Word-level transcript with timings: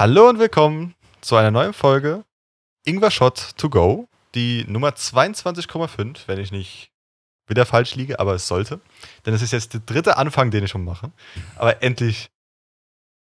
Hallo 0.00 0.28
und 0.28 0.38
willkommen 0.38 0.94
zu 1.20 1.34
einer 1.34 1.50
neuen 1.50 1.72
Folge 1.72 2.24
Ingwer 2.84 3.10
Shot 3.10 3.56
to 3.56 3.68
go. 3.68 4.08
Die 4.36 4.64
Nummer 4.68 4.90
22,5, 4.90 6.28
wenn 6.28 6.38
ich 6.38 6.52
nicht 6.52 6.92
wieder 7.48 7.66
falsch 7.66 7.96
liege, 7.96 8.20
aber 8.20 8.34
es 8.34 8.46
sollte. 8.46 8.80
Denn 9.26 9.34
es 9.34 9.42
ist 9.42 9.52
jetzt 9.52 9.72
der 9.74 9.80
dritte 9.80 10.16
Anfang, 10.16 10.52
den 10.52 10.62
ich 10.62 10.70
schon 10.70 10.84
mache. 10.84 11.10
Aber 11.56 11.82
endlich 11.82 12.30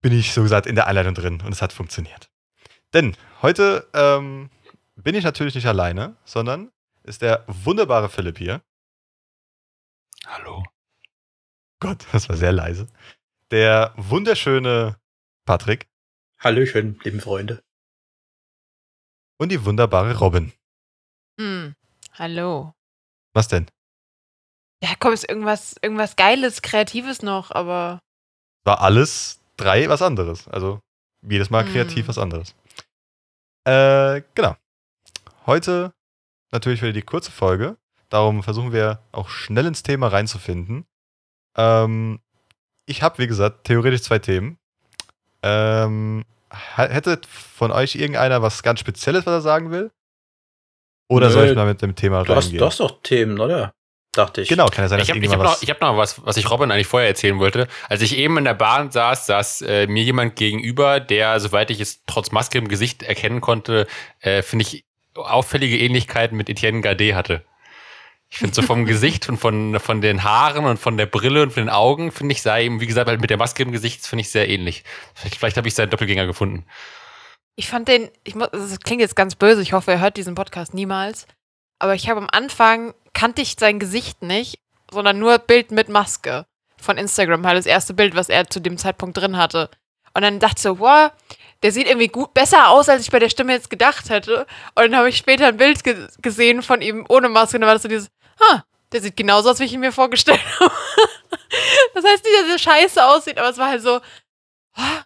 bin 0.04 0.14
ich 0.14 0.32
so 0.32 0.44
gesagt 0.44 0.68
in 0.68 0.76
der 0.76 0.86
Einleitung 0.86 1.16
drin 1.16 1.42
und 1.44 1.52
es 1.52 1.64
hat 1.64 1.74
funktioniert. 1.74 2.30
Denn 2.94 3.18
heute 3.42 3.88
ähm, 3.96 4.52
bin 4.96 5.16
ich 5.16 5.24
natürlich 5.24 5.56
nicht 5.56 5.66
alleine, 5.66 6.18
sondern 6.24 6.72
ist 7.02 7.24
der 7.24 7.46
wunderbare 7.48 8.10
Philipp 8.10 8.38
hier. 8.38 8.62
Hallo. 10.28 10.64
Gott, 11.80 12.06
das 12.12 12.30
war 12.30 12.38
sehr 12.38 12.52
leise. 12.52 12.86
Der 13.50 13.92
wunderschöne 13.98 15.00
Patrick 15.46 15.90
Hallöchen, 16.42 17.00
lieben 17.04 17.20
Freunde. 17.20 17.64
und 19.42 19.50
die 19.54 19.64
wunderbare 19.64 20.18
Robin. 20.18 20.52
Hm, 21.40 21.74
hallo. 22.14 22.74
Was 23.34 23.48
denn? 23.48 23.68
Ja, 24.84 24.90
komm, 25.00 25.14
ist 25.14 25.28
irgendwas, 25.30 25.76
irgendwas 25.82 26.18
Geiles, 26.18 26.62
Kreatives 26.62 27.22
noch, 27.22 27.52
aber 27.52 28.00
war 28.66 28.82
alles 28.82 29.40
drei 29.56 29.88
was 29.88 30.02
anderes. 30.02 30.48
Also 30.50 30.82
jedes 31.22 31.50
Mal 31.50 31.64
kreativ 31.66 32.06
Mm. 32.06 32.10
was 32.10 32.18
anderes. 32.18 32.54
Äh, 33.66 34.22
genau. 34.36 34.56
Heute 35.46 35.94
natürlich 36.52 36.82
wieder 36.82 36.92
die 36.94 37.02
kurze 37.02 37.32
Folge. 37.32 37.78
Darum 38.10 38.44
versuchen 38.44 38.74
wir 38.74 39.02
auch 39.14 39.30
schnell 39.30 39.66
ins 39.68 39.84
Thema 39.84 40.08
reinzufinden. 40.10 40.86
Ähm, 41.56 42.20
ich 42.86 43.02
habe, 43.04 43.18
wie 43.20 43.28
gesagt, 43.28 43.64
theoretisch 43.68 44.02
zwei 44.02 44.20
Themen. 44.20 44.59
Ähm, 45.44 46.26
hätte 46.76 47.22
von 47.28 47.72
euch 47.72 47.96
irgendeiner 47.96 48.42
was 48.42 48.64
ganz 48.64 48.80
Spezielles, 48.80 49.26
was 49.26 49.34
er 49.34 49.42
sagen 49.42 49.72
will? 49.72 49.92
Oder 51.10 51.28
Nö, 51.28 51.34
soll 51.34 51.48
ich 51.48 51.56
mal 51.56 51.66
mit 51.66 51.82
dem 51.82 51.96
Thema 51.96 52.24
Du 52.24 52.36
hast, 52.36 52.46
reingehen? 52.46 52.60
du 52.60 52.66
hast 52.66 52.80
doch 52.80 53.02
Themen, 53.02 53.40
oder? 53.40 53.74
Dachte 54.12 54.42
ich. 54.42 54.50
Genau, 54.50 54.66
kann 54.68 54.86
ja 54.86 54.90
sein, 54.90 55.00
dass 55.00 55.08
Ich 55.08 55.16
habe 55.16 55.30
hab 55.30 55.44
noch, 55.44 55.62
ich 55.62 55.70
hab 55.70 55.82
noch 55.82 55.96
was, 55.96 56.26
was 56.26 56.38
ich 56.38 56.50
Robin 56.50 56.72
eigentlich 56.72 56.88
vorher 56.88 57.08
erzählen 57.08 57.38
wollte. 57.40 57.68
Als 57.90 58.02
ich 58.02 58.18
eben 58.18 58.38
in 58.38 58.44
der 58.46 58.56
Bahn 58.56 58.92
saß, 58.92 59.28
saß 59.28 59.62
äh, 59.62 59.88
mir 59.88 60.04
jemand 60.04 60.36
gegenüber, 60.36 61.00
der, 61.00 61.40
soweit 61.40 61.70
ich 61.70 61.80
es 61.80 62.04
trotz 62.08 62.32
Maske 62.32 62.58
im 62.58 62.68
Gesicht 62.68 63.04
erkennen 63.04 63.40
konnte, 63.40 63.86
äh, 64.22 64.42
finde 64.42 64.64
ich, 64.64 64.86
auffällige 65.16 65.78
Ähnlichkeiten 65.78 66.38
mit 66.38 66.50
Etienne 66.50 66.82
Gardet 66.82 67.14
hatte. 67.14 67.46
Ich 68.32 68.38
finde 68.38 68.54
so 68.54 68.62
vom 68.62 68.86
Gesicht 68.86 69.28
und 69.28 69.38
von, 69.38 69.80
von 69.80 70.02
den 70.02 70.24
Haaren 70.24 70.66
und 70.66 70.78
von 70.78 70.98
der 70.98 71.08
Brille 71.08 71.42
und 71.42 71.52
von 71.52 71.64
den 71.64 71.70
Augen, 71.70 72.12
finde 72.12 72.34
ich, 72.34 72.42
sah 72.42 72.58
ihm, 72.58 72.80
wie 72.80 72.86
gesagt, 72.86 73.10
halt 73.10 73.22
mit 73.22 73.30
der 73.32 73.38
Maske 73.38 73.64
im 73.64 73.72
Gesicht, 73.72 74.06
finde 74.06 74.22
ich 74.22 74.30
sehr 74.30 74.48
ähnlich. 74.48 74.84
Vielleicht, 75.16 75.38
vielleicht 75.38 75.58
habe 75.58 75.68
ich 75.68 75.74
seinen 75.74 75.90
Doppelgänger 75.90 76.28
gefunden. 76.28 76.66
ich 77.56 77.68
fand 77.68 77.88
den, 77.88 78.10
ich 78.24 78.36
muss, 78.36 78.50
das 78.52 78.80
klingt 78.80 79.02
jetzt 79.02 79.16
ganz 79.16 79.36
böse, 79.36 79.62
ich 79.62 79.74
hoffe, 79.74 79.92
er 79.92 80.00
hört 80.00 80.18
diesen 80.18 80.36
Podcast 80.36 80.74
niemals. 80.74 81.26
Aber 81.80 81.96
ich 81.96 82.10
habe 82.10 82.22
am 82.22 82.30
Anfang, 82.32 82.94
kannte 83.14 83.42
ich 83.42 83.56
sein 83.60 83.80
Gesicht 83.80 84.22
nicht, 84.22 84.60
sondern 84.92 85.18
nur 85.18 85.40
Bild 85.40 85.72
mit 85.72 85.90
Maske 85.90 86.46
von 86.78 86.98
Instagram, 86.98 87.46
halt 87.46 87.58
das 87.58 87.66
erste 87.66 87.94
Bild, 87.94 88.16
was 88.16 88.30
er 88.30 88.50
zu 88.50 88.60
dem 88.60 88.78
Zeitpunkt 88.78 89.18
drin 89.18 89.38
hatte. 89.38 89.70
Und 90.14 90.22
dann 90.22 90.40
dachte 90.40 90.56
ich 90.58 90.64
so, 90.64 90.80
wow, 90.80 91.12
der 91.64 91.72
sieht 91.72 91.88
irgendwie 91.88 92.08
gut 92.08 92.34
besser 92.34 92.70
aus, 92.70 92.90
als 92.90 93.02
ich 93.02 93.12
bei 93.12 93.20
der 93.20 93.30
Stimme 93.30 93.54
jetzt 93.54 93.70
gedacht 93.70 94.10
hätte. 94.10 94.46
Und 94.76 94.84
dann 94.84 94.96
habe 94.96 95.10
ich 95.10 95.18
später 95.18 95.48
ein 95.48 95.58
Bild 95.58 95.84
ge 95.84 96.08
gesehen 96.22 96.62
von 96.64 96.82
ihm 96.82 97.06
ohne 97.10 97.30
Maske 97.30 97.58
und 97.58 97.62
dann 97.62 97.68
war 97.68 97.76
das 97.76 97.84
so 97.84 97.90
dieses, 97.90 98.10
ha, 98.40 98.64
der 98.92 99.02
sieht 99.02 99.16
genauso 99.18 99.50
aus, 99.50 99.60
wie 99.60 99.66
ich 99.66 99.74
ihn 99.74 99.80
mir 99.80 99.92
vorgestellt 99.92 100.42
habe. 100.60 100.72
das 101.94 102.04
heißt 102.06 102.24
nicht, 102.24 102.36
dass 102.42 102.50
er 102.52 102.60
scheiße 102.60 103.06
aussieht, 103.06 103.38
aber 103.38 103.50
es 103.50 103.58
war 103.58 103.70
halt 103.70 103.82
so, 103.82 104.00
ah, 104.76 105.02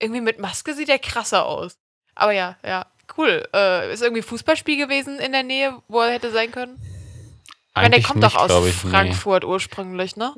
irgendwie 0.00 0.20
mit 0.20 0.38
Maske 0.38 0.74
sieht 0.74 0.88
er 0.88 0.98
krasser 0.98 1.44
aus. 1.46 1.76
Aber 2.14 2.32
ja, 2.32 2.56
ja, 2.64 2.86
cool. 3.16 3.46
Äh, 3.54 3.92
ist 3.92 4.02
irgendwie 4.02 4.22
Fußballspiel 4.22 4.76
gewesen 4.76 5.18
in 5.18 5.32
der 5.32 5.42
Nähe, 5.42 5.80
wo 5.88 6.00
er 6.00 6.12
hätte 6.12 6.30
sein 6.32 6.50
können? 6.52 6.78
Ich 6.80 7.74
meine, 7.74 7.90
der 7.90 7.96
Eigentlich 7.98 8.06
kommt 8.06 8.22
nicht, 8.22 8.34
doch 8.36 8.40
aus 8.50 8.66
ich, 8.66 8.82
nee. 8.84 8.90
Frankfurt 8.90 9.44
ursprünglich, 9.44 10.16
ne? 10.16 10.34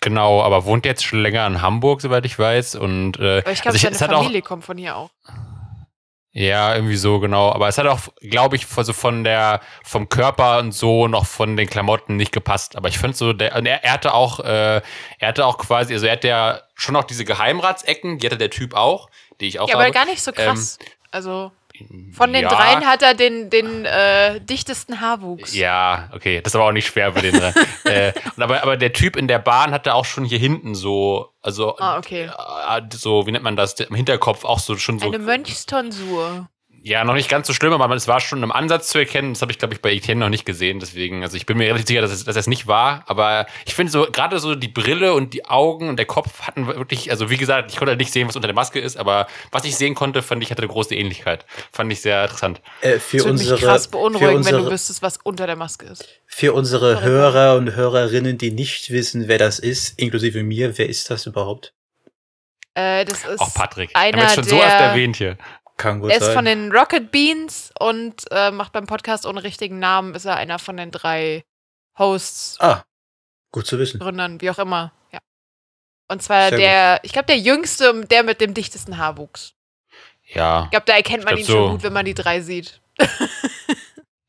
Genau, 0.00 0.40
aber 0.42 0.64
wohnt 0.64 0.86
jetzt 0.86 1.04
schon 1.04 1.20
länger 1.22 1.46
in 1.46 1.60
Hamburg, 1.62 2.00
soweit 2.00 2.24
ich 2.24 2.38
weiß. 2.38 2.76
Und 2.76 3.18
äh, 3.18 3.38
Aber 3.40 3.50
ich 3.52 3.60
glaube, 3.60 3.74
also 3.76 3.88
seine 3.88 3.98
hat 3.98 4.10
auch- 4.12 4.22
Familie 4.22 4.42
kommt 4.42 4.64
von 4.64 4.78
hier 4.78 4.96
auch. 4.96 5.10
Ja, 6.32 6.76
irgendwie 6.76 6.96
so, 6.96 7.18
genau. 7.18 7.50
Aber 7.50 7.66
es 7.66 7.76
hat 7.76 7.86
auch, 7.86 8.00
glaube 8.20 8.54
ich, 8.54 8.66
so 8.66 8.92
von 8.92 9.24
der, 9.24 9.60
vom 9.82 10.08
Körper 10.08 10.58
und 10.60 10.70
so 10.72 11.08
noch 11.08 11.26
von 11.26 11.56
den 11.56 11.68
Klamotten 11.68 12.16
nicht 12.16 12.30
gepasst. 12.30 12.76
Aber 12.76 12.88
ich 12.88 12.98
finde 12.98 13.16
so, 13.16 13.32
der, 13.32 13.56
und 13.56 13.66
er, 13.66 13.82
er 13.82 13.92
hatte 13.94 14.14
auch, 14.14 14.38
äh, 14.40 14.80
er 15.18 15.28
hatte 15.28 15.44
auch 15.44 15.58
quasi, 15.58 15.92
also 15.92 16.06
er 16.06 16.12
hat 16.12 16.24
ja 16.24 16.60
schon 16.76 16.92
noch 16.92 17.04
diese 17.04 17.24
Geheimratsecken, 17.24 18.18
die 18.18 18.26
hatte 18.26 18.38
der 18.38 18.50
Typ 18.50 18.74
auch, 18.74 19.10
die 19.40 19.48
ich 19.48 19.58
auch 19.58 19.68
Ja, 19.68 19.74
aber 19.74 19.84
habe. 19.84 19.92
gar 19.92 20.06
nicht 20.06 20.22
so 20.22 20.30
krass. 20.32 20.78
also 21.10 21.50
von 22.12 22.32
den 22.32 22.42
ja, 22.42 22.48
dreien 22.48 22.86
hat 22.86 23.02
er 23.02 23.14
den, 23.14 23.50
den 23.50 23.84
äh, 23.84 24.40
dichtesten 24.40 25.00
Haarwuchs. 25.00 25.54
Ja, 25.54 26.08
okay, 26.14 26.40
das 26.40 26.52
ist 26.52 26.56
aber 26.56 26.66
auch 26.66 26.72
nicht 26.72 26.86
schwer 26.86 27.12
für 27.12 27.22
den. 27.22 27.38
dran. 27.38 27.54
äh, 27.84 28.12
und 28.36 28.42
aber, 28.42 28.62
aber 28.62 28.76
der 28.76 28.92
Typ 28.92 29.16
in 29.16 29.28
der 29.28 29.38
Bahn 29.38 29.72
hatte 29.72 29.94
auch 29.94 30.04
schon 30.04 30.24
hier 30.24 30.38
hinten 30.38 30.74
so, 30.74 31.32
also 31.42 31.76
Ah, 31.78 31.98
okay. 31.98 32.24
äh, 32.26 32.82
so, 32.92 33.26
wie 33.26 33.32
nennt 33.32 33.44
man 33.44 33.56
das, 33.56 33.74
im 33.74 33.94
Hinterkopf 33.94 34.44
auch 34.44 34.58
so 34.58 34.76
schon 34.76 34.98
so 34.98 35.06
Eine 35.06 35.18
Mönchstonsur. 35.18 36.48
Ja, 36.82 37.04
noch 37.04 37.12
nicht 37.12 37.28
ganz 37.28 37.46
so 37.46 37.52
schlimm, 37.52 37.74
aber 37.74 37.94
es 37.94 38.08
war 38.08 38.20
schon 38.20 38.42
im 38.42 38.50
Ansatz 38.50 38.88
zu 38.88 38.98
erkennen. 38.98 39.34
Das 39.34 39.42
habe 39.42 39.52
ich, 39.52 39.58
glaube 39.58 39.74
ich, 39.74 39.82
bei 39.82 39.92
Etienne 39.92 40.18
noch 40.20 40.30
nicht 40.30 40.46
gesehen. 40.46 40.80
Deswegen, 40.80 41.22
also 41.22 41.36
ich 41.36 41.44
bin 41.44 41.58
mir 41.58 41.66
relativ 41.66 41.86
sicher, 41.86 42.00
dass 42.00 42.10
es, 42.10 42.24
dass 42.24 42.36
es 42.36 42.46
nicht 42.46 42.66
war. 42.68 43.04
Aber 43.06 43.44
ich 43.66 43.74
finde 43.74 43.92
so, 43.92 44.06
gerade 44.10 44.38
so 44.40 44.54
die 44.54 44.68
Brille 44.68 45.12
und 45.12 45.34
die 45.34 45.44
Augen 45.44 45.90
und 45.90 45.98
der 45.98 46.06
Kopf 46.06 46.40
hatten 46.40 46.66
wirklich, 46.66 47.10
also 47.10 47.28
wie 47.28 47.36
gesagt, 47.36 47.70
ich 47.70 47.76
konnte 47.76 47.94
nicht 47.96 48.10
sehen, 48.10 48.26
was 48.28 48.34
unter 48.36 48.48
der 48.48 48.54
Maske 48.54 48.80
ist, 48.80 48.96
aber 48.96 49.26
was 49.52 49.64
ich 49.66 49.76
sehen 49.76 49.94
konnte, 49.94 50.22
fand 50.22 50.42
ich, 50.42 50.50
hatte 50.50 50.62
eine 50.62 50.70
große 50.72 50.94
Ähnlichkeit. 50.94 51.44
Fand 51.70 51.92
ich 51.92 52.00
sehr 52.00 52.22
interessant. 52.22 52.62
Äh, 52.80 52.94
Das 52.94 53.02
für, 53.04 53.18
würde 53.18 53.30
unsere, 53.32 53.54
mich 53.56 53.62
krass 53.62 53.84
für, 53.84 53.90
beunruhigen, 53.92 54.36
unsere, 54.36 54.56
wenn 54.56 54.64
du 54.64 54.70
wüsstest, 54.70 55.02
was 55.02 55.18
unter 55.22 55.46
der 55.46 55.56
Maske 55.56 55.84
ist. 55.84 56.08
für 56.26 56.54
unsere 56.54 56.94
Sorry. 56.94 57.04
Hörer 57.04 57.56
und 57.56 57.74
Hörerinnen, 57.76 58.38
die 58.38 58.52
nicht 58.52 58.90
wissen, 58.90 59.28
wer 59.28 59.36
das 59.36 59.58
ist, 59.58 59.98
inklusive 60.00 60.42
mir, 60.42 60.78
wer 60.78 60.88
ist 60.88 61.10
das 61.10 61.26
überhaupt? 61.26 61.74
Äh, 62.74 63.04
das 63.04 63.24
ist 63.24 63.40
Auch 63.40 63.52
Patrick. 63.52 63.90
Haben 63.94 64.12
wir 64.12 64.14
einer 64.14 64.22
jetzt 64.22 64.34
schon 64.36 64.44
so 64.44 64.56
der- 64.56 64.64
oft 64.64 64.74
erwähnt 64.76 65.16
hier. 65.16 65.36
Kann 65.80 66.00
gut 66.00 66.10
Er 66.10 66.18
ist 66.18 66.26
sein. 66.26 66.34
von 66.34 66.44
den 66.44 66.70
Rocket 66.72 67.10
Beans 67.10 67.72
und 67.78 68.24
äh, 68.30 68.50
macht 68.50 68.72
beim 68.72 68.86
Podcast 68.86 69.24
ohne 69.26 69.42
richtigen 69.42 69.78
Namen, 69.78 70.14
ist 70.14 70.26
er 70.26 70.36
einer 70.36 70.58
von 70.58 70.76
den 70.76 70.90
drei 70.90 71.42
Hosts, 71.98 72.56
ah, 72.60 72.84
gut 73.52 73.66
zu 73.66 73.78
wissen. 73.78 73.98
Gründern, 73.98 74.40
wie 74.40 74.50
auch 74.50 74.58
immer. 74.58 74.92
Ja. 75.12 75.18
Und 76.08 76.22
zwar 76.22 76.50
Sehr 76.50 76.58
der, 76.58 77.00
ich 77.02 77.12
glaube, 77.12 77.26
der 77.26 77.38
jüngste 77.38 77.90
und 77.92 78.10
der 78.10 78.22
mit 78.22 78.40
dem 78.42 78.52
dichtesten 78.54 78.98
Haarwuchs. 78.98 79.54
Ja. 80.34 80.64
Ich 80.64 80.70
glaube, 80.70 80.84
da 80.86 80.92
erkennt 80.94 81.24
man 81.24 81.36
ihn 81.38 81.44
glaub, 81.44 81.56
schon 81.56 81.66
so. 81.66 81.72
gut, 81.72 81.82
wenn 81.82 81.92
man 81.92 82.04
die 82.04 82.14
drei 82.14 82.40
sieht. 82.40 82.80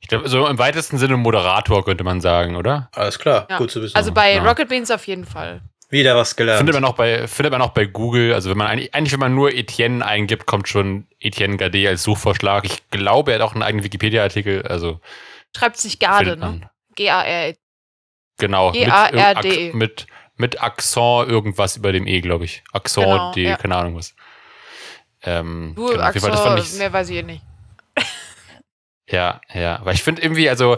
Ich 0.04 0.08
glaube, 0.14 0.28
so 0.28 0.46
im 0.46 0.58
weitesten 0.60 0.98
Sinne 0.98 1.16
Moderator 1.16 1.86
könnte 1.86 2.04
man 2.04 2.20
sagen, 2.20 2.58
oder? 2.58 2.90
Alles 2.94 3.18
klar, 3.18 3.48
Ja. 3.50 3.58
gut 3.58 3.72
zu 3.72 3.82
wissen. 3.82 3.96
Also 3.96 4.12
bei 4.12 4.34
Ja. 4.34 4.44
Rocket 4.44 4.68
Beans 4.68 4.92
auf 4.92 5.08
jeden 5.08 5.24
Fall. 5.26 5.62
Wieder 5.92 6.16
was 6.16 6.36
gelernt. 6.36 6.58
Findet 6.60 6.74
man 6.76 6.86
auch 6.86 6.96
bei, 6.96 7.28
findet 7.28 7.52
man 7.52 7.62
auch 7.62 7.72
bei 7.72 7.86
Google. 7.86 8.34
Also 8.34 8.50
wenn 8.50 8.58
man 8.58 8.68
eigentlich, 8.68 8.94
eigentlich, 8.96 9.12
wenn 9.14 9.20
man 9.20 9.36
nur 9.36 9.54
Etienne 9.54 10.04
eingibt, 10.06 10.46
kommt 10.46 10.68
schon 10.70 11.06
Etienne 11.20 11.58
Gardet 11.58 11.86
als 11.88 12.04
Suchvorschlag. 12.04 12.64
Ich 12.66 12.90
glaube, 12.90 13.32
er 13.32 13.40
hat 13.40 13.42
auch 13.48 13.54
einen 13.54 13.62
eigenen 13.64 13.84
Wikipedia-Artikel. 13.84 14.64
Also 14.64 15.00
Schreibt 15.56 15.78
sich 15.78 16.00
Garde, 16.00 16.32
ne? 16.38 16.46
man. 16.46 16.70
G-A-R. 16.96 17.54
Genau. 18.40 18.72
mit 18.72 18.80
G-A-R-D. 18.86 19.48
irgend- 19.50 19.70
Ak- 19.70 19.74
Mit, 19.76 20.08
mit 20.38 20.64
Accent 20.64 21.30
irgendwas 21.30 21.76
über 21.78 21.92
dem 21.92 22.08
E, 22.08 22.22
glaube 22.22 22.46
ich. 22.46 22.64
Accent 22.72 23.06
Genau, 23.08 23.32
D, 23.34 23.44
ja. 23.44 23.58
keine 23.58 23.76
Ahnung 23.76 23.96
was. 23.98 24.16
Ähm, 25.24 25.74
Du, 25.76 25.88
genau, 25.88 26.02
Fall, 26.04 26.14
das 26.14 26.42
fand 26.42 26.60
ich, 26.60 26.74
mehr 26.80 26.92
weiß 26.94 27.10
ich 27.10 27.18
eh 27.18 27.24
nicht. 27.24 27.44
Ja, 29.10 29.42
ja. 29.54 29.78
Aber 29.80 29.92
ich 29.92 30.02
finde 30.04 30.22
irgendwie, 30.22 30.50
also, 30.50 30.78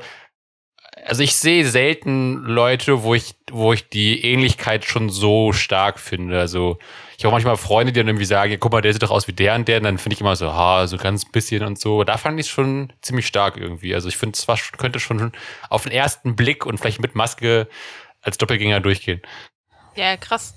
also 1.05 1.23
ich 1.23 1.35
sehe 1.35 1.65
selten 1.67 2.43
Leute, 2.43 3.03
wo 3.03 3.13
ich, 3.13 3.35
wo 3.51 3.73
ich 3.73 3.89
die 3.89 4.23
Ähnlichkeit 4.23 4.85
schon 4.85 5.09
so 5.09 5.53
stark 5.53 5.99
finde. 5.99 6.39
Also 6.39 6.77
ich 7.17 7.25
habe 7.25 7.31
manchmal 7.33 7.57
Freunde, 7.57 7.93
die 7.93 7.99
dann 7.99 8.07
irgendwie 8.07 8.25
sagen, 8.25 8.51
ja, 8.51 8.57
guck 8.57 8.71
mal, 8.71 8.81
der 8.81 8.93
sieht 8.93 9.03
doch 9.03 9.11
aus 9.11 9.27
wie 9.27 9.33
der 9.33 9.55
und 9.55 9.67
der. 9.67 9.77
Und 9.77 9.83
dann 9.83 9.97
finde 9.97 10.15
ich 10.15 10.21
immer 10.21 10.35
so, 10.35 10.51
ha, 10.53 10.87
so 10.87 10.97
ganz 10.97 11.25
bisschen 11.29 11.63
und 11.63 11.79
so. 11.79 12.03
Da 12.03 12.17
fand 12.17 12.39
ich 12.39 12.47
es 12.47 12.51
schon 12.51 12.91
ziemlich 13.01 13.27
stark 13.27 13.57
irgendwie. 13.57 13.93
Also 13.93 14.07
ich 14.07 14.17
finde, 14.17 14.37
es 14.37 14.47
war, 14.47 14.57
schon- 14.57 14.77
könnte 14.77 14.99
schon 14.99 15.31
auf 15.69 15.83
den 15.83 15.91
ersten 15.91 16.35
Blick 16.35 16.65
und 16.65 16.77
vielleicht 16.79 16.99
mit 16.99 17.15
Maske 17.15 17.67
als 18.21 18.37
Doppelgänger 18.37 18.79
durchgehen. 18.79 19.21
Ja, 19.95 20.17
krass. 20.17 20.55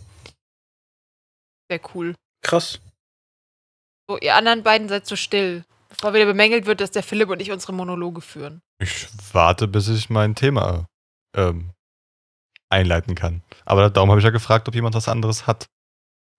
Wäre 1.68 1.80
cool. 1.94 2.14
Krass. 2.42 2.80
So, 4.08 4.18
ihr 4.18 4.34
anderen 4.36 4.62
beiden 4.62 4.88
seid 4.88 5.06
so 5.06 5.16
still. 5.16 5.64
Bevor 5.88 6.14
wieder 6.14 6.26
bemängelt 6.26 6.66
wird, 6.66 6.80
dass 6.80 6.90
der 6.90 7.02
Philipp 7.02 7.28
und 7.30 7.40
ich 7.42 7.50
unsere 7.50 7.72
Monologe 7.72 8.20
führen. 8.20 8.62
Ich 8.78 9.06
warte, 9.32 9.68
bis 9.68 9.88
ich 9.88 10.10
mein 10.10 10.34
Thema 10.34 10.86
ähm, 11.34 11.70
einleiten 12.68 13.14
kann. 13.14 13.42
Aber 13.64 13.88
darum 13.90 14.10
habe 14.10 14.20
ich 14.20 14.24
ja 14.24 14.30
gefragt, 14.30 14.68
ob 14.68 14.74
jemand 14.74 14.94
was 14.94 15.08
anderes 15.08 15.46
hat. 15.46 15.66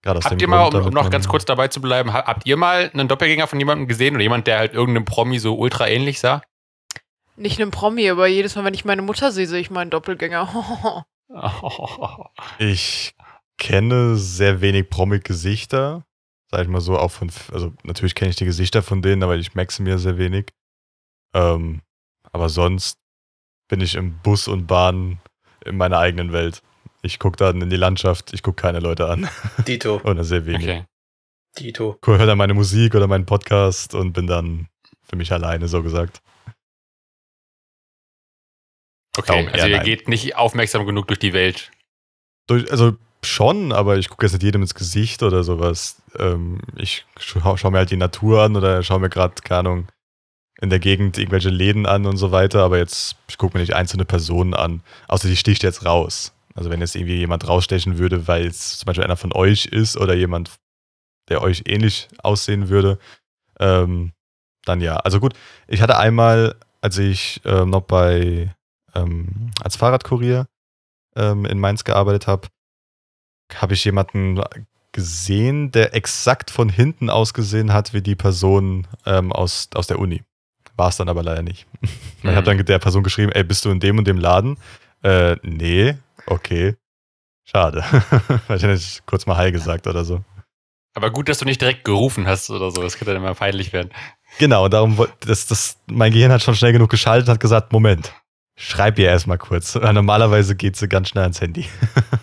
Gerade 0.03 0.19
aus 0.19 0.25
Habt 0.25 0.33
dem 0.33 0.39
ihr 0.41 0.47
mal, 0.47 0.69
Grund, 0.69 0.75
um, 0.83 0.87
um 0.89 0.93
noch 0.93 1.09
ganz 1.09 1.27
kurz 1.27 1.45
dabei 1.45 1.67
zu 1.69 1.81
bleiben, 1.81 2.13
ha- 2.13 2.25
habt 2.27 2.45
ihr 2.45 2.55
mal 2.57 2.91
einen 2.93 3.07
Doppelgänger 3.07 3.47
von 3.47 3.59
jemandem 3.59 3.87
gesehen 3.87 4.13
oder 4.13 4.21
jemand, 4.23 4.45
der 4.45 4.59
halt 4.59 4.73
irgendeinem 4.73 5.05
Promi 5.05 5.39
so 5.39 5.57
ultra 5.57 5.87
ähnlich 5.87 6.19
sah? 6.19 6.41
Nicht 7.35 7.59
einem 7.59 7.71
Promi, 7.71 8.09
aber 8.09 8.27
jedes 8.27 8.55
Mal, 8.55 8.63
wenn 8.63 8.73
ich 8.73 8.85
meine 8.85 9.01
Mutter 9.01 9.31
sehe, 9.31 9.47
sehe 9.47 9.59
ich 9.59 9.69
meinen 9.71 9.89
Doppelgänger. 9.89 11.05
Ich 12.59 13.13
kenne 13.57 14.15
sehr 14.15 14.61
wenig 14.61 14.89
Promi-Gesichter. 14.89 16.05
Sag 16.49 16.61
ich 16.61 16.67
mal 16.69 16.79
so, 16.79 16.97
auch 16.97 17.11
von, 17.11 17.29
also 17.51 17.73
natürlich 17.83 18.15
kenne 18.15 18.29
ich 18.29 18.37
die 18.37 18.45
Gesichter 18.45 18.81
von 18.81 19.01
denen, 19.01 19.23
aber 19.23 19.35
ich 19.35 19.53
maxe 19.53 19.81
mir 19.83 19.97
sehr 19.97 20.17
wenig. 20.17 20.53
Ähm, 21.33 21.81
aber 22.37 22.49
sonst 22.49 22.99
bin 23.67 23.81
ich 23.81 23.95
im 23.95 24.19
Bus 24.19 24.47
und 24.47 24.67
Bahn 24.67 25.19
in 25.65 25.75
meiner 25.75 25.97
eigenen 25.97 26.33
Welt. 26.33 26.61
Ich 27.01 27.17
gucke 27.17 27.35
dann 27.35 27.63
in 27.63 27.71
die 27.71 27.77
Landschaft, 27.77 28.31
ich 28.31 28.43
gucke 28.43 28.61
keine 28.61 28.79
Leute 28.79 29.07
an. 29.09 29.27
Dito. 29.67 29.99
Oder 30.03 30.23
sehr 30.23 30.45
wenig. 30.45 30.67
Okay. 30.67 30.85
Dito. 31.57 31.97
höre 32.05 32.27
dann 32.27 32.37
meine 32.37 32.53
Musik 32.53 32.93
oder 32.93 33.07
meinen 33.07 33.25
Podcast 33.25 33.95
und 33.95 34.13
bin 34.13 34.27
dann 34.27 34.67
für 35.01 35.15
mich 35.15 35.31
alleine, 35.31 35.67
so 35.67 35.81
gesagt. 35.81 36.21
Okay, 39.17 39.25
Darum 39.25 39.47
also 39.47 39.65
ihr 39.65 39.77
nein. 39.77 39.85
geht 39.85 40.07
nicht 40.07 40.35
aufmerksam 40.35 40.85
genug 40.85 41.07
durch 41.07 41.17
die 41.17 41.33
Welt. 41.33 41.71
Durch, 42.45 42.69
also 42.69 42.95
schon, 43.23 43.71
aber 43.71 43.97
ich 43.97 44.09
gucke 44.09 44.27
jetzt 44.27 44.33
nicht 44.33 44.43
jedem 44.43 44.61
ins 44.61 44.75
Gesicht 44.75 45.23
oder 45.23 45.43
sowas. 45.43 46.03
Ähm, 46.19 46.61
ich 46.75 47.07
schaue 47.19 47.57
schau 47.57 47.71
mir 47.71 47.79
halt 47.79 47.89
die 47.89 47.97
Natur 47.97 48.43
an 48.43 48.55
oder 48.55 48.83
schaue 48.83 48.99
mir 48.99 49.09
gerade, 49.09 49.41
keine 49.41 49.59
Ahnung, 49.61 49.87
in 50.61 50.69
der 50.69 50.79
Gegend 50.79 51.17
irgendwelche 51.17 51.49
Läden 51.49 51.85
an 51.85 52.05
und 52.05 52.17
so 52.17 52.31
weiter, 52.31 52.63
aber 52.63 52.77
jetzt, 52.77 53.15
ich 53.27 53.37
gucke 53.37 53.55
mir 53.55 53.61
nicht 53.61 53.75
einzelne 53.75 54.05
Personen 54.05 54.53
an, 54.53 54.81
außer 55.07 55.27
die 55.27 55.35
sticht 55.35 55.63
jetzt 55.63 55.85
raus. 55.85 56.33
Also 56.55 56.71
wenn 56.71 56.81
jetzt 56.81 56.95
irgendwie 56.95 57.17
jemand 57.17 57.47
rausstechen 57.47 57.99
würde, 57.99 58.27
weil 58.27 58.47
es 58.47 58.79
zum 58.79 58.87
Beispiel 58.87 59.03
einer 59.03 59.17
von 59.17 59.31
euch 59.33 59.65
ist 59.65 59.95
oder 59.95 60.15
jemand, 60.15 60.57
der 61.29 61.41
euch 61.41 61.63
ähnlich 61.67 62.07
aussehen 62.23 62.69
würde, 62.69 62.97
ähm, 63.59 64.13
dann 64.65 64.81
ja. 64.81 64.97
Also 64.97 65.19
gut, 65.19 65.33
ich 65.67 65.81
hatte 65.81 65.97
einmal, 65.97 66.55
als 66.81 66.97
ich 66.97 67.41
ähm, 67.45 67.69
noch 67.69 67.81
bei, 67.81 68.55
ähm, 68.95 69.51
als 69.61 69.75
Fahrradkurier 69.75 70.47
ähm, 71.15 71.45
in 71.45 71.59
Mainz 71.59 71.83
gearbeitet 71.83 72.25
habe, 72.25 72.47
habe 73.53 73.75
ich 73.75 73.85
jemanden 73.85 74.41
gesehen, 74.91 75.71
der 75.71 75.93
exakt 75.93 76.49
von 76.49 76.69
hinten 76.69 77.11
ausgesehen 77.11 77.71
hat 77.71 77.93
wie 77.93 78.01
die 78.01 78.15
Person 78.15 78.87
ähm, 79.05 79.31
aus, 79.31 79.69
aus 79.75 79.85
der 79.85 79.99
Uni. 79.99 80.23
War 80.77 80.89
es 80.89 80.97
dann 80.97 81.09
aber 81.09 81.23
leider 81.23 81.41
nicht. 81.43 81.65
Ich 82.19 82.23
Mhm. 82.23 82.35
habe 82.35 82.43
dann 82.45 82.65
der 82.65 82.79
Person 82.79 83.03
geschrieben, 83.03 83.31
ey, 83.31 83.43
bist 83.43 83.63
du 83.63 83.69
in 83.69 83.79
dem 83.79 83.97
und 83.99 84.07
dem 84.07 84.17
Laden? 84.17 84.57
Äh, 85.03 85.35
nee, 85.43 85.95
okay. 86.25 86.75
Schade. 87.45 87.83
Weil 88.47 88.57
ich 88.57 88.63
hätte 88.63 88.73
nicht 88.73 89.05
kurz 89.05 89.25
mal 89.27 89.37
Hi 89.37 89.51
gesagt 89.51 89.85
oder 89.87 90.03
so. 90.03 90.23
Aber 90.95 91.11
gut, 91.11 91.29
dass 91.29 91.37
du 91.37 91.45
nicht 91.45 91.61
direkt 91.61 91.83
gerufen 91.85 92.25
hast 92.27 92.49
oder 92.49 92.71
so. 92.71 92.81
Das 92.81 92.97
könnte 92.97 93.13
dann 93.13 93.21
immer 93.23 93.35
peinlich 93.35 93.71
werden. 93.71 93.91
Genau, 94.39 94.65
und 94.65 94.73
darum, 94.73 94.97
das, 95.21 95.45
das, 95.45 95.77
mein 95.85 96.11
Gehirn 96.11 96.31
hat 96.31 96.41
schon 96.41 96.55
schnell 96.55 96.73
genug 96.73 96.89
geschaltet 96.89 97.27
und 97.29 97.33
hat 97.35 97.39
gesagt, 97.39 97.71
Moment, 97.71 98.11
schreib 98.57 98.97
ihr 98.97 99.07
erstmal 99.09 99.37
kurz. 99.37 99.75
Normalerweise 99.75 100.55
geht 100.55 100.75
sie 100.75 100.87
ganz 100.89 101.09
schnell 101.09 101.21
ans 101.23 101.39
Handy. 101.39 101.65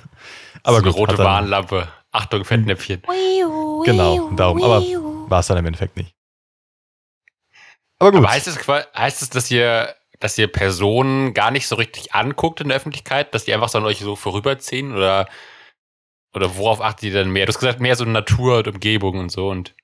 aber 0.64 0.78
so 0.78 0.82
eine 0.82 0.90
gut, 0.90 0.96
rote 1.00 1.12
hat 1.12 1.18
dann- 1.20 1.26
Warnlampe. 1.26 1.88
Achtung, 2.10 2.44
Fettnäpfchen. 2.44 3.02
Genau, 3.84 4.30
darum. 4.36 4.62
Aber 4.62 4.82
war 5.28 5.40
es 5.40 5.46
dann 5.46 5.56
im 5.58 5.66
Endeffekt 5.66 5.96
nicht. 5.96 6.14
Aber 8.04 8.12
gut. 8.12 8.26
Aber 8.26 8.34
heißt 8.34 8.48
es, 8.48 8.58
heißt 8.68 9.22
es, 9.22 9.30
dass 9.30 9.50
ihr, 9.50 9.94
dass 10.20 10.36
ihr 10.36 10.48
Personen 10.48 11.32
gar 11.32 11.50
nicht 11.50 11.66
so 11.66 11.76
richtig 11.76 12.14
anguckt 12.14 12.60
in 12.60 12.68
der 12.68 12.76
Öffentlichkeit, 12.76 13.34
dass 13.34 13.46
die 13.46 13.54
einfach 13.54 13.70
so 13.70 13.78
an 13.78 13.84
euch 13.84 14.00
so 14.00 14.14
vorüberziehen 14.14 14.94
oder, 14.94 15.26
oder 16.34 16.56
worauf 16.56 16.82
achtet 16.82 17.04
ihr 17.04 17.14
dann 17.14 17.30
mehr? 17.30 17.46
Du 17.46 17.50
hast 17.50 17.60
gesagt, 17.60 17.80
mehr 17.80 17.96
so 17.96 18.04
Natur 18.04 18.58
und 18.58 18.68
Umgebung 18.68 19.18
und 19.18 19.32
so 19.32 19.48
und 19.48 19.74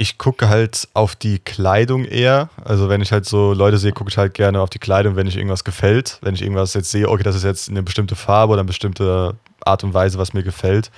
ich 0.00 0.16
gucke 0.16 0.48
halt 0.48 0.88
auf 0.94 1.16
die 1.16 1.40
Kleidung 1.40 2.04
eher. 2.04 2.50
Also 2.64 2.88
wenn 2.88 3.00
ich 3.00 3.10
halt 3.10 3.26
so 3.26 3.52
Leute 3.52 3.78
sehe, 3.78 3.92
gucke 3.92 4.10
ich 4.10 4.16
halt 4.16 4.32
gerne 4.34 4.60
auf 4.60 4.70
die 4.70 4.78
Kleidung, 4.78 5.16
wenn 5.16 5.26
ich 5.26 5.36
irgendwas 5.36 5.64
gefällt. 5.64 6.18
Wenn 6.22 6.36
ich 6.36 6.42
irgendwas 6.42 6.74
jetzt 6.74 6.92
sehe, 6.92 7.08
okay, 7.08 7.24
das 7.24 7.34
ist 7.34 7.42
jetzt 7.42 7.68
eine 7.68 7.82
bestimmte 7.82 8.14
Farbe 8.14 8.52
oder 8.52 8.60
eine 8.60 8.68
bestimmte 8.68 9.34
Art 9.64 9.82
und 9.82 9.94
Weise, 9.94 10.18
was 10.18 10.34
mir 10.34 10.44
gefällt. 10.44 10.92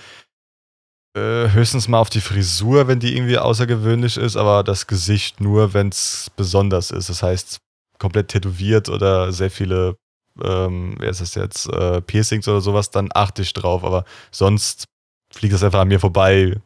Äh, 1.17 1.51
höchstens 1.51 1.89
mal 1.89 1.99
auf 1.99 2.11
die 2.11 2.21
Frisur, 2.21 2.87
wenn 2.87 3.01
die 3.01 3.17
irgendwie 3.17 3.39
außergewöhnlich 3.39 4.17
ist, 4.17 4.37
aber 4.37 4.63
das 4.63 4.87
Gesicht 4.87 5.41
nur, 5.41 5.75
wenn 5.75 5.89
es 5.89 6.31
besonders 6.37 6.93
ist. 6.93 7.09
Das 7.09 7.23
heißt, 7.23 7.59
komplett 7.99 8.29
tätowiert 8.29 8.89
oder 8.89 9.33
sehr 9.33 9.51
viele, 9.51 9.97
ähm, 10.41 10.95
wer 10.99 11.11
ist 11.11 11.21
das 11.21 11.35
jetzt, 11.35 11.69
äh, 11.69 12.01
Piercings 12.01 12.47
oder 12.47 12.61
sowas, 12.61 12.91
dann 12.91 13.09
achte 13.13 13.43
ich 13.43 13.53
drauf. 13.53 13.83
Aber 13.83 14.05
sonst 14.31 14.85
fliegt 15.33 15.53
das 15.55 15.65
einfach 15.65 15.81
an 15.81 15.89
mir 15.89 15.99
vorbei, 15.99 16.61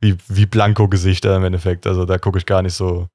wie, 0.00 0.16
wie 0.28 0.46
Blanko-Gesichter 0.46 1.36
im 1.36 1.44
Endeffekt. 1.44 1.86
Also 1.86 2.04
da 2.04 2.18
gucke 2.18 2.38
ich 2.38 2.46
gar 2.46 2.60
nicht 2.60 2.74
so, 2.74 3.08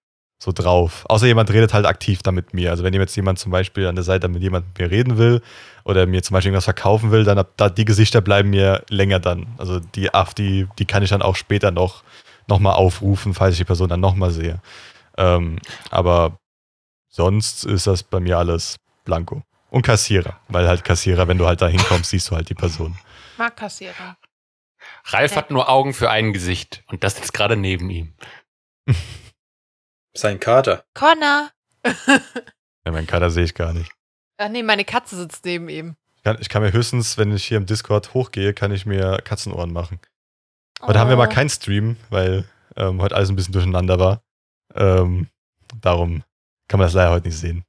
so 0.44 0.52
drauf. 0.52 1.06
Außer 1.08 1.26
jemand 1.26 1.50
redet 1.52 1.74
halt 1.74 1.86
aktiv 1.86 2.22
da 2.22 2.34
mit 2.34 2.54
mir. 2.54 2.70
Also 2.72 2.84
wenn 2.84 2.94
jetzt 2.94 3.16
jemand 3.16 3.40
zum 3.40 3.50
Beispiel 3.50 3.88
an 3.88 3.96
der 3.96 4.04
Seite 4.04 4.28
mit 4.28 4.42
jemandem 4.44 4.70
mit 4.72 4.80
mir 4.80 4.92
reden 4.92 5.18
will 5.18 5.42
oder 5.86 6.06
mir 6.06 6.22
zum 6.22 6.34
Beispiel 6.34 6.50
irgendwas 6.50 6.66
verkaufen 6.66 7.12
will, 7.12 7.24
dann 7.24 7.46
da, 7.56 7.70
die 7.70 7.86
Gesichter 7.86 8.20
bleiben 8.20 8.50
mir 8.50 8.84
länger 8.90 9.20
dann. 9.20 9.48
Also 9.58 9.80
die, 9.80 10.14
ach, 10.14 10.34
die, 10.34 10.68
die 10.78 10.86
kann 10.86 11.02
ich 11.02 11.12
dann 11.12 11.22
auch 11.22 11.38
später 11.38 11.72
noch, 11.72 12.04
noch 12.48 12.60
mal 12.60 12.74
aufrufen, 12.74 13.34
falls 13.34 13.54
ich 13.54 13.60
die 13.60 13.64
Person 13.64 13.88
dann 13.88 14.02
noch 14.02 14.16
mal 14.16 14.32
sehe. 14.32 14.60
Ähm, 15.18 15.60
aber 15.92 16.38
sonst 17.08 17.64
ist 17.64 17.88
das 17.88 18.04
bei 18.04 18.20
mir 18.20 18.38
alles 18.38 18.76
Blanko. 19.06 19.44
Und 19.70 19.84
Kassierer, 19.84 20.38
weil 20.50 20.68
halt 20.68 20.84
Kassierer, 20.84 21.30
wenn 21.30 21.38
du 21.38 21.48
halt 21.48 21.62
da 21.62 21.68
hinkommst, 21.68 22.10
siehst 22.10 22.30
du 22.30 22.36
halt 22.36 22.50
die 22.50 22.54
Person. 22.54 22.98
Mag 23.38 23.56
Kassierer. 23.56 24.18
Ralf 25.06 25.32
Ja. 25.32 25.38
hat 25.38 25.52
nur 25.52 25.70
Augen 25.70 25.94
für 25.94 26.10
ein 26.10 26.34
Gesicht 26.34 26.84
und 26.88 27.06
das 27.06 27.16
sitzt 27.16 27.34
gerade 27.34 27.56
neben 27.56 27.90
ihm. 27.90 28.14
Sein 30.16 30.40
Kater. 30.40 30.84
Connor! 30.94 31.50
Ja, 32.86 32.92
meinen 32.92 33.08
Kader 33.08 33.30
sehe 33.30 33.44
ich 33.46 33.56
gar 33.56 33.74
nicht. 33.74 33.92
Ach 34.38 34.50
nee, 34.50 34.64
meine 34.64 34.86
Katze 34.86 35.16
sitzt 35.16 35.46
neben 35.46 35.70
ihm. 35.70 35.96
Ich 36.18 36.24
kann, 36.24 36.38
ich 36.40 36.50
kann 36.50 36.62
mir 36.62 36.72
höchstens, 36.72 37.18
wenn 37.18 37.36
ich 37.36 37.46
hier 37.46 37.58
im 37.58 37.66
Discord 37.66 38.14
hochgehe, 38.14 38.54
kann 38.54 38.72
ich 38.72 38.86
mir 38.86 39.18
Katzenohren 39.24 39.74
machen. 39.74 40.00
Aber 40.80 40.94
da 40.94 41.00
haben 41.00 41.10
wir 41.10 41.16
mal 41.18 41.28
Oh. 41.30 41.34
keinen 41.34 41.50
Stream, 41.50 41.98
weil 42.10 42.46
ähm, 42.76 43.02
heute 43.02 43.16
alles 43.16 43.30
ein 43.30 43.36
bisschen 43.36 43.54
durcheinander 43.54 44.00
war. 44.00 44.22
Ähm, 44.76 45.30
darum 45.82 46.24
kann 46.68 46.80
man 46.80 46.88
das 46.88 46.94
leider 46.94 47.12
heute 47.12 47.28
nicht 47.28 47.38
sehen. 47.38 47.66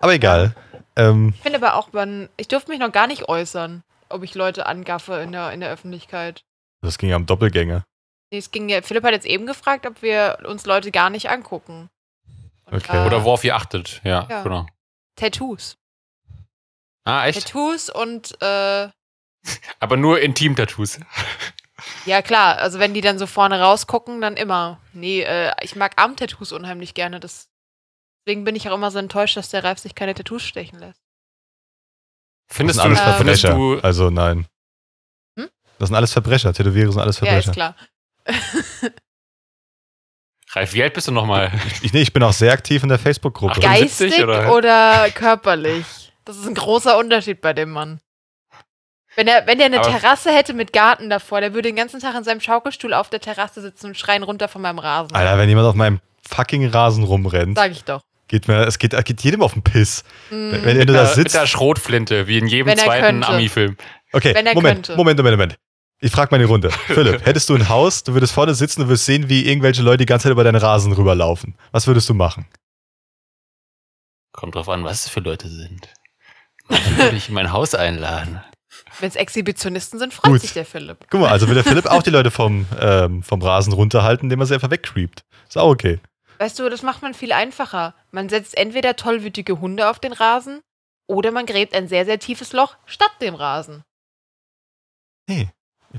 Aber 0.00 0.14
egal. 0.14 0.54
Ähm, 0.96 1.32
Ich 1.36 1.42
finde 1.42 1.58
aber 1.58 1.74
auch, 1.74 1.92
man, 1.92 2.28
ich 2.36 2.48
durfte 2.48 2.70
mich 2.70 2.80
noch 2.80 2.92
gar 2.92 3.06
nicht 3.06 3.28
äußern, 3.28 3.82
ob 4.08 4.22
ich 4.22 4.34
Leute 4.34 4.66
angaffe 4.66 5.14
in 5.16 5.32
der, 5.32 5.52
in 5.52 5.60
der 5.60 5.70
Öffentlichkeit. 5.70 6.44
das 6.82 6.98
ging 6.98 7.10
ja 7.10 7.16
um 7.16 7.26
Doppelgänger. 7.26 7.84
Nee, 8.30 8.38
es 8.38 8.50
ging 8.50 8.68
ja, 8.68 8.82
Philipp 8.82 9.04
hat 9.04 9.12
jetzt 9.12 9.26
eben 9.26 9.46
gefragt, 9.46 9.86
ob 9.86 10.02
wir 10.02 10.38
uns 10.46 10.66
Leute 10.66 10.90
gar 10.90 11.10
nicht 11.10 11.28
angucken. 11.30 11.88
Und, 12.66 12.74
Okay. 12.76 13.02
äh, 13.02 13.06
Oder 13.06 13.24
worauf 13.24 13.44
ihr 13.44 13.54
achtet. 13.54 14.00
Ja, 14.04 14.26
Ja. 14.28 14.42
genau. 14.42 14.66
Tattoos. 15.16 15.76
Ah, 17.04 17.26
echt? 17.26 17.40
Tattoos 17.46 17.88
und, 17.88 18.40
äh, 18.42 18.88
Aber 19.78 19.96
nur 19.96 20.20
Intim-Tattoos. 20.20 20.98
ja 22.06 22.20
klar, 22.22 22.58
also 22.58 22.80
wenn 22.80 22.94
die 22.94 23.00
dann 23.00 23.18
so 23.18 23.26
vorne 23.28 23.60
rausgucken, 23.60 24.20
dann 24.20 24.36
immer. 24.36 24.80
Nee, 24.92 25.22
äh, 25.22 25.52
ich 25.62 25.76
mag 25.76 25.92
Armtattoos 25.96 26.50
unheimlich 26.50 26.94
gerne. 26.94 27.20
Das, 27.20 27.48
deswegen 28.26 28.42
bin 28.42 28.56
ich 28.56 28.68
auch 28.68 28.74
immer 28.74 28.90
so 28.90 28.98
enttäuscht, 28.98 29.36
dass 29.36 29.50
der 29.50 29.62
Ralf 29.62 29.78
sich 29.78 29.94
keine 29.94 30.14
Tattoos 30.14 30.42
stechen 30.42 30.80
lässt. 30.80 31.00
Das 32.48 32.56
Findest 32.56 32.80
sind 32.80 32.92
du, 32.92 33.00
alles 33.00 33.14
äh, 33.14 33.18
findest 33.18 33.40
Verbrecher. 33.42 33.76
du, 33.80 33.86
also 33.86 34.10
nein. 34.10 34.46
Hm? 35.38 35.48
Das 35.78 35.88
sind 35.88 35.96
alles 35.96 36.12
Verbrecher. 36.12 36.52
Tätowiere 36.52 36.90
sind 36.90 37.00
alles 37.00 37.20
Ja, 37.20 37.38
ist 37.38 37.44
Verbrecher. 37.46 37.52
klar. 37.52 37.76
Ralf, 40.52 40.72
wie 40.74 40.82
alt 40.82 40.94
bist 40.94 41.08
du 41.08 41.12
nochmal? 41.12 41.50
ich, 41.82 41.92
nee, 41.92 42.02
ich 42.02 42.12
bin 42.12 42.22
auch 42.22 42.32
sehr 42.32 42.52
aktiv 42.52 42.82
in 42.82 42.88
der 42.88 42.98
Facebook-Gruppe. 42.98 43.60
Geistig 43.60 44.14
75 44.14 44.24
oder? 44.24 44.54
oder? 44.54 45.10
körperlich? 45.10 45.84
Das 46.24 46.36
ist 46.36 46.46
ein 46.46 46.54
großer 46.54 46.96
Unterschied 46.98 47.40
bei 47.40 47.52
dem 47.52 47.70
Mann. 47.70 48.00
Wenn 49.16 49.28
er, 49.28 49.46
wenn 49.46 49.58
der 49.58 49.66
eine 49.66 49.80
Aber- 49.80 49.88
Terrasse 49.88 50.30
hätte 50.32 50.52
mit 50.54 50.72
Garten 50.72 51.08
davor, 51.08 51.40
der 51.40 51.54
würde 51.54 51.68
den 51.68 51.76
ganzen 51.76 52.00
Tag 52.00 52.14
in 52.14 52.24
seinem 52.24 52.40
Schaukelstuhl 52.40 52.92
auf 52.94 53.08
der 53.10 53.20
Terrasse 53.20 53.62
sitzen 53.62 53.86
und 53.88 53.96
schreien 53.96 54.22
runter 54.22 54.48
von 54.48 54.60
meinem 54.62 54.78
Rasen. 54.78 55.14
Alter, 55.14 55.38
wenn 55.38 55.48
jemand 55.48 55.66
auf 55.68 55.74
meinem 55.74 56.00
fucking 56.28 56.66
Rasen 56.68 57.04
rumrennt, 57.04 57.56
Sag 57.56 57.70
ich 57.72 57.84
doch. 57.84 58.02
geht 58.28 58.46
mir, 58.48 58.66
es 58.66 58.78
geht, 58.78 58.92
geht 59.04 59.20
jedem 59.22 59.42
auf 59.42 59.54
den 59.54 59.62
Piss. 59.62 60.04
Mm. 60.30 60.52
Wenn, 60.52 60.64
wenn 60.64 60.78
du 60.80 60.86
da 60.86 60.92
der, 60.92 61.02
mit 61.04 61.14
sitzt. 61.14 61.34
der 61.34 61.46
Schrotflinte, 61.46 62.26
wie 62.26 62.38
in 62.38 62.46
jedem 62.46 62.68
er 62.68 62.76
zweiten. 62.76 63.24
Ami-Film. 63.24 63.76
Okay, 64.12 64.34
Wenn 64.34 64.46
er 64.46 64.54
Moment, 64.54 64.86
könnte. 64.86 64.96
Moment, 64.96 65.18
Moment, 65.18 65.36
Moment. 65.38 65.56
Ich 66.00 66.12
frage 66.12 66.30
mal 66.30 66.38
die 66.38 66.44
Runde. 66.44 66.70
Philipp, 66.86 67.24
hättest 67.24 67.48
du 67.48 67.54
ein 67.54 67.68
Haus, 67.68 68.04
du 68.04 68.12
würdest 68.12 68.32
vorne 68.32 68.54
sitzen 68.54 68.82
und 68.82 68.88
würdest 68.88 69.06
sehen, 69.06 69.28
wie 69.28 69.46
irgendwelche 69.46 69.82
Leute 69.82 69.98
die 69.98 70.06
ganze 70.06 70.24
Zeit 70.24 70.32
über 70.32 70.44
deinen 70.44 70.56
Rasen 70.56 70.92
rüberlaufen. 70.92 71.56
Was 71.72 71.86
würdest 71.86 72.08
du 72.08 72.14
machen? 72.14 72.46
Kommt 74.32 74.54
drauf 74.54 74.68
an, 74.68 74.84
was 74.84 75.06
es 75.06 75.10
für 75.10 75.20
Leute 75.20 75.48
sind. 75.48 75.88
Manche 76.68 76.96
würde 76.98 77.16
ich 77.16 77.28
in 77.28 77.34
mein 77.34 77.52
Haus 77.52 77.74
einladen. 77.74 78.42
Wenn 79.00 79.08
es 79.08 79.16
Exhibitionisten 79.16 79.98
sind, 79.98 80.12
freut 80.12 80.32
Gut. 80.32 80.40
sich 80.42 80.52
der 80.52 80.66
Philipp. 80.66 81.06
Guck 81.10 81.20
mal, 81.20 81.30
also 81.30 81.48
will 81.48 81.54
der 81.54 81.64
Philipp 81.64 81.86
auch 81.86 82.02
die 82.02 82.10
Leute 82.10 82.30
vom, 82.30 82.66
ähm, 82.78 83.22
vom 83.22 83.40
Rasen 83.40 83.72
runterhalten, 83.72 84.26
indem 84.26 84.40
er 84.40 84.46
sie 84.46 84.54
einfach 84.54 84.70
wegcreept. 84.70 85.24
Ist 85.48 85.56
auch 85.56 85.70
okay. 85.70 85.98
Weißt 86.38 86.58
du, 86.58 86.68
das 86.68 86.82
macht 86.82 87.02
man 87.02 87.14
viel 87.14 87.32
einfacher. 87.32 87.94
Man 88.10 88.28
setzt 88.28 88.56
entweder 88.56 88.96
tollwütige 88.96 89.60
Hunde 89.60 89.88
auf 89.88 89.98
den 89.98 90.12
Rasen 90.12 90.60
oder 91.06 91.30
man 91.30 91.46
gräbt 91.46 91.74
ein 91.74 91.88
sehr, 91.88 92.04
sehr 92.04 92.18
tiefes 92.18 92.52
Loch 92.52 92.76
statt 92.84 93.12
dem 93.20 93.34
Rasen. 93.34 93.82
Nee. 95.28 95.48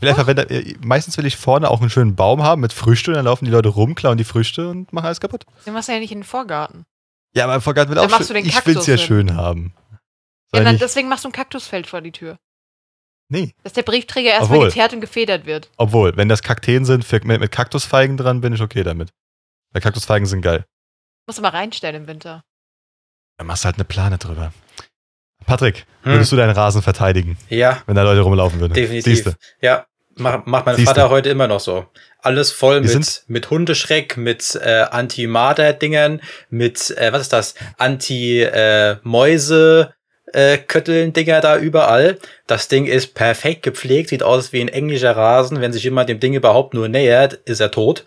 Da, 0.02 0.44
äh, 0.44 0.76
meistens 0.84 1.18
will 1.18 1.26
ich 1.26 1.38
vorne 1.38 1.70
auch 1.70 1.82
einen 1.82 1.90
schönen 1.90 2.16
Baum 2.16 2.44
haben 2.44 2.62
mit 2.62 2.74
Früchte 2.74 3.12
und 3.12 3.16
dann 3.16 3.26
laufen 3.26 3.46
die 3.46 3.52
Leute 3.52 3.70
rum, 3.70 3.96
klauen 3.96 4.18
die 4.18 4.24
Früchte 4.24 4.70
und 4.70 4.92
machen 4.94 5.06
alles 5.06 5.20
kaputt. 5.20 5.46
Den 5.66 5.74
machst 5.74 5.90
du 5.90 5.94
ja 5.94 6.00
nicht 6.00 6.12
in 6.12 6.20
den 6.20 6.24
Vorgarten. 6.24 6.86
Ja, 7.36 7.46
aber 7.46 7.62
Vorgarten 7.62 7.90
will 7.90 7.96
Dann 7.96 8.06
auch 8.06 8.12
machst 8.12 8.28
schön. 8.28 8.36
du 8.38 8.42
den 8.44 8.48
Ich 8.50 8.66
will 8.66 8.78
es 8.78 8.88
ja 8.88 8.98
schön 8.98 9.36
haben. 9.36 9.74
Ja, 9.92 9.98
Soll 10.54 10.64
dann, 10.64 10.74
nicht, 10.74 10.82
deswegen 10.84 11.10
machst 11.10 11.24
du 11.26 11.30
ein 11.30 11.34
Kaktusfeld 11.34 11.88
vor 11.88 12.02
die 12.02 12.12
Tür. 12.12 12.38
nee. 13.30 13.54
Dass 13.64 13.74
der 13.74 13.84
Briefträger 13.84 14.32
erstmal 14.32 14.60
geteert 14.68 14.94
und 14.94 15.02
gefedert 15.02 15.46
wird. 15.46 15.70
Obwohl, 15.78 16.16
wenn 16.16 16.30
das 16.30 16.42
Kakteen 16.42 16.86
sind 16.86 17.04
für, 17.04 17.20
mit, 17.26 17.40
mit 17.42 17.52
Kaktusfeigen 17.52 18.18
dran, 18.18 18.42
bin 18.42 18.54
ich 18.54 18.62
okay 18.62 18.84
damit. 18.84 19.10
Weil 19.74 19.82
Kaktusfeigen 19.82 20.26
sind 20.26 20.42
geil. 20.42 20.66
Musst 21.28 21.38
du 21.40 21.44
mal 21.44 21.50
reinstellen 21.50 22.04
im 22.04 22.08
Winter. 22.08 22.44
Dann 23.38 23.48
machst 23.48 23.64
du 23.64 23.66
halt 23.66 23.76
eine 23.76 23.84
Plane 23.86 24.18
drüber. 24.18 24.54
Patrick, 25.48 25.86
Hm. 26.04 26.12
würdest 26.14 26.32
du 26.32 26.36
deinen 26.36 26.52
Rasen 26.52 26.82
verteidigen, 26.84 27.38
Ja, 27.50 27.82
wenn 27.88 27.96
da 27.96 28.04
Leute 28.04 28.22
rumlaufen 28.22 28.60
würden? 28.60 28.74
definitiv. 28.74 29.16
Siehste. 29.16 29.36
Ja, 29.62 29.86
macht 30.16 30.46
mach 30.46 30.66
mein 30.66 30.76
Siehste. 30.76 30.94
Vater 30.94 31.10
heute 31.10 31.30
immer 31.30 31.48
noch 31.48 31.60
so. 31.60 31.86
Alles 32.22 32.52
voll 32.52 32.84
Wir 32.84 32.98
mit, 32.98 33.24
mit 33.28 33.50
Hundeschreck, 33.50 34.18
mit 34.18 34.60
äh, 34.62 34.86
Anti-Marder-Dingern, 34.92 36.22
mit, 36.50 36.92
äh, 36.98 37.12
was 37.14 37.22
ist 37.24 37.34
das? 37.34 37.56
Anti-Mäuse. 37.78 39.94
Äh, 40.34 40.58
Kötteln-Dinger 40.58 41.40
da 41.40 41.58
überall. 41.58 42.18
Das 42.48 42.68
Ding 42.68 42.86
ist 42.86 43.14
perfekt 43.16 43.64
gepflegt, 43.64 44.10
sieht 44.10 44.24
aus 44.24 44.52
wie 44.52 44.60
ein 44.60 44.68
englischer 44.68 45.16
Rasen. 45.16 45.62
Wenn 45.62 45.72
sich 45.72 45.86
jemand 45.86 46.10
dem 46.10 46.20
Ding 46.20 46.34
überhaupt 46.34 46.74
nur 46.74 46.90
nähert, 46.90 47.36
ist 47.46 47.62
er 47.62 47.72
tot. 47.72 48.04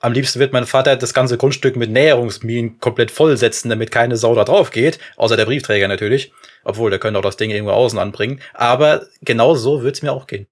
Am 0.00 0.14
liebsten 0.14 0.40
wird 0.40 0.54
mein 0.54 0.64
Vater 0.64 0.96
das 0.96 1.12
ganze 1.12 1.36
Grundstück 1.36 1.76
mit 1.76 1.90
Näherungsminen 1.90 2.80
komplett 2.80 3.10
vollsetzen, 3.10 3.68
damit 3.68 3.90
keine 3.90 4.16
Sau 4.16 4.34
da 4.34 4.44
drauf 4.44 4.70
geht. 4.70 4.98
Außer 5.16 5.36
der 5.36 5.44
Briefträger 5.44 5.88
natürlich. 5.88 6.32
Obwohl, 6.64 6.90
der 6.90 6.98
könnte 6.98 7.18
auch 7.18 7.22
das 7.24 7.36
Ding 7.36 7.50
irgendwo 7.50 7.72
außen 7.72 7.98
anbringen. 7.98 8.40
Aber 8.54 9.06
genau 9.20 9.54
so 9.54 9.82
wird's 9.82 10.02
mir 10.02 10.12
auch 10.12 10.26
gehen. 10.26 10.46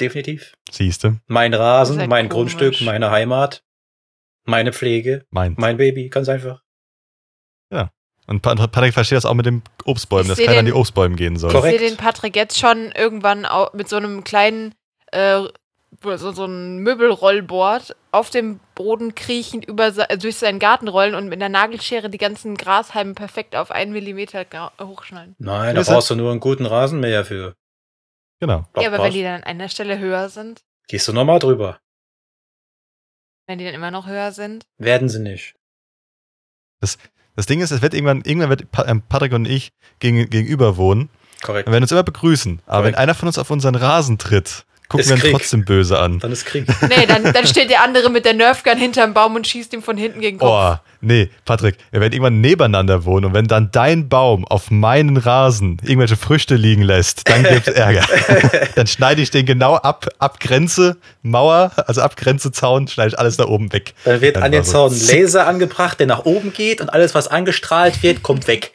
Definitiv. 0.00 0.54
Siehste, 0.70 1.20
Mein 1.26 1.54
Rasen, 1.54 1.96
mein 2.08 2.28
komisch. 2.28 2.56
Grundstück, 2.56 2.80
meine 2.84 3.10
Heimat, 3.10 3.62
meine 4.44 4.72
Pflege, 4.72 5.24
mein. 5.30 5.54
mein 5.58 5.76
Baby, 5.76 6.08
ganz 6.08 6.28
einfach. 6.28 6.62
Und 8.26 8.40
Pa- 8.40 8.54
Patrick 8.54 8.94
versteht 8.94 9.18
das 9.18 9.26
auch 9.26 9.34
mit 9.34 9.44
den 9.44 9.60
Obstbäumen, 9.84 10.24
Ich 10.32 10.38
dass 10.38 10.38
keiner 10.38 10.60
an 10.60 10.64
den- 10.64 10.72
die 10.72 10.78
Obstbäume 10.80 11.14
gehen 11.14 11.36
soll. 11.36 11.52
Korrekt. 11.52 11.74
Ich 11.74 11.80
sehe 11.80 11.90
den 11.90 11.98
Patrick 11.98 12.34
jetzt 12.34 12.58
schon 12.58 12.90
irgendwann 12.92 13.46
mit 13.74 13.86
so 13.90 13.96
einem 13.96 14.24
kleinen, 14.24 14.74
äh, 15.12 15.42
so, 16.18 16.32
so 16.32 16.44
ein 16.44 16.78
Möbelrollboard 16.78 17.96
auf 18.12 18.30
dem 18.30 18.60
Boden 18.74 19.14
kriechend 19.14 19.64
über, 19.64 19.86
äh, 20.10 20.18
durch 20.18 20.36
seinen 20.36 20.58
Garten 20.58 20.88
rollen 20.88 21.14
und 21.14 21.28
mit 21.28 21.42
einer 21.42 21.48
Nagelschere 21.48 22.10
die 22.10 22.18
ganzen 22.18 22.56
Grashalme 22.56 23.14
perfekt 23.14 23.56
auf 23.56 23.70
einen 23.70 23.92
Millimeter 23.92 24.44
hochschneiden. 24.80 25.34
Nein, 25.38 25.74
da 25.74 25.82
brauchst 25.82 26.10
du 26.10 26.14
nur 26.16 26.30
einen 26.30 26.40
guten 26.40 26.66
Rasenmäher 26.66 27.24
für. 27.24 27.54
Genau. 28.40 28.64
Ja, 28.76 28.88
aber 28.88 29.02
wenn 29.02 29.12
die 29.12 29.22
dann 29.22 29.36
an 29.36 29.44
einer 29.44 29.68
Stelle 29.68 29.98
höher 29.98 30.28
sind, 30.28 30.62
Gehst 30.88 31.08
du 31.08 31.12
nochmal 31.12 31.38
drüber. 31.38 31.78
wenn 33.46 33.58
die 33.58 33.64
dann 33.64 33.74
immer 33.74 33.90
noch 33.90 34.06
höher 34.06 34.32
sind. 34.32 34.64
Werden 34.78 35.08
sie 35.08 35.20
nicht. 35.20 35.54
Das 37.36 37.46
Ding 37.46 37.60
ist, 37.60 37.70
es 37.70 37.82
wird 37.82 37.94
irgendwann, 37.94 38.22
irgendwann 38.22 38.50
wird 38.50 38.66
ähm, 38.86 39.02
Patrick 39.08 39.32
und 39.32 39.46
ich 39.46 39.72
gegen, 39.98 40.28
gegenüber 40.30 40.76
wohnen. 40.76 41.08
Korrekt. 41.42 41.66
Wir 41.68 41.72
werden 41.72 41.84
uns 41.84 41.92
immer 41.92 42.02
begrüßen. 42.04 42.60
Aber 42.66 42.78
Korrekt. 42.78 42.86
wenn 42.96 43.02
einer 43.02 43.14
von 43.14 43.26
uns 43.28 43.38
auf 43.38 43.50
unseren 43.50 43.74
Rasen 43.74 44.18
tritt, 44.18 44.66
gucken 44.88 45.08
wir 45.08 45.16
ihn 45.24 45.32
trotzdem 45.32 45.64
böse 45.64 45.98
an. 45.98 46.18
Dann 46.18 46.32
ist 46.32 46.44
Krieg. 46.44 46.66
Nee, 46.88 47.06
dann, 47.06 47.32
dann 47.32 47.46
steht 47.46 47.70
der 47.70 47.82
andere 47.82 48.10
mit 48.10 48.24
der 48.24 48.34
Nerfgun 48.34 48.76
hinterm 48.76 49.14
Baum 49.14 49.34
und 49.34 49.46
schießt 49.46 49.72
ihm 49.72 49.82
von 49.82 49.96
hinten 49.96 50.20
gegen 50.20 50.38
den 50.38 50.46
Kopf. 50.46 50.78
Oh, 50.78 50.88
nee, 51.00 51.30
Patrick, 51.44 51.76
wir 51.90 52.00
werden 52.00 52.12
irgendwann 52.12 52.40
nebeneinander 52.40 53.04
wohnen 53.04 53.26
und 53.26 53.34
wenn 53.34 53.46
dann 53.46 53.70
dein 53.72 54.08
Baum 54.08 54.44
auf 54.44 54.70
meinen 54.70 55.16
Rasen 55.16 55.78
irgendwelche 55.82 56.16
Früchte 56.16 56.56
liegen 56.56 56.82
lässt, 56.82 57.28
dann 57.28 57.42
gibt's 57.42 57.68
Ärger. 57.68 58.04
dann 58.74 58.86
schneide 58.86 59.22
ich 59.22 59.30
den 59.30 59.46
genau 59.46 59.76
ab, 59.76 60.08
ab 60.18 60.40
Grenze, 60.40 60.98
Mauer, 61.22 61.72
also 61.86 62.02
ab 62.02 62.16
Grenze 62.16 62.52
Zaun, 62.52 62.86
schneide 62.88 63.08
ich 63.08 63.18
alles 63.18 63.36
da 63.36 63.46
oben 63.46 63.72
weg. 63.72 63.94
Dann 64.04 64.20
wird 64.20 64.36
Dann 64.36 64.42
an 64.44 64.52
den 64.52 64.64
so 64.64 64.88
Zaun 64.88 64.92
ein. 64.92 65.06
Laser 65.06 65.46
angebracht, 65.46 65.98
der 65.98 66.06
nach 66.06 66.24
oben 66.24 66.52
geht 66.52 66.80
und 66.80 66.90
alles, 66.90 67.14
was 67.14 67.28
angestrahlt 67.28 68.02
wird, 68.02 68.22
kommt 68.22 68.46
weg. 68.46 68.72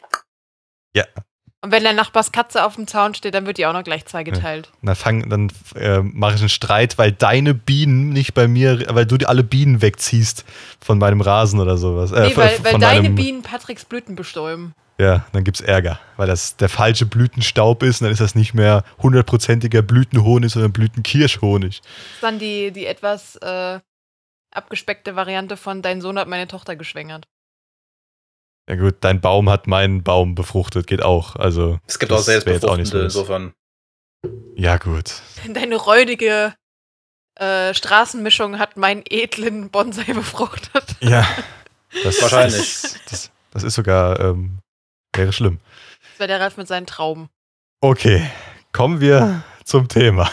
Und 1.62 1.72
wenn 1.72 1.82
der 1.82 1.92
Nachbars 1.92 2.32
Katze 2.32 2.64
auf 2.64 2.76
dem 2.76 2.86
Zaun 2.86 3.14
steht, 3.14 3.34
dann 3.34 3.44
wird 3.44 3.58
die 3.58 3.66
auch 3.66 3.74
noch 3.74 3.84
gleich 3.84 4.06
zweigeteilt. 4.06 4.70
Dann, 4.80 4.96
fang, 4.96 5.28
dann 5.28 5.52
äh, 5.74 5.98
mache 6.00 6.34
ich 6.36 6.40
einen 6.40 6.48
Streit, 6.48 6.96
weil 6.96 7.12
deine 7.12 7.52
Bienen 7.52 8.10
nicht 8.10 8.32
bei 8.32 8.48
mir, 8.48 8.82
weil 8.88 9.04
du 9.04 9.18
die 9.18 9.26
alle 9.26 9.44
Bienen 9.44 9.82
wegziehst 9.82 10.46
von 10.80 10.96
meinem 10.98 11.20
Rasen 11.20 11.60
oder 11.60 11.76
sowas. 11.76 12.12
Äh, 12.12 12.28
nee, 12.28 12.30
von- 12.30 12.44
weil, 12.44 12.64
weil 12.64 12.72
von 12.72 12.80
deine 12.80 13.02
meinem- 13.02 13.14
Bienen 13.14 13.42
Patricks 13.42 13.84
Blüten 13.84 14.16
bestäuben. 14.16 14.72
Ja, 14.98 15.26
dann 15.32 15.44
gibt's 15.44 15.60
Ärger, 15.62 15.98
weil 16.18 16.26
das 16.26 16.56
der 16.56 16.68
falsche 16.70 17.06
Blütenstaub 17.06 17.82
ist 17.82 18.00
und 18.00 18.04
dann 18.06 18.12
ist 18.12 18.20
das 18.20 18.34
nicht 18.34 18.52
mehr 18.54 18.84
hundertprozentiger 19.02 19.80
Blütenhonig, 19.82 20.52
sondern 20.52 20.72
Blütenkirschhonig. 20.72 21.80
Das 21.80 22.14
ist 22.14 22.22
dann 22.22 22.38
die, 22.38 22.70
die 22.70 22.84
etwas 22.86 23.36
äh, 23.36 23.80
abgespeckte 24.54 25.16
Variante 25.16 25.56
von 25.56 25.80
Dein 25.82 26.00
Sohn 26.00 26.18
hat 26.18 26.28
meine 26.28 26.48
Tochter 26.48 26.76
geschwängert. 26.76 27.26
Ja 28.68 28.76
gut, 28.76 28.96
dein 29.00 29.20
Baum 29.20 29.50
hat 29.50 29.66
meinen 29.66 30.02
Baum 30.04 30.34
befruchtet, 30.34 30.86
geht 30.86 31.02
auch. 31.02 31.34
Also 31.36 31.80
Es 31.86 31.98
gibt 31.98 32.12
Das 32.12 32.22
auch 32.22 32.26
wär 32.28 32.34
jetzt 32.36 32.64
auch 32.64 32.76
nicht 32.76 32.88
Selbstbefruchtende, 32.90 33.10
so 33.10 33.20
insofern. 33.20 33.52
ja 34.54 34.76
gut. 34.76 35.22
Deine 35.54 35.76
räudige 35.76 36.54
äh, 37.36 37.74
Straßenmischung 37.74 38.58
hat 38.58 38.76
meinen 38.76 39.02
edlen 39.08 39.70
Bonsai 39.70 40.12
befruchtet. 40.12 40.96
Ja, 41.00 41.26
das, 42.04 42.20
Wahrscheinlich. 42.22 42.82
Das, 42.82 42.98
das, 43.10 43.30
das 43.50 43.62
ist 43.64 43.74
sogar 43.74 44.20
ähm, 44.20 44.58
wäre 45.16 45.32
schlimm. 45.32 45.58
Das 46.12 46.20
war 46.20 46.26
der 46.28 46.40
Ralf 46.40 46.56
mit 46.56 46.68
seinen 46.68 46.86
Trauben. 46.86 47.28
Okay, 47.80 48.30
kommen 48.72 49.00
wir 49.00 49.42
zum 49.64 49.88
Thema. 49.88 50.30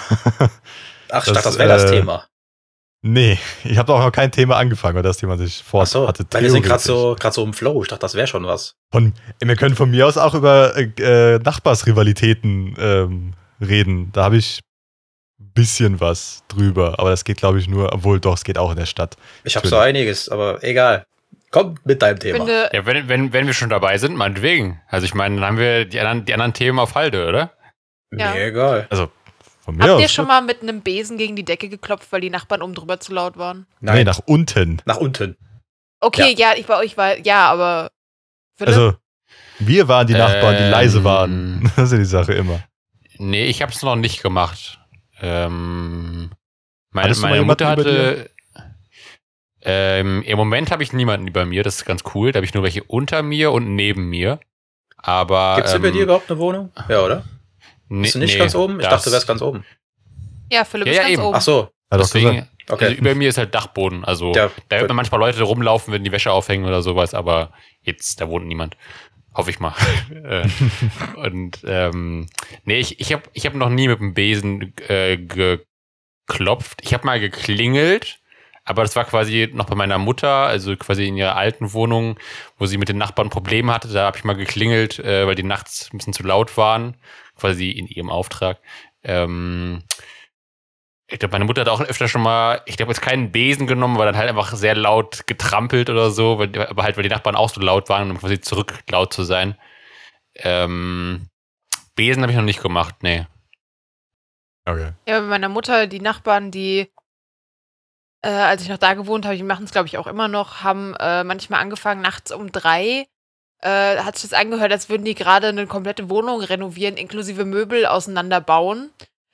Ach, 1.10 1.24
Das, 1.24 1.26
dachte, 1.26 1.42
das 1.44 1.58
wäre 1.58 1.70
das 1.70 1.84
äh, 1.86 1.92
Thema. 1.92 2.27
Nee, 3.08 3.40
ich 3.64 3.78
habe 3.78 3.94
auch 3.94 4.02
noch 4.02 4.12
kein 4.12 4.32
Thema 4.32 4.58
angefangen, 4.58 4.96
weil 4.96 5.04
das 5.04 5.18
Thema 5.18 5.38
sich 5.38 5.64
vor 5.64 5.86
so, 5.86 6.08
hatte. 6.08 6.26
weil 6.30 6.44
wir 6.44 6.52
sind 6.52 6.64
gerade 6.64 6.84
so, 6.84 7.16
grad 7.18 7.34
so 7.34 7.44
im 7.44 7.54
Flow. 7.54 7.82
Ich 7.82 7.88
dachte, 7.88 8.02
das 8.02 8.16
wäre 8.16 8.28
schon 8.28 8.46
was. 8.46 8.76
Von, 8.92 9.14
wir 9.40 9.56
können 9.56 9.76
von 9.76 9.90
mir 9.90 10.06
aus 10.06 10.18
auch 10.18 10.36
über 10.36 10.76
äh, 10.76 11.36
äh, 11.36 11.40
Nachbarsrivalitäten 11.40 12.76
ähm, 12.78 13.34
reden. 13.62 14.12
Da 14.12 14.26
habe 14.26 14.36
ich 14.36 14.60
ein 15.40 15.52
bisschen 15.54 16.02
was 16.02 16.44
drüber. 16.50 16.96
Aber 17.00 17.12
das 17.12 17.24
geht, 17.24 17.38
glaube 17.38 17.60
ich, 17.60 17.70
nur, 17.70 17.94
obwohl 17.94 18.20
doch, 18.20 18.36
es 18.36 18.44
geht 18.44 18.58
auch 18.58 18.72
in 18.72 18.78
der 18.78 18.88
Stadt. 18.88 19.16
Ich 19.46 19.56
habe 19.56 19.68
so 19.70 19.78
einiges, 19.78 20.28
aber 20.28 20.62
egal. 20.62 21.06
Komm 21.52 21.76
mit 21.86 22.02
deinem 22.02 22.20
Thema. 22.20 22.40
finde, 22.40 22.70
Ja, 22.74 22.86
wenn, 22.86 23.08
wenn, 23.08 23.32
wenn 23.32 23.48
wir 23.48 23.54
schon 23.54 23.70
dabei 23.70 23.98
sind, 24.00 24.18
meinetwegen. 24.18 24.82
Also 24.90 25.06
ich 25.06 25.14
meine, 25.14 25.36
dann 25.36 25.46
haben 25.46 25.58
wir 25.58 25.86
die 25.86 26.02
anderen, 26.02 26.26
die 26.26 26.34
anderen 26.34 26.54
Themen 26.54 26.78
auf 26.78 26.96
Halde, 26.96 27.26
oder? 27.26 27.52
Ja. 28.12 28.34
Mir 28.34 28.48
egal. 28.48 28.88
Von 29.68 29.76
mir 29.76 29.84
habt 29.84 29.92
aus. 29.96 30.02
ihr 30.02 30.08
schon 30.08 30.28
mal 30.28 30.42
mit 30.42 30.62
einem 30.62 30.80
Besen 30.80 31.18
gegen 31.18 31.36
die 31.36 31.44
Decke 31.44 31.68
geklopft, 31.68 32.10
weil 32.14 32.22
die 32.22 32.30
Nachbarn 32.30 32.62
oben 32.62 32.74
drüber 32.74 33.02
zu 33.02 33.14
laut 33.14 33.36
waren? 33.36 33.68
Nee, 33.82 34.06
nach 34.06 34.22
unten. 34.26 34.82
nach 34.86 34.96
unten. 34.96 35.36
Okay, 36.00 36.34
ja, 36.38 36.54
ich 36.56 36.66
bei 36.68 36.78
euch 36.78 36.96
war, 36.96 37.18
ja, 37.20 37.52
aber. 37.52 37.92
Philipp? 38.56 38.74
Also, 38.74 38.94
wir 39.60 39.90
waren 39.90 40.08
die 40.08 40.14
Nachbarn, 40.14 40.56
die 40.56 40.64
Ähm, 40.64 40.72
leise 40.72 41.04
waren. 41.04 41.70
Das 41.76 41.88
ist 41.88 41.92
ja 41.92 41.98
die 41.98 42.06
Sache 42.06 42.32
immer. 42.32 42.64
Nee, 43.18 43.48
ich 43.48 43.62
habe 43.62 43.74
es 43.74 43.84
noch 43.84 43.98
nicht 43.98 44.24
gemacht. 44.24 44.80
Ähm, 45.20 46.30
meine 46.92 47.04
Hattest 47.04 47.20
du 47.20 47.26
mal 47.26 47.32
meine 47.32 47.44
Mutter 47.44 47.68
hatte. 47.68 48.30
Ähm, 49.64 50.24
Im 50.24 50.38
Moment 50.38 50.72
habe 50.72 50.82
ich 50.82 50.94
niemanden 50.94 51.28
über 51.28 51.46
mir, 51.46 51.64
das 51.64 51.76
ist 51.76 51.86
ganz 51.86 52.04
cool. 52.16 52.32
Da 52.32 52.38
habe 52.38 52.46
ich 52.46 52.54
nur 52.54 52.64
welche 52.64 52.86
unter 52.86 53.22
mir 53.22 53.52
und 53.52 53.76
neben 53.76 54.10
mir. 54.10 54.40
Aber. 54.96 55.58
Gibt's 55.58 55.74
ähm, 55.74 55.80
über 55.80 55.92
dir 55.92 56.04
überhaupt 56.04 56.32
eine 56.32 56.40
Wohnung? 56.40 56.72
Ja, 56.88 57.02
oder? 57.04 57.26
Nee, 57.90 58.04
Bist 58.04 58.16
du 58.16 58.20
nicht 58.20 58.34
nee, 58.34 58.40
ganz 58.40 58.56
oben? 58.56 58.80
Ich 58.80 58.88
dachte, 58.88 59.10
du 59.10 59.14
wärst 59.14 59.28
ganz 59.28 59.42
oben. 59.42 59.66
ja, 60.52 60.64
Philipp 60.64 60.88
Ja, 60.88 60.92
ist 60.92 60.98
ja, 60.98 61.04
ganz 61.04 61.14
eben. 61.14 61.24
oben. 61.24 61.36
Ach 61.36 61.42
so. 61.42 61.70
Deswegen, 61.92 62.32
gesagt. 62.32 62.52
Okay. 62.70 62.86
also 62.86 62.98
über 62.98 63.16
mir 63.16 63.30
ist 63.30 63.38
halt 63.38 63.56
Dachboden. 63.56 64.04
Also 64.04 64.34
Ja, 64.34 64.52
da 64.68 64.78
hört 64.78 64.90
man 64.90 64.98
manchmal 64.98 65.20
Leute 65.22 65.42
rumlaufen, 65.44 65.94
wenn 65.94 66.04
die 66.04 66.12
Wäsche 66.12 66.32
aufhängen 66.32 66.66
oder 66.66 66.82
sowas, 66.82 67.14
aber 67.14 67.54
jetzt, 67.82 68.20
da 68.20 68.28
wohnt 68.28 68.46
niemand. 68.46 68.76
Hoffe 69.34 69.50
ich 69.52 69.60
mal. 69.60 69.74
Äh, 70.24 70.48
und 71.16 71.60
ähm, 71.66 72.28
nee, 72.66 72.80
ich, 72.80 73.00
ich 73.00 73.14
habe 73.14 73.24
ich 73.34 73.46
hab 73.46 73.54
noch 73.54 73.70
nie 73.70 73.88
mit 73.88 74.00
dem 74.00 74.14
Besen 74.14 74.74
äh, 74.90 75.18
geklopft. 75.18 76.82
Ich 76.82 76.94
habe 76.94 77.06
mal 77.06 77.20
geklingelt, 77.20 78.20
aber 78.68 78.84
das 78.84 78.96
war 78.98 79.06
quasi 79.06 79.50
noch 79.54 79.66
bei 79.66 79.76
meiner 79.76 79.98
Mutter, 79.98 80.30
also 80.30 80.76
quasi 80.76 81.08
in 81.08 81.16
ihrer 81.16 81.38
alten 81.38 81.72
Wohnung, 81.72 82.20
wo 82.58 82.66
sie 82.66 82.78
mit 82.78 82.90
den 82.90 82.98
Nachbarn 82.98 83.30
Probleme 83.30 83.74
hatte. 83.74 83.88
Da 83.88 84.06
habe 84.06 84.18
ich 84.18 84.26
mal 84.26 84.34
geklingelt, 84.34 85.00
äh, 85.00 85.26
weil 85.26 85.36
die 85.36 85.44
nachts 85.44 85.90
ein 85.92 85.98
bisschen 85.98 86.14
zu 86.14 86.24
laut 86.24 86.58
waren, 86.58 86.98
quasi 87.38 87.72
in 87.72 87.88
ihrem 87.88 88.10
Auftrag. 88.10 88.60
Ähm, 89.04 89.84
ich 91.10 91.20
glaube, 91.20 91.32
meine 91.32 91.46
Mutter 91.46 91.62
hat 91.62 91.70
auch 91.70 91.80
öfter 91.80 92.10
schon 92.10 92.22
mal, 92.22 92.62
ich 92.66 92.76
glaube, 92.76 92.92
jetzt 92.92 93.02
keinen 93.02 93.32
Besen 93.32 93.68
genommen, 93.68 93.96
aber 93.96 94.04
dann 94.04 94.18
halt 94.18 94.28
einfach 94.28 94.54
sehr 94.54 94.76
laut 94.76 95.26
getrampelt 95.28 95.90
oder 95.90 96.12
so, 96.12 96.38
weil, 96.38 96.52
aber 96.68 96.84
halt, 96.84 96.98
weil 96.98 97.04
die 97.04 97.10
Nachbarn 97.10 97.38
auch 97.38 97.50
so 97.50 97.62
laut 97.62 97.88
waren, 97.88 98.12
um 98.12 98.20
quasi 98.20 98.42
zurück 98.42 98.84
laut 98.90 99.14
zu 99.14 99.24
sein. 99.24 99.56
Ähm, 100.36 101.30
Besen 101.96 102.22
habe 102.22 102.34
ich 102.34 102.38
noch 102.38 102.44
nicht 102.44 102.62
gemacht, 102.62 102.96
nee. 103.02 103.26
Okay. 104.66 104.92
Ja, 105.08 105.22
bei 105.22 105.28
meiner 105.28 105.48
Mutter, 105.48 105.88
die 105.88 106.02
Nachbarn, 106.02 106.52
die, 106.52 106.92
äh, 108.22 108.30
als 108.30 108.62
ich 108.64 108.70
noch 108.70 108.78
da 108.78 108.94
gewohnt 108.94 109.26
habe, 109.26 109.38
die 109.38 109.44
machen 109.44 109.66
es, 109.66 109.72
glaube 109.72 109.88
ich, 109.88 109.98
auch 109.98 110.08
immer 110.08 110.28
noch, 110.28 110.64
haben 110.64 110.96
äh, 111.00 111.24
manchmal 111.24 111.62
angefangen, 111.62 112.02
nachts 112.02 112.32
um 112.32 112.52
drei, 112.52 113.08
äh, 113.62 113.98
hat 113.98 114.18
sich 114.18 114.30
das 114.30 114.40
angehört, 114.40 114.72
als 114.72 114.90
würden 114.90 115.06
die 115.06 115.16
gerade 115.16 115.48
eine 115.48 115.68
komplette 115.68 116.10
Wohnung 116.10 116.42
renovieren, 116.42 116.98
inklusive 116.98 117.46
Möbel 117.46 117.86
auseinanderbauen. 117.86 118.92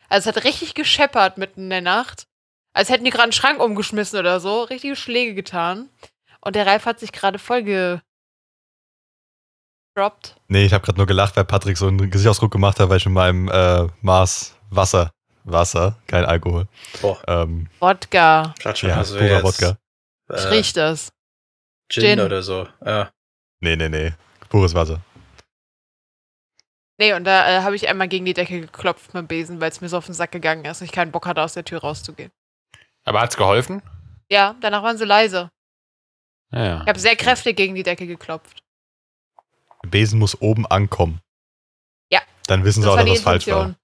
Also 0.10 0.30
es 0.30 0.36
hat 0.36 0.44
richtig 0.44 0.76
gescheppert 0.76 1.38
mitten 1.38 1.64
in 1.64 1.70
der 1.70 1.82
Nacht. 1.82 2.28
Als 2.74 2.90
hätten 2.90 3.04
die 3.04 3.12
gerade 3.12 3.24
einen 3.24 3.32
Schrank 3.32 3.60
umgeschmissen 3.60 4.20
oder 4.20 4.40
so. 4.40 4.64
Richtige 4.64 4.96
Schläge 4.96 5.34
getan. 5.34 5.90
Und 6.42 6.56
der 6.56 6.66
Ralf 6.66 6.86
hat 6.86 7.00
sich 7.00 7.12
gerade 7.12 7.40
voll 7.40 7.64
gedroppt. 9.96 10.36
Nee, 10.48 10.66
ich 10.66 10.74
habe 10.74 10.84
gerade 10.84 10.98
nur 10.98 11.08
gelacht, 11.08 11.36
weil 11.36 11.46
Patrick 11.46 11.78
so 11.78 11.88
einen 11.88 12.10
Gesichtsausdruck 12.10 12.52
gemacht 12.52 12.80
hat, 12.80 12.90
weil 12.90 12.98
ich 12.98 13.06
in 13.06 13.14
meinem 13.14 13.48
äh, 13.50 13.88
Maß 14.02 14.56
Wasser, 14.70 15.12
Wasser, 15.44 15.98
kein 16.08 16.26
Alkohol. 16.26 16.68
Boah, 17.02 17.22
Ähm, 17.28 17.68
Wodka. 17.80 18.54
schon 18.76 18.90
ja, 18.90 18.98
mal 18.98 19.06
so 19.06 19.18
purer 19.18 19.44
Wodka. 19.44 19.78
Ich 20.30 20.44
Äh, 20.46 20.48
riech 20.50 20.74
das. 20.74 21.12
Gin, 21.90 22.04
Gin. 22.04 22.20
oder 22.22 22.42
so. 22.42 22.68
Ja. 22.86 23.12
Nee, 23.60 23.76
nee, 23.76 23.90
nee. 23.90 24.14
Pures 24.50 24.74
Wasser. 24.74 25.00
Nee, 27.00 27.14
und 27.14 27.24
da 27.26 27.50
äh, 27.50 27.62
habe 27.64 27.76
ich 27.76 27.88
einmal 27.90 28.08
gegen 28.08 28.26
die 28.26 28.34
Decke 28.34 28.62
geklopft 28.62 29.14
mit 29.14 29.22
dem 29.22 29.28
Besen, 29.28 29.60
weil 29.60 29.70
es 29.72 29.82
mir 29.82 29.90
so 29.90 29.98
auf 29.98 30.06
den 30.06 30.14
Sack 30.14 30.32
gegangen 30.32 30.64
ist 30.66 30.80
und 30.82 30.86
ich 30.86 30.92
keinen 30.92 31.12
Bock 31.12 31.26
hatte, 31.26 31.42
aus 31.42 31.54
der 31.54 31.66
Tür 31.66 31.82
rauszugehen. 31.82 32.32
Aber 33.04 33.20
hat's 33.22 33.36
geholfen? 33.36 33.82
Ja, 34.30 34.56
danach 34.62 34.84
waren 34.84 34.98
sie 34.98 35.06
leise. 35.06 35.50
Ja, 36.52 36.66
ja. 36.66 36.82
Ich 36.84 36.88
habe 36.88 37.00
sehr 37.00 37.16
kräftig 37.16 37.58
gegen 37.58 37.76
die 37.76 37.84
Decke 37.84 38.06
geklopft. 38.08 38.64
Der 39.84 39.90
Besen 39.90 40.20
muss 40.20 40.40
oben 40.40 40.66
ankommen. 40.68 41.20
Ja. 42.12 42.22
Dann 42.48 42.64
wissen 42.64 42.82
sie 42.82 42.86
Das 42.86 42.94
auch, 42.94 42.98
war 43.00 43.06
dass 43.06 43.16
was 43.18 43.22
falsch 43.24 43.48
war. 43.48 43.76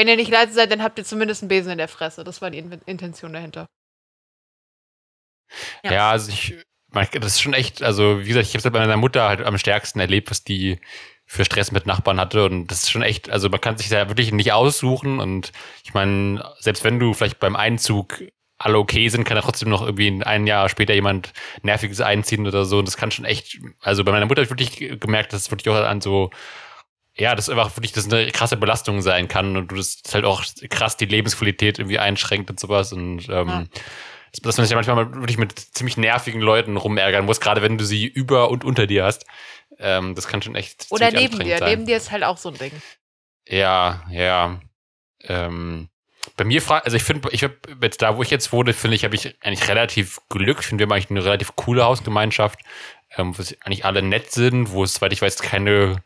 Wenn 0.00 0.08
ihr 0.08 0.16
nicht 0.16 0.30
leise 0.30 0.54
seid, 0.54 0.72
dann 0.72 0.82
habt 0.82 0.96
ihr 0.96 1.04
zumindest 1.04 1.42
einen 1.42 1.50
Besen 1.50 1.72
in 1.72 1.76
der 1.76 1.86
Fresse. 1.86 2.24
Das 2.24 2.40
war 2.40 2.50
die 2.50 2.56
In 2.56 2.72
Intention 2.86 3.34
dahinter. 3.34 3.66
Ja. 5.84 5.92
Ja, 5.92 6.10
also 6.10 6.30
ich, 6.30 6.54
man, 6.90 7.06
das 7.12 7.34
ist 7.34 7.42
schon 7.42 7.52
echt, 7.52 7.82
also 7.82 8.20
wie 8.20 8.28
gesagt, 8.28 8.46
ich 8.46 8.54
habe 8.54 8.66
es 8.66 8.72
bei 8.72 8.78
meiner 8.78 8.96
Mutter 8.96 9.28
halt 9.28 9.42
am 9.42 9.58
stärksten 9.58 10.00
erlebt, 10.00 10.30
was 10.30 10.42
die 10.42 10.78
für 11.26 11.44
Stress 11.44 11.70
mit 11.70 11.84
Nachbarn 11.84 12.18
hatte 12.18 12.46
und 12.46 12.68
das 12.68 12.84
ist 12.84 12.90
schon 12.90 13.02
echt, 13.02 13.28
also 13.28 13.50
man 13.50 13.60
kann 13.60 13.76
sich 13.76 13.90
da 13.90 14.08
wirklich 14.08 14.32
nicht 14.32 14.52
aussuchen 14.52 15.20
und 15.20 15.52
ich 15.84 15.92
meine, 15.92 16.50
selbst 16.60 16.82
wenn 16.82 16.98
du 16.98 17.12
vielleicht 17.12 17.38
beim 17.38 17.54
Einzug 17.54 18.22
alle 18.56 18.78
okay 18.78 19.06
sind, 19.10 19.24
kann 19.24 19.34
da 19.34 19.42
trotzdem 19.42 19.68
noch 19.68 19.82
irgendwie 19.82 20.24
ein 20.24 20.46
Jahr 20.46 20.70
später 20.70 20.94
jemand 20.94 21.34
Nerviges 21.60 22.00
einziehen 22.00 22.46
oder 22.46 22.64
so 22.64 22.78
und 22.78 22.88
das 22.88 22.96
kann 22.96 23.10
schon 23.10 23.26
echt, 23.26 23.58
also 23.80 24.02
bei 24.02 24.12
meiner 24.12 24.24
Mutter 24.24 24.42
habe 24.42 24.54
ich 24.54 24.78
wirklich 24.78 24.98
gemerkt, 24.98 25.34
dass 25.34 25.42
es 25.42 25.50
wirklich 25.50 25.68
auch 25.68 25.84
an 25.84 26.00
so 26.00 26.30
ja, 27.20 27.34
das 27.34 27.48
einfach 27.48 27.76
wirklich 27.76 27.92
das 27.92 28.10
eine 28.10 28.30
krasse 28.32 28.56
Belastung 28.56 29.02
sein 29.02 29.28
kann 29.28 29.56
und 29.56 29.68
du 29.70 29.76
das 29.76 30.02
halt 30.12 30.24
auch 30.24 30.42
krass 30.70 30.96
die 30.96 31.04
Lebensqualität 31.04 31.78
irgendwie 31.78 31.98
einschränkt 31.98 32.50
und 32.50 32.58
sowas 32.58 32.92
und 32.92 33.28
ähm, 33.28 33.48
Ja. 33.48 33.64
dass- 34.42 34.56
man 34.56 34.64
sich 34.66 34.70
ja 34.70 34.76
manchmal 34.76 35.12
wirklich 35.14 35.38
mit 35.38 35.58
ziemlich 35.58 35.96
nervigen 35.96 36.40
Leuten 36.40 36.76
rumärgern 36.76 37.24
muss, 37.26 37.40
gerade 37.40 37.62
wenn 37.62 37.76
du 37.78 37.84
sie 37.84 38.06
über 38.06 38.50
und 38.50 38.64
unter 38.64 38.86
dir 38.86 39.04
hast. 39.04 39.26
Ähm, 39.78 40.14
das 40.14 40.28
kann 40.28 40.40
schon 40.42 40.54
echt 40.54 40.86
Oder 40.90 41.10
neben 41.10 41.38
dir. 41.38 41.58
sein. 41.58 41.68
Neben 41.70 41.86
dir 41.86 41.96
ist 41.98 42.10
halt 42.10 42.24
auch 42.24 42.36
so 42.38 42.48
ein 42.50 42.58
Ding. 42.58 42.72
Ja, 43.46 44.02
ja. 44.10 44.60
Ähm, 45.24 45.88
bei 46.36 46.44
mir 46.44 46.60
fragt, 46.62 46.84
also 46.84 46.96
ich 46.96 47.02
finde, 47.02 47.28
ich 47.32 47.42
habe 47.44 47.56
jetzt 47.82 48.02
da, 48.02 48.16
wo 48.16 48.22
ich 48.22 48.30
jetzt 48.30 48.52
wohne, 48.52 48.72
finde 48.72 48.94
ich, 48.96 49.04
habe 49.04 49.14
ich 49.14 49.36
eigentlich 49.42 49.68
relativ 49.68 50.20
Glück. 50.28 50.58
Ich 50.60 50.66
finde, 50.66 50.80
wir 50.82 50.86
haben 50.86 50.92
eigentlich 50.92 51.10
eine 51.10 51.24
relativ 51.24 51.56
coole 51.56 51.84
Hausgemeinschaft, 51.84 52.60
ähm, 53.16 53.36
wo 53.36 53.42
es 53.42 53.56
eigentlich 53.62 53.84
alle 53.84 54.02
nett 54.02 54.30
sind, 54.32 54.70
wo 54.70 54.84
es, 54.84 54.94
soweit 54.94 55.12
ich 55.12 55.22
weiß, 55.22 55.40
keine 55.42 56.02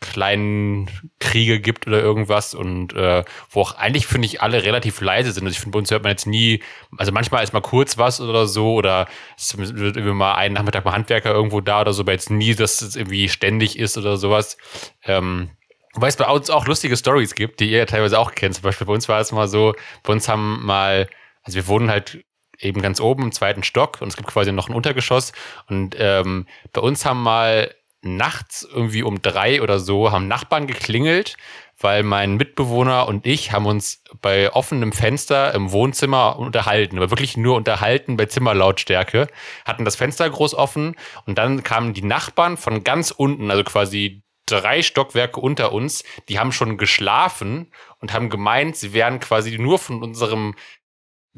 kleinen 0.00 0.90
Kriege 1.20 1.58
gibt 1.58 1.86
oder 1.86 2.00
irgendwas 2.00 2.54
und 2.54 2.92
äh, 2.92 3.24
wo 3.50 3.62
auch 3.62 3.76
eigentlich, 3.76 4.06
finde 4.06 4.26
ich, 4.26 4.42
alle 4.42 4.62
relativ 4.62 5.00
leise 5.00 5.32
sind. 5.32 5.44
Also 5.44 5.54
ich 5.54 5.60
finde, 5.60 5.72
bei 5.72 5.78
uns 5.78 5.90
hört 5.90 6.02
man 6.02 6.10
jetzt 6.10 6.26
nie, 6.26 6.62
also 6.98 7.12
manchmal 7.12 7.42
ist 7.42 7.54
mal 7.54 7.62
kurz 7.62 7.96
was 7.96 8.20
oder 8.20 8.46
so 8.46 8.74
oder 8.74 9.08
es 9.36 9.56
wird 9.56 9.96
irgendwie 9.96 10.14
mal 10.14 10.34
einen 10.34 10.54
Nachmittag 10.54 10.84
mal 10.84 10.92
Handwerker 10.92 11.32
irgendwo 11.32 11.60
da 11.60 11.80
oder 11.80 11.92
so, 11.94 12.02
aber 12.02 12.12
jetzt 12.12 12.30
nie, 12.30 12.54
dass 12.54 12.82
es 12.82 12.94
irgendwie 12.94 13.28
ständig 13.28 13.78
ist 13.78 13.96
oder 13.96 14.16
sowas. 14.16 14.58
Ähm, 15.04 15.50
Wobei 15.96 16.08
es 16.08 16.16
bei 16.16 16.26
uns 16.26 16.50
auch 16.50 16.66
lustige 16.66 16.94
Stories 16.94 17.34
gibt, 17.34 17.58
die 17.58 17.70
ihr 17.70 17.78
ja 17.78 17.86
teilweise 17.86 18.18
auch 18.18 18.32
kennt. 18.32 18.54
Zum 18.54 18.64
Beispiel 18.64 18.86
bei 18.86 18.92
uns 18.92 19.08
war 19.08 19.18
es 19.18 19.32
mal 19.32 19.48
so, 19.48 19.74
bei 20.02 20.12
uns 20.12 20.28
haben 20.28 20.62
mal, 20.62 21.08
also 21.42 21.56
wir 21.56 21.66
wohnen 21.68 21.88
halt 21.90 22.22
eben 22.58 22.82
ganz 22.82 23.00
oben 23.00 23.22
im 23.22 23.32
zweiten 23.32 23.62
Stock 23.62 24.02
und 24.02 24.08
es 24.08 24.16
gibt 24.16 24.28
quasi 24.28 24.52
noch 24.52 24.68
ein 24.68 24.74
Untergeschoss. 24.74 25.32
Und 25.68 25.96
ähm, 25.98 26.46
bei 26.74 26.82
uns 26.82 27.06
haben 27.06 27.22
mal 27.22 27.74
nachts 28.06 28.66
irgendwie 28.70 29.02
um 29.02 29.22
drei 29.22 29.62
oder 29.62 29.78
so 29.78 30.12
haben 30.12 30.28
Nachbarn 30.28 30.66
geklingelt, 30.66 31.36
weil 31.78 32.02
mein 32.02 32.36
Mitbewohner 32.36 33.06
und 33.06 33.26
ich 33.26 33.52
haben 33.52 33.66
uns 33.66 34.02
bei 34.22 34.52
offenem 34.52 34.92
Fenster 34.92 35.52
im 35.54 35.72
Wohnzimmer 35.72 36.38
unterhalten, 36.38 36.96
aber 36.96 37.10
wirklich 37.10 37.36
nur 37.36 37.56
unterhalten 37.56 38.16
bei 38.16 38.26
Zimmerlautstärke, 38.26 39.28
hatten 39.64 39.84
das 39.84 39.96
Fenster 39.96 40.28
groß 40.28 40.54
offen 40.54 40.96
und 41.26 41.36
dann 41.38 41.62
kamen 41.62 41.92
die 41.92 42.02
Nachbarn 42.02 42.56
von 42.56 42.82
ganz 42.84 43.10
unten, 43.10 43.50
also 43.50 43.64
quasi 43.64 44.22
drei 44.46 44.80
Stockwerke 44.82 45.40
unter 45.40 45.72
uns, 45.72 46.04
die 46.28 46.38
haben 46.38 46.52
schon 46.52 46.78
geschlafen 46.78 47.72
und 48.00 48.12
haben 48.12 48.30
gemeint, 48.30 48.76
sie 48.76 48.92
wären 48.92 49.18
quasi 49.18 49.58
nur 49.58 49.78
von 49.78 50.02
unserem 50.02 50.54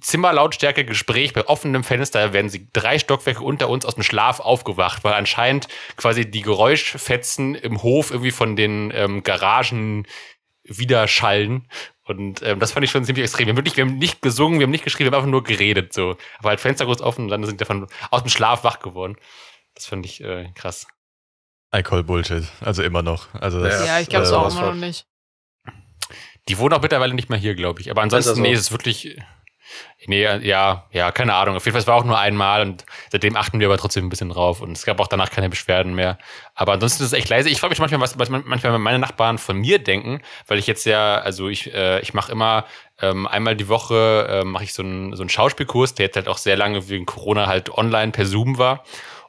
Zimmerlautstärke 0.01 0.85
Gespräch 0.85 1.33
bei 1.33 1.47
offenem 1.47 1.85
Fenster 1.85 2.33
werden 2.33 2.49
sie 2.49 2.69
drei 2.73 2.99
Stockwerke 2.99 3.43
unter 3.43 3.69
uns 3.69 3.85
aus 3.85 3.95
dem 3.95 4.03
Schlaf 4.03 4.41
aufgewacht, 4.41 5.05
weil 5.05 5.15
anscheinend 5.15 5.69
quasi 5.97 6.31
die 6.31 6.43
Geräuschfetzen 6.43 7.55
im 7.55 7.83
Hof 7.83 8.11
irgendwie 8.11 8.31
von 8.31 8.57
den 8.57 8.93
ähm, 8.95 9.23
Garagen 9.23 10.07
widerschallen. 10.65 11.69
Und 12.05 12.43
ähm, 12.43 12.59
das 12.59 12.73
fand 12.73 12.85
ich 12.85 12.91
schon 12.91 13.05
ziemlich 13.05 13.25
extrem. 13.25 13.47
Wir 13.47 13.53
haben 13.53 13.59
wirklich, 13.59 13.77
wir 13.77 13.85
haben 13.85 13.99
nicht 13.99 14.23
gesungen, 14.23 14.59
wir 14.59 14.65
haben 14.65 14.71
nicht 14.71 14.85
geschrieben, 14.85 15.11
wir 15.11 15.17
haben 15.17 15.25
einfach 15.25 15.31
nur 15.31 15.45
geredet. 15.45 15.93
So. 15.93 16.17
Aber 16.39 16.51
halt 16.51 16.61
Fenster 16.61 16.87
kurz 16.87 17.01
offen 17.01 17.25
und 17.25 17.29
dann 17.29 17.45
sind 17.45 17.61
wir 17.61 17.67
von 17.67 17.87
aus 18.11 18.23
dem 18.23 18.31
Schlaf 18.31 18.65
wach 18.65 18.81
geworden. 18.81 19.17
Das 19.75 19.87
fand 19.87 20.07
ich 20.07 20.23
äh, 20.23 20.51
krass. 20.55 20.87
Alkohol-Bullshit. 21.71 22.45
Also 22.61 22.83
immer 22.83 23.03
noch. 23.03 23.33
Also 23.35 23.63
das, 23.63 23.87
Ja, 23.87 24.01
ich 24.01 24.09
glaube 24.09 24.25
es 24.25 24.33
äh, 24.33 24.35
auch 24.35 24.51
immer 24.51 24.69
noch 24.69 24.75
nicht. 24.75 25.07
Die 26.49 26.57
wohnen 26.57 26.73
auch 26.73 26.81
mittlerweile 26.81 27.13
nicht 27.13 27.29
mehr 27.29 27.39
hier, 27.39 27.55
glaube 27.55 27.81
ich. 27.83 27.91
Aber 27.91 28.01
ansonsten, 28.01 28.31
Ist 28.31 28.33
das 28.33 28.37
so? 28.37 28.43
nee, 28.43 28.53
es 28.53 28.61
ist 28.61 28.73
wirklich. 28.73 29.19
Nee, 30.07 30.23
ja, 30.23 30.85
ja, 30.93 31.11
keine 31.11 31.35
Ahnung. 31.35 31.57
Auf 31.57 31.65
jeden 31.65 31.73
Fall, 31.75 31.81
es 31.81 31.87
war 31.87 31.97
auch 31.97 32.05
nur 32.05 32.19
einmal 32.19 32.63
und 32.63 32.87
seitdem 33.11 33.37
achten 33.37 33.59
wir 33.61 33.67
aber 33.67 33.77
trotzdem 33.79 34.07
ein 34.07 34.09
bisschen 34.09 34.29
drauf 34.31 34.61
und 34.61 34.73
es 34.73 34.85
gab 34.85 35.01
auch 35.01 35.09
danach 35.09 35.31
keine 35.31 35.49
Beschwerden 35.51 35.95
mehr. 35.95 36.19
Aber 36.55 36.73
ansonsten 36.73 37.03
ist 37.03 37.09
es 37.13 37.19
echt 37.19 37.29
leise. 37.29 37.49
Ich 37.51 37.59
frage 37.61 37.73
mich 37.73 37.81
manchmal, 37.81 38.01
was, 38.01 38.19
was 38.19 38.31
man- 38.31 38.45
manchmal 38.47 38.79
meine 38.79 38.99
Nachbarn 39.01 39.39
von 39.39 39.57
mir 39.59 39.79
denken, 39.79 40.21
weil 40.47 40.59
ich 40.59 40.67
jetzt 40.67 40.87
ja, 40.87 41.17
also 41.17 41.49
ich, 41.49 41.75
äh, 41.75 42.01
ich 42.01 42.15
mache 42.15 42.31
immer 42.33 42.65
ähm, 43.01 43.27
einmal 43.27 43.57
die 43.57 43.69
Woche 43.69 44.27
äh, 44.43 44.45
mache 44.45 44.65
ich 44.65 44.73
so 44.73 44.83
einen, 44.83 45.15
so 45.17 45.23
einen 45.23 45.31
Schauspielkurs, 45.31 45.95
der 45.95 46.07
jetzt 46.07 46.17
halt 46.17 46.29
auch 46.29 46.39
sehr 46.39 46.57
lange 46.57 46.89
wegen 46.89 47.05
Corona 47.07 47.47
halt 47.47 47.71
online 47.77 48.13
per 48.13 48.27
Zoom 48.27 48.57
war. 48.59 48.85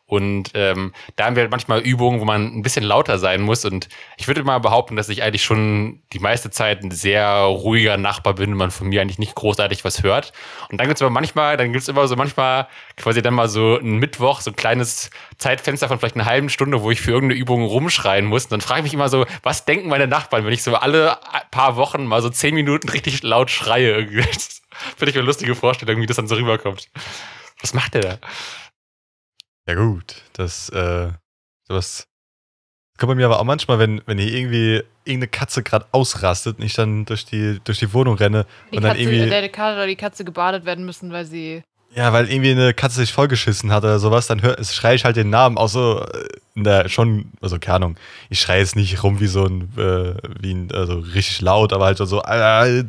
Und 0.10 0.50
ähm, 0.56 0.92
da 1.18 1.26
haben 1.26 1.36
wir 1.36 1.44
halt 1.44 1.52
manchmal 1.52 1.82
Übungen, 1.82 2.20
wo 2.20 2.26
man 2.26 2.48
ein 2.48 2.64
bisschen 2.64 2.84
lauter 2.84 3.20
sein 3.20 3.42
muss. 3.42 3.64
Und 3.64 3.90
ich 4.18 4.28
würde 4.28 4.44
mal 4.44 4.58
behaupten, 4.58 4.96
dass 4.96 5.08
ich 5.08 5.22
eigentlich 5.22 5.44
schon 5.44 6.02
die 6.14 6.20
meiste 6.20 6.50
Zeit 6.50 6.84
ein 6.84 6.90
sehr 6.90 7.30
ruhiger 7.30 7.96
Nachbar 7.98 8.34
bin 8.34 8.54
und 8.54 8.58
man 8.58 8.72
von 8.72 8.88
mir 8.88 9.02
eigentlich 9.02 9.20
nicht 9.20 9.36
großartig 9.36 9.86
was 9.86 10.02
hört. 10.02 10.34
Und 10.72 10.80
dann 10.80 10.88
gibt's 10.88 11.04
aber 11.04 11.12
manchmal, 11.12 11.58
dann 11.58 11.72
gibt's 11.72 11.88
immer 11.88 12.08
so 12.08 12.16
manchmal 12.16 12.68
quasi 12.98 13.22
dann 13.22 13.36
mal 13.36 13.48
so 13.48 13.78
ein 13.78 13.98
Mittwoch, 13.98 14.42
so 14.42 14.50
ein 14.50 14.56
kleines 14.56 15.12
Zeitfenster 15.38 15.88
von 15.88 16.00
vielleicht 16.00 16.16
einer 16.16 16.26
halben 16.26 16.50
Stunde, 16.50 16.82
wo 16.82 16.90
ich 16.90 17.02
für 17.02 17.12
irgendeine 17.12 17.40
Übung 17.40 17.64
rumschreien 17.64 18.26
muss. 18.26 18.46
Und 18.46 18.54
dann 18.54 18.62
frage 18.62 18.80
ich 18.80 18.86
mich 18.86 18.94
immer 18.96 19.10
so, 19.10 19.28
was 19.44 19.66
denken 19.66 19.90
meine 19.90 20.08
Nachbarn, 20.08 20.44
wenn 20.44 20.54
ich 20.54 20.64
so 20.64 20.74
alle 20.74 21.20
paar 21.52 21.76
Wochen 21.76 22.06
mal 22.06 22.24
so 22.24 22.30
zehn 22.30 22.56
Minuten 22.56 22.90
richtig 22.90 23.22
laut 23.22 23.52
schreie? 23.52 24.08
Finde 24.98 25.12
ich 25.12 25.16
eine 25.16 25.26
lustige 25.26 25.54
Vorstellung, 25.54 26.02
wie 26.02 26.08
das 26.08 26.18
dann 26.18 26.28
so 26.28 26.34
rüberkommt. 26.34 26.90
Was 27.62 27.76
macht 27.76 27.94
der 27.94 28.02
da? 28.02 28.20
Ja, 29.70 29.76
gut. 29.76 30.16
Das, 30.34 30.70
äh, 30.70 31.10
sowas. 31.68 32.08
Kommt 32.98 33.12
bei 33.12 33.16
mir 33.16 33.28
aber 33.28 33.40
auch 33.40 33.44
manchmal, 33.44 33.78
wenn, 33.78 34.02
wenn 34.08 34.18
hier 34.18 34.34
irgendwie 34.34 34.82
irgendeine 35.06 35.28
Katze 35.28 35.62
gerade 35.62 35.86
ausrastet 35.92 36.58
und 36.58 36.66
ich 36.66 36.74
dann 36.74 37.06
durch 37.06 37.24
die, 37.24 37.62
durch 37.64 37.78
die 37.78 37.94
Wohnung 37.94 38.16
renne 38.16 38.48
Die 38.72 38.78
und 38.78 38.84
dann 38.84 38.94
Katze, 38.94 39.04
irgendwie. 39.04 39.30
der 39.30 39.50
Kater 39.50 39.76
oder 39.76 39.86
die 39.86 39.96
Katze 39.96 40.26
gebadet 40.26 40.66
werden 40.66 40.86
müssen, 40.86 41.12
weil 41.12 41.26
sie. 41.26 41.62
Ja, 41.94 42.12
weil 42.14 42.32
irgendwie 42.32 42.50
eine 42.50 42.74
Katze 42.74 42.96
sich 42.98 43.14
vollgeschissen 43.14 43.72
hat 43.72 43.84
oder 43.84 44.00
sowas, 44.00 44.26
dann 44.26 44.42
hör, 44.42 44.58
schreie 44.64 44.96
ich 44.96 45.06
halt 45.06 45.18
den 45.18 45.30
Namen 45.30 45.60
auch 45.60 45.70
so 45.70 46.02
äh, 46.02 46.28
in 46.56 46.64
der 46.64 46.90
schon, 46.90 47.32
also 47.40 47.60
keine 47.60 47.76
Ahnung, 47.76 47.96
ich 48.32 48.40
schreie 48.40 48.62
jetzt 48.62 48.76
nicht 48.76 49.04
rum 49.04 49.20
wie 49.20 49.28
so 49.28 49.46
ein, 49.46 49.72
äh, 49.78 50.16
wie 50.40 50.54
ein, 50.54 50.72
also 50.72 50.98
richtig 50.98 51.42
laut, 51.42 51.74
aber 51.74 51.86
halt 51.86 52.00
so, 52.00 52.24
äh, 52.24 52.86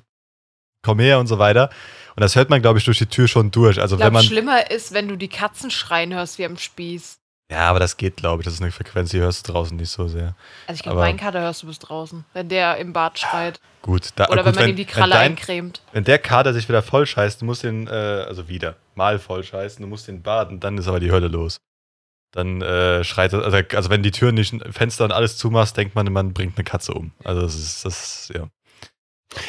komm 0.82 0.98
her 0.98 1.18
und 1.18 1.26
so 1.26 1.38
weiter. 1.38 1.68
Und 2.16 2.20
das 2.20 2.36
hört 2.36 2.50
man, 2.50 2.60
glaube 2.62 2.78
ich, 2.78 2.84
durch 2.84 2.98
die 2.98 3.06
Tür 3.06 3.28
schon 3.28 3.50
durch. 3.50 3.80
Also 3.80 3.96
Ich 3.96 4.00
wenn 4.00 4.04
glaube, 4.10 4.14
man. 4.14 4.24
schlimmer 4.24 4.70
ist, 4.70 4.92
wenn 4.92 5.08
du 5.08 5.16
die 5.16 5.28
Katzen 5.28 5.70
schreien 5.70 6.14
hörst 6.14 6.38
wie 6.38 6.44
am 6.44 6.56
Spieß. 6.56 7.18
Ja, 7.50 7.68
aber 7.68 7.80
das 7.80 7.96
geht, 7.96 8.16
glaube 8.16 8.42
ich. 8.42 8.44
Das 8.44 8.54
ist 8.54 8.62
eine 8.62 8.70
Frequenz, 8.70 9.10
die 9.10 9.18
hörst 9.18 9.48
du 9.48 9.52
draußen 9.52 9.76
nicht 9.76 9.90
so 9.90 10.06
sehr. 10.06 10.36
Also 10.68 10.78
ich 10.78 10.82
glaube, 10.84 11.00
meinen 11.00 11.18
Kater 11.18 11.40
hörst 11.40 11.62
du 11.62 11.66
bis 11.66 11.80
draußen, 11.80 12.24
wenn 12.32 12.48
der 12.48 12.76
im 12.76 12.92
Bad 12.92 13.18
schreit. 13.18 13.60
Gut, 13.82 14.10
da, 14.14 14.28
Oder 14.28 14.44
gut, 14.44 14.54
wenn 14.54 14.60
man 14.62 14.70
ihm 14.70 14.76
die 14.76 14.84
Kralle 14.84 15.14
wenn, 15.14 15.20
dein, 15.20 15.30
eincremt. 15.32 15.82
wenn 15.92 16.04
der 16.04 16.18
Kater 16.18 16.52
sich 16.54 16.68
wieder 16.68 16.82
voll 16.82 17.06
scheißt, 17.06 17.40
du 17.40 17.46
musst 17.46 17.64
den, 17.64 17.88
äh, 17.88 17.90
also 17.90 18.48
wieder, 18.48 18.76
mal 18.94 19.18
voll 19.18 19.42
scheißen, 19.42 19.82
du 19.82 19.88
musst 19.88 20.06
den 20.06 20.22
baden, 20.22 20.60
dann 20.60 20.78
ist 20.78 20.86
aber 20.86 21.00
die 21.00 21.10
Hölle 21.10 21.26
los. 21.26 21.56
Dann 22.32 22.62
äh, 22.62 23.02
schreit 23.02 23.32
er, 23.32 23.42
also, 23.42 23.56
also 23.56 23.90
wenn 23.90 24.04
die 24.04 24.12
Türen 24.12 24.36
nicht, 24.36 24.54
Fenster 24.70 25.04
und 25.04 25.10
alles 25.10 25.36
zumachst, 25.36 25.76
denkt 25.76 25.96
man, 25.96 26.12
man 26.12 26.32
bringt 26.32 26.56
eine 26.56 26.64
Katze 26.64 26.92
um. 26.94 27.10
Also 27.24 27.40
das 27.40 27.56
ist, 27.56 27.84
das, 27.84 28.30
ja. 28.32 28.46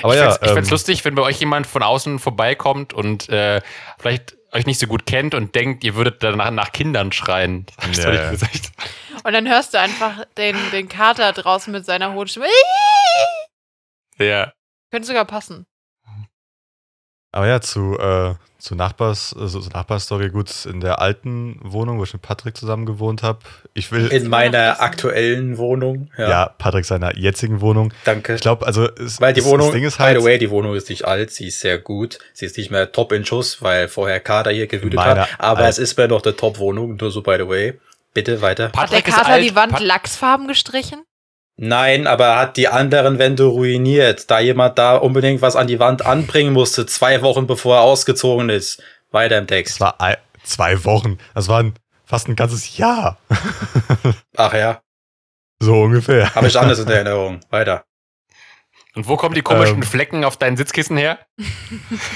Aber 0.04 0.14
ich 0.14 0.20
ja, 0.20 0.32
fänd's, 0.32 0.52
ich 0.52 0.58
ähm, 0.58 0.70
lustig, 0.70 1.06
wenn 1.06 1.16
bei 1.16 1.24
euch 1.24 1.40
jemand 1.40 1.68
von 1.68 1.84
außen 1.84 2.20
vorbeikommt 2.20 2.94
und 2.94 3.30
äh, 3.30 3.62
vielleicht 4.00 4.38
euch 4.52 4.66
nicht 4.66 4.80
so 4.80 4.88
gut 4.88 5.06
kennt 5.06 5.34
und 5.34 5.56
denkt, 5.56 5.84
ihr 5.84 5.96
würdet 5.96 6.22
danach 6.24 6.52
nach 6.52 6.72
Kindern 6.72 7.12
schreien. 7.12 7.66
Das 7.78 7.98
Ja, 7.98 8.14
ja. 8.14 8.32
gesagt. 8.32 8.72
Und 9.24 9.34
dann 9.34 9.48
hörst 9.48 9.74
du 9.74 9.80
einfach 9.80 10.26
den, 10.38 10.56
den 10.72 10.90
Kater 10.90 11.32
draußen 11.32 11.72
mit 11.72 11.86
seiner 11.86 12.14
hohen 12.14 12.28
Stimme. 12.28 12.48
Ja. 14.18 14.52
Könnte 14.92 15.08
sogar 15.08 15.26
passen. 15.26 15.66
Aber 17.34 17.48
ja, 17.48 17.62
zu, 17.62 17.98
äh, 17.98 18.34
zu 18.60 18.76
Nachbars, 18.76 19.34
also 19.40 19.60
zur 19.62 19.72
Nachbarstory, 19.72 20.30
gut, 20.30 20.66
in 20.66 20.82
der 20.82 21.00
alten 21.00 21.58
Wohnung, 21.64 21.98
wo 21.98 22.04
ich 22.04 22.12
mit 22.14 22.22
Patrick 22.22 22.58
zusammen 22.58 22.86
gewohnt 22.86 23.24
habe. 23.24 23.40
Ich 23.74 23.92
will, 23.92 24.08
In 24.08 24.28
meiner 24.28 24.82
aktuellen 24.82 25.58
Wohnung. 25.58 26.12
ja. 26.18 26.30
Ja, 26.30 26.46
Patrick 26.58 26.84
seiner 26.86 27.18
jetzigen 27.18 27.62
Wohnung. 27.62 27.94
danke. 28.04 28.36
Ich 28.36 28.42
glaube, 28.42 28.66
also, 28.68 28.86
es, 28.96 29.22
Weil 29.22 29.34
die 29.34 29.46
Wohnung, 29.46 29.68
das 29.68 29.74
Ding 29.76 29.84
ist 29.86 29.98
by 29.98 30.04
halt, 30.04 30.20
the 30.20 30.26
way, 30.26 30.38
die 30.38 30.50
Wohnung 30.50 30.76
ist 30.76 30.90
nicht 30.90 31.06
alt, 31.06 31.32
sie 31.32 31.48
ist 31.48 31.62
sehr 31.62 31.78
gut. 31.80 32.20
Sie 32.34 32.46
ist 32.46 32.58
nicht 32.58 32.70
mehr 32.70 32.92
top 32.92 33.14
in 33.14 33.24
Schuss, 33.26 33.62
weil 33.62 33.88
vorher 33.88 34.20
Kader 34.20 34.52
hier 34.52 34.68
gewütet 34.68 35.00
hat. 35.00 35.30
Aber 35.40 35.68
es 35.70 35.78
ist 35.80 35.98
mir 35.98 36.08
noch 36.10 36.24
eine 36.24 36.36
Top-Wohnung, 36.36 36.98
nur 36.98 37.12
so 37.12 37.22
by 37.22 37.38
the 37.40 37.48
way. 37.48 37.80
Bitte 38.14 38.42
weiter. 38.42 38.66
Hat 38.66 38.76
der 38.76 38.98
Patrick 38.98 39.06
Kater 39.06 39.30
alt. 39.30 39.44
die 39.44 39.56
Wand 39.56 39.72
Pat- 39.72 39.82
lachsfarben 39.84 40.48
gestrichen? 40.50 41.02
Nein, 41.64 42.08
aber 42.08 42.26
er 42.26 42.40
hat 42.40 42.58
die 42.58 42.70
anderen 42.70 43.20
Wände 43.20 43.44
ruiniert, 43.44 44.32
da 44.32 44.40
jemand 44.40 44.80
da 44.80 44.96
unbedingt 44.96 45.44
was 45.44 45.56
an 45.56 45.68
die 45.68 45.80
Wand 45.80 46.04
anbringen 46.04 46.54
musste, 46.54 46.88
zwei 46.88 47.22
Wochen 47.22 47.46
bevor 47.46 47.76
er 47.76 47.82
ausgezogen 47.84 48.50
ist. 48.50 48.82
Weiter 49.12 49.38
im 49.38 49.46
Text. 49.46 49.80
war 49.80 50.02
ein, 50.02 50.16
zwei 50.44 50.84
Wochen. 50.86 51.20
Das 51.36 51.50
war 51.50 51.62
ein, 51.62 51.76
fast 52.04 52.28
ein 52.28 52.36
ganzes 52.36 52.78
Jahr. 52.78 53.20
Ach 54.36 54.54
ja, 54.56 54.82
so 55.60 55.84
ungefähr. 55.84 56.34
habe 56.34 56.48
ich 56.48 56.58
anders 56.58 56.80
in 56.80 56.88
der 56.88 56.96
Erinnerung. 56.96 57.42
Weiter. 57.52 57.84
Und 58.96 59.08
wo 59.08 59.16
kommen 59.16 59.36
die 59.36 59.44
komischen 59.44 59.76
Ähm. 59.76 59.84
Flecken 59.84 60.26
auf 60.26 60.38
deinen 60.38 60.58
Sitzkissen 60.58 60.98
her? 60.98 61.20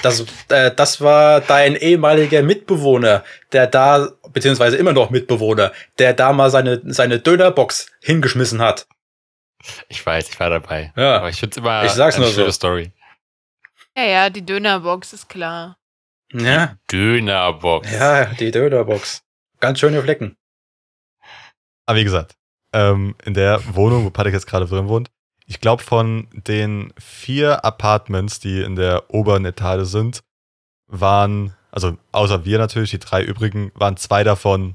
Das, 0.01 0.25
äh, 0.49 0.71
das 0.75 1.01
war 1.01 1.41
dein 1.41 1.75
ehemaliger 1.75 2.41
Mitbewohner, 2.41 3.23
der 3.51 3.67
da, 3.67 4.10
beziehungsweise 4.34 4.75
immer 4.77 4.93
noch 4.93 5.12
Mitbewohner, 5.12 5.71
der 5.99 6.13
da 6.13 6.34
mal 6.34 6.49
seine, 6.49 6.81
seine 6.86 7.19
Dönerbox 7.19 7.91
hingeschmissen 8.01 8.60
hat. 8.60 8.88
Ich 9.89 10.06
weiß, 10.06 10.30
ich 10.30 10.39
war 10.39 10.49
dabei. 10.49 10.93
Ja. 10.95 11.17
Aber 11.17 11.30
ich 11.30 11.39
finde 11.39 11.60
immer 11.60 11.84
Ich 11.86 11.91
sag's 11.91 12.15
eine 12.15 12.25
nur 12.25 12.34
so. 12.34 12.41
schöne 12.41 12.51
Story. 12.51 12.91
Ja, 13.97 14.04
ja, 14.04 14.30
die 14.30 14.45
Dönerbox 14.45 15.13
ist 15.13 15.30
klar. 15.30 15.78
Ja, 16.34 16.78
Dönerbox. 16.91 17.91
ja, 17.91 18.25
die 18.25 18.51
Dönerbox. 18.51 19.23
Ganz 19.60 19.80
schöne 19.80 20.01
Flecken. 20.01 20.36
Aber 21.86 21.97
wie 21.99 22.04
gesagt, 22.04 22.36
ähm, 22.73 23.15
in 23.23 23.34
der 23.34 23.62
Wohnung, 23.75 24.06
wo 24.06 24.10
Patrick 24.10 24.34
jetzt 24.34 24.47
gerade 24.47 24.65
drin 24.65 24.88
wohnt, 24.88 25.10
ich 25.45 25.62
glaube, 25.62 25.84
von 25.84 26.28
den 26.34 26.91
vier 26.97 27.63
Apartments, 27.63 28.39
die 28.39 28.62
in 28.62 28.75
der 28.75 29.13
oberen 29.13 29.45
Etage 29.45 29.86
sind, 29.88 30.23
waren, 30.88 31.56
also 31.71 31.97
außer 32.12 32.43
wir 32.45 32.58
natürlich, 32.58 32.89
die 32.91 32.99
drei 32.99 33.23
übrigen, 33.23 33.71
waren 33.75 33.95
zwei 33.97 34.23
davon 34.23 34.73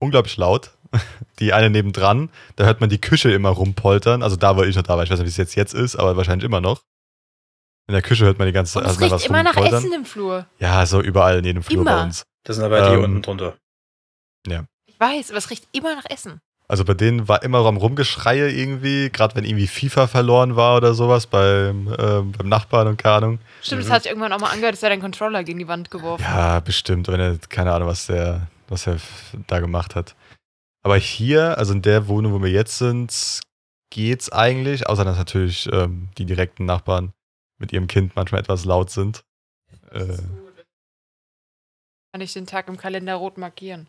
unglaublich 0.00 0.36
laut. 0.36 0.75
Die 1.38 1.52
eine 1.52 1.68
nebendran, 1.70 2.30
da 2.56 2.64
hört 2.64 2.80
man 2.80 2.88
die 2.88 3.00
Küche 3.00 3.30
immer 3.30 3.50
rumpoltern. 3.50 4.22
Also 4.22 4.36
da, 4.36 4.56
wo 4.56 4.62
ich 4.62 4.74
noch 4.76 4.82
da 4.82 4.96
war. 4.96 5.04
Ich 5.04 5.10
weiß 5.10 5.18
nicht, 5.18 5.26
wie 5.26 5.30
es 5.30 5.36
jetzt, 5.36 5.54
jetzt 5.54 5.74
ist, 5.74 5.96
aber 5.96 6.16
wahrscheinlich 6.16 6.44
immer 6.46 6.60
noch. 6.62 6.80
In 7.88 7.92
der 7.92 8.02
Küche 8.02 8.24
hört 8.24 8.38
man 8.38 8.46
die 8.46 8.52
ganze 8.52 8.72
Zeit 8.72 8.86
es 8.86 8.98
riecht 9.00 9.26
immer 9.26 9.42
nach. 9.42 9.56
Essen 9.56 9.92
im 9.92 10.04
Flur. 10.04 10.46
Ja, 10.58 10.84
so 10.86 11.00
überall 11.00 11.38
in 11.38 11.44
jedem 11.44 11.62
Flur 11.62 11.84
bei 11.84 11.92
Immer. 11.92 12.02
uns. 12.04 12.24
Das 12.44 12.56
sind 12.56 12.64
aber 12.64 12.80
die 12.88 12.94
Ähm, 12.96 13.04
unten 13.04 13.22
drunter. 13.22 13.54
Ich 14.86 15.00
weiß, 15.00 15.28
aber 15.30 15.38
es 15.38 15.50
riecht 15.50 15.68
immer 15.72 15.94
nach 15.94 16.06
Essen. 16.08 16.40
Also 16.68 16.84
bei 16.84 16.94
denen 16.94 17.28
war 17.28 17.42
immer 17.42 17.58
Rumgeschreie 17.58 18.50
irgendwie, 18.50 19.10
gerade 19.10 19.36
wenn 19.36 19.44
irgendwie 19.44 19.66
FIFA 19.68 20.06
verloren 20.08 20.56
war 20.56 20.78
oder 20.78 20.94
sowas 20.94 21.26
beim, 21.26 21.94
ähm, 21.98 22.32
beim 22.32 22.48
Nachbarn 22.48 22.88
und 22.88 22.96
keine 22.96 23.14
Ahnung. 23.16 23.38
Stimmt, 23.62 23.82
Mhm. 23.82 23.84
das 23.84 23.92
hat 23.94 24.02
sich 24.02 24.10
irgendwann 24.10 24.32
auch 24.32 24.40
mal 24.40 24.50
angehört, 24.50 24.72
dass 24.74 24.82
er 24.82 24.90
den 24.90 25.00
Controller 25.00 25.44
gegen 25.44 25.58
die 25.60 25.68
Wand 25.68 25.90
geworfen 25.90 26.26
hat. 26.26 26.34
Ja, 26.36 26.60
bestimmt, 26.60 27.06
wenn 27.08 27.20
er, 27.20 27.36
keine 27.48 27.72
Ahnung, 27.72 27.86
was 27.88 28.06
der, 28.06 28.48
was 28.68 28.86
er 28.88 28.96
da 29.46 29.60
gemacht 29.60 29.94
hat. 29.94 30.16
Aber 30.86 30.98
hier, 30.98 31.58
also 31.58 31.72
in 31.72 31.82
der 31.82 32.06
Wohnung, 32.06 32.32
wo 32.32 32.40
wir 32.44 32.50
jetzt 32.52 32.78
sind, 32.78 33.40
geht's 33.90 34.30
eigentlich, 34.30 34.86
außer 34.86 35.04
dass 35.04 35.16
natürlich 35.18 35.68
ähm, 35.72 36.10
die 36.16 36.26
direkten 36.26 36.64
Nachbarn 36.64 37.12
mit 37.58 37.72
ihrem 37.72 37.88
Kind 37.88 38.14
manchmal 38.14 38.40
etwas 38.40 38.64
laut 38.64 38.90
sind. 38.90 39.24
Äh, 39.90 40.16
Kann 42.12 42.20
ich 42.20 42.32
den 42.34 42.46
Tag 42.46 42.68
im 42.68 42.76
Kalender 42.76 43.16
rot 43.16 43.36
markieren. 43.36 43.88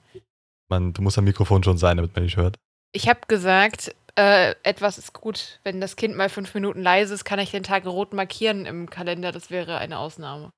man, 0.69 0.91
du 0.93 1.03
musst 1.03 1.19
am 1.19 1.25
Mikrofon 1.25 1.63
schon 1.63 1.77
sein, 1.77 1.97
damit 1.97 2.15
man 2.15 2.23
nicht 2.23 2.38
hört. 2.38 2.57
Ich 2.93 3.07
habe 3.07 3.19
gesagt, 3.27 3.95
äh, 4.15 4.55
etwas 4.63 4.97
ist 4.97 5.13
gut. 5.13 5.60
Wenn 5.63 5.79
das 5.79 5.97
Kind 5.97 6.15
mal 6.17 6.29
fünf 6.29 6.55
Minuten 6.55 6.81
leise 6.81 7.13
ist, 7.13 7.25
kann 7.25 7.38
ich 7.38 7.51
den 7.51 7.62
Tag 7.62 7.86
rot 7.86 8.13
markieren 8.13 8.65
im 8.65 8.89
Kalender. 8.89 9.31
Das 9.31 9.51
wäre 9.51 9.77
eine 9.77 9.99
Ausnahme. 9.99 10.49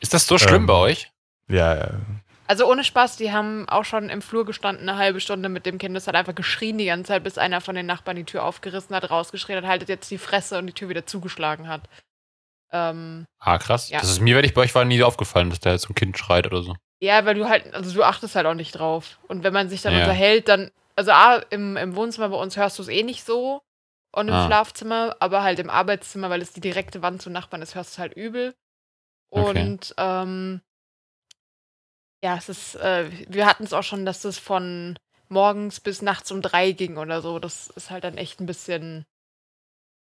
Ist 0.00 0.14
das 0.14 0.26
so 0.26 0.38
schlimm 0.38 0.62
Ähm, 0.62 0.66
bei 0.66 0.74
euch? 0.74 1.10
Ja, 1.48 1.76
ja. 1.76 1.90
Also 2.46 2.70
ohne 2.70 2.84
Spaß, 2.84 3.16
die 3.16 3.32
haben 3.32 3.66
auch 3.68 3.84
schon 3.84 4.10
im 4.10 4.20
Flur 4.20 4.44
gestanden, 4.44 4.88
eine 4.88 4.98
halbe 4.98 5.20
Stunde 5.20 5.48
mit 5.48 5.64
dem 5.66 5.78
Kind. 5.78 5.96
Das 5.96 6.06
hat 6.06 6.14
einfach 6.14 6.34
geschrien 6.34 6.76
die 6.78 6.84
ganze 6.86 7.08
Zeit, 7.08 7.24
bis 7.24 7.38
einer 7.38 7.60
von 7.60 7.74
den 7.74 7.86
Nachbarn 7.86 8.16
die 8.16 8.24
Tür 8.24 8.44
aufgerissen 8.44 8.94
hat, 8.94 9.10
rausgeschrien 9.10 9.58
hat, 9.58 9.66
haltet 9.66 9.88
jetzt 9.88 10.10
die 10.10 10.18
Fresse 10.18 10.58
und 10.58 10.66
die 10.66 10.72
Tür 10.74 10.88
wieder 10.90 11.06
zugeschlagen 11.06 11.68
hat. 11.68 11.88
Ähm, 12.72 13.26
Ah, 13.38 13.58
krass. 13.58 13.88
ja. 13.88 14.00
Das 14.00 14.10
ist 14.10 14.20
mir, 14.20 14.36
wenn 14.36 14.44
ich 14.44 14.52
bei 14.54 14.62
euch 14.62 14.74
war, 14.74 14.84
nie 14.84 15.02
aufgefallen, 15.02 15.50
dass 15.50 15.60
da 15.60 15.70
jetzt 15.72 15.88
ein 15.88 15.94
Kind 15.94 16.18
schreit 16.18 16.46
oder 16.46 16.62
so. 16.62 16.74
ja, 17.00 17.24
weil 17.26 17.34
du 17.34 17.48
halt, 17.48 17.72
also 17.74 17.92
du 17.92 18.02
achtest 18.02 18.34
halt 18.34 18.46
auch 18.46 18.54
nicht 18.54 18.72
drauf. 18.72 19.18
Und 19.28 19.42
wenn 19.44 19.52
man 19.52 19.68
sich 19.68 19.82
dann 19.82 19.92
Ja. 19.94 20.00
unterhält, 20.00 20.48
dann, 20.48 20.70
also 20.96 21.12
A, 21.12 21.36
im, 21.50 21.76
im 21.76 21.96
Wohnzimmer 21.96 22.28
bei 22.30 22.36
uns 22.36 22.56
hörst 22.56 22.78
du 22.78 22.82
es 22.82 22.88
eh 22.88 23.02
nicht 23.02 23.24
so. 23.24 23.62
Und 24.12 24.28
im 24.28 24.34
Ah. 24.34 24.46
Schlafzimmer, 24.46 25.16
aber 25.20 25.42
halt 25.42 25.58
im 25.58 25.68
Arbeitszimmer, 25.70 26.30
weil 26.30 26.40
es 26.40 26.52
die 26.52 26.60
direkte 26.60 27.02
Wand 27.02 27.20
zu 27.20 27.30
Nachbarn 27.30 27.62
ist, 27.62 27.74
hörst 27.74 27.90
du 27.90 27.94
es 27.94 27.98
halt 27.98 28.14
übel. 28.14 28.54
Okay. 29.30 29.60
Und 29.60 29.94
ähm, 29.98 30.60
ja, 32.24 32.36
es 32.38 32.48
ist, 32.48 32.76
äh, 32.76 33.10
wir 33.28 33.44
hatten 33.44 33.64
es 33.64 33.74
auch 33.74 33.82
schon, 33.82 34.06
dass 34.06 34.24
es 34.24 34.38
von 34.38 34.98
morgens 35.28 35.78
bis 35.78 36.00
nachts 36.00 36.32
um 36.32 36.40
drei 36.40 36.72
ging 36.72 36.96
oder 36.96 37.20
so. 37.20 37.38
Das 37.38 37.68
ist 37.76 37.90
halt 37.90 38.02
dann 38.04 38.16
echt 38.16 38.40
ein 38.40 38.46
bisschen, 38.46 39.04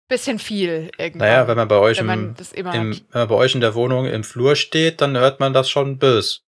bisschen 0.07 0.39
viel 0.39 0.91
irgendwann. 0.97 1.27
Naja, 1.27 1.47
wenn 1.49 1.57
man 1.57 1.67
bei 1.67 1.77
euch 1.77 1.99
wenn 1.99 2.05
man 2.05 2.19
im, 2.29 2.35
das 2.35 2.53
immer 2.53 2.73
im, 2.73 2.91
wenn 3.11 3.19
man 3.19 3.27
bei 3.27 3.35
euch 3.35 3.53
in 3.53 3.59
der 3.59 3.75
Wohnung 3.75 4.05
im 4.05 4.23
Flur 4.23 4.55
steht, 4.55 5.01
dann 5.01 5.17
hört 5.17 5.41
man 5.41 5.51
das 5.51 5.69
schon 5.69 5.99
bös. 5.99 6.45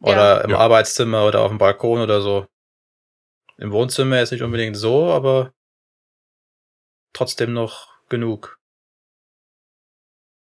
Oder 0.00 0.38
Ja. 0.38 0.40
im 0.40 0.50
Ja. 0.50 0.58
Arbeitszimmer 0.58 1.26
oder 1.26 1.42
auf 1.42 1.50
dem 1.50 1.58
Balkon 1.58 2.00
oder 2.00 2.20
so. 2.20 2.48
Im 3.58 3.70
Wohnzimmer 3.70 4.20
ist 4.20 4.32
nicht 4.32 4.42
unbedingt 4.42 4.76
so, 4.76 5.12
aber 5.12 5.52
trotzdem 7.12 7.52
noch 7.52 7.86
genug. 8.08 8.58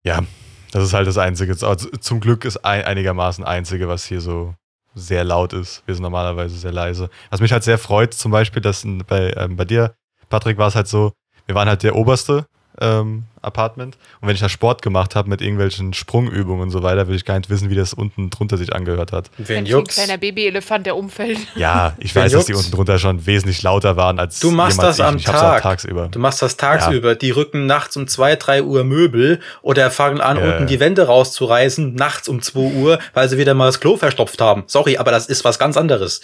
Ja, 0.03 0.25
das 0.73 0.83
ist 0.83 0.93
halt 0.93 1.07
das 1.07 1.19
Einzige. 1.19 1.55
Zum 1.55 2.19
Glück 2.19 2.45
ist 2.45 2.65
ein, 2.65 2.83
einigermaßen 2.83 3.43
Einzige, 3.43 3.87
was 3.87 4.05
hier 4.05 4.21
so 4.21 4.55
sehr 4.95 5.23
laut 5.23 5.53
ist. 5.53 5.83
Wir 5.85 5.93
sind 5.93 6.01
normalerweise 6.01 6.57
sehr 6.57 6.71
leise. 6.71 7.11
Was 7.29 7.41
mich 7.41 7.51
halt 7.51 7.63
sehr 7.63 7.77
freut, 7.77 8.13
zum 8.15 8.31
Beispiel, 8.31 8.61
dass 8.61 8.83
bei, 9.07 9.33
ähm, 9.37 9.55
bei 9.55 9.65
dir, 9.65 9.93
Patrick, 10.29 10.57
war 10.57 10.67
es 10.67 10.75
halt 10.75 10.87
so, 10.87 11.13
wir 11.45 11.53
waren 11.53 11.67
halt 11.67 11.83
der 11.83 11.95
oberste 11.95 12.47
ähm, 12.81 13.23
Apartment. 13.41 13.97
Und 14.21 14.27
wenn 14.27 14.35
ich 14.35 14.41
da 14.41 14.49
Sport 14.49 14.81
gemacht 14.81 15.15
habe 15.15 15.29
mit 15.29 15.41
irgendwelchen 15.41 15.93
Sprungübungen 15.93 16.63
und 16.63 16.69
so 16.71 16.81
weiter, 16.81 17.07
will 17.07 17.15
ich 17.15 17.25
gar 17.25 17.37
nicht 17.37 17.49
wissen, 17.49 17.69
wie 17.69 17.75
das 17.75 17.93
unten 17.93 18.29
drunter 18.29 18.57
sich 18.57 18.73
angehört 18.73 19.11
hat. 19.11 19.29
Wen 19.37 19.65
Ein 19.67 19.83
kleiner 19.83 20.17
Babyelefant, 20.17 20.85
der 20.85 20.95
umfällt. 20.95 21.37
Ja, 21.55 21.93
ich 21.99 22.15
Wen 22.15 22.23
weiß, 22.23 22.31
dass 22.31 22.45
die 22.45 22.53
unten 22.53 22.71
drunter 22.71 22.97
schon 22.99 23.25
wesentlich 23.25 23.61
lauter 23.63 23.97
waren 23.97 24.17
als 24.19 24.39
Du 24.39 24.51
machst 24.51 24.81
das 24.81 24.99
ich. 24.99 25.05
am 25.05 25.17
ich 25.17 25.27
hab's 25.27 25.39
Tag. 25.39 25.59
auch 25.59 25.61
tagsüber. 25.63 26.07
Du 26.09 26.19
machst 26.19 26.41
das 26.41 26.57
tagsüber. 26.57 27.15
Die 27.15 27.31
rücken 27.31 27.65
nachts 27.65 27.97
um 27.97 28.07
zwei, 28.07 28.35
drei 28.37 28.63
Uhr 28.63 28.83
Möbel 28.83 29.39
oder 29.61 29.91
fangen 29.91 30.21
an, 30.21 30.37
Ja. 30.37 30.43
unten 30.53 30.67
die 30.67 30.79
Wände 30.79 31.05
rauszureißen, 31.05 31.95
nachts 31.95 32.27
um 32.29 32.41
zwei 32.41 32.71
Uhr, 32.73 32.99
weil 33.13 33.27
sie 33.29 33.37
wieder 33.37 33.53
mal 33.53 33.65
das 33.67 33.79
Klo 33.79 33.97
verstopft 33.97 34.39
haben. 34.41 34.63
Sorry, 34.67 34.97
aber 34.97 35.11
das 35.11 35.27
ist 35.27 35.43
was 35.43 35.59
ganz 35.59 35.75
anderes. 35.77 36.21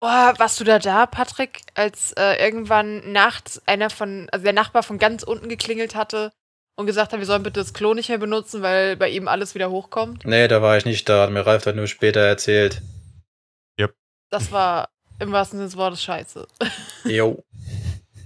Boah, 0.00 0.34
warst 0.36 0.60
du 0.60 0.64
da 0.64 0.78
da, 0.78 1.06
Patrick, 1.06 1.60
als 1.74 2.12
äh, 2.12 2.42
irgendwann 2.44 3.12
nachts 3.12 3.62
einer 3.66 3.90
von, 3.90 4.28
also 4.30 4.44
der 4.44 4.52
Nachbar 4.52 4.82
von 4.82 4.98
ganz 4.98 5.22
unten 5.22 5.48
geklingelt 5.48 5.94
hatte 5.94 6.32
und 6.76 6.86
gesagt 6.86 7.12
hat, 7.12 7.18
wir 7.20 7.26
sollen 7.26 7.42
bitte 7.42 7.60
das 7.60 7.72
Klo 7.72 7.94
nicht 7.94 8.08
mehr 8.08 8.18
benutzen, 8.18 8.60
weil 8.62 8.96
bei 8.96 9.08
ihm 9.08 9.28
alles 9.28 9.54
wieder 9.54 9.70
hochkommt? 9.70 10.24
Nee, 10.26 10.48
da 10.48 10.60
war 10.60 10.76
ich 10.76 10.84
nicht 10.84 11.08
da. 11.08 11.22
Hat 11.22 11.30
mir 11.30 11.46
Ralf 11.46 11.62
dann 11.64 11.76
nur 11.76 11.86
später 11.86 12.20
erzählt. 12.20 12.82
Das 14.34 14.50
war 14.50 14.88
im 15.20 15.30
wahrsten 15.30 15.58
Sinne 15.58 15.68
des 15.68 15.76
Wortes 15.76 16.02
scheiße. 16.02 16.46
Jo. 17.04 17.44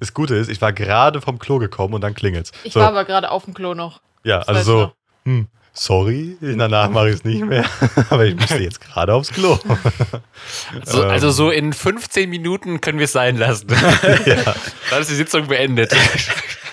Das 0.01 0.15
Gute 0.15 0.37
ist, 0.37 0.49
ich 0.49 0.61
war 0.61 0.73
gerade 0.73 1.21
vom 1.21 1.41
Klo 1.41 1.59
gekommen 1.59 1.93
und 1.95 2.03
dann 2.03 2.15
klingelt's. 2.15 2.53
Ich 2.63 2.73
so, 2.73 2.79
war 2.79 2.87
aber 2.87 3.05
gerade 3.05 3.33
auf 3.33 3.47
dem 3.47 3.53
Klo 3.53 3.75
noch. 3.75 4.01
ja, 4.23 4.39
das 4.39 4.49
also 4.49 4.79
so, 4.79 4.93
hm, 5.25 5.49
sorry, 5.73 6.37
danach 6.41 6.91
mache 6.91 7.11
ich 7.11 7.17
es 7.17 7.25
nicht 7.25 7.45
mehr, 7.45 7.65
aber 8.11 8.25
ich 8.27 8.35
musste 8.35 8.59
jetzt 8.59 8.81
gerade 8.81 9.15
aufs 9.15 9.31
Klo. 9.33 9.59
So, 10.85 11.03
Ähm, 11.03 11.11
also 11.11 11.31
so 11.31 11.51
in 11.51 11.73
15 11.73 12.29
Minuten 12.31 12.81
können 12.81 12.99
wir 12.99 13.05
es 13.05 13.13
sein 13.13 13.37
lassen. 13.37 13.69
ja. 14.27 14.55
Dann 14.91 15.01
ist 15.03 15.11
die 15.11 15.15
Sitzung 15.15 15.47
beendet. 15.49 15.95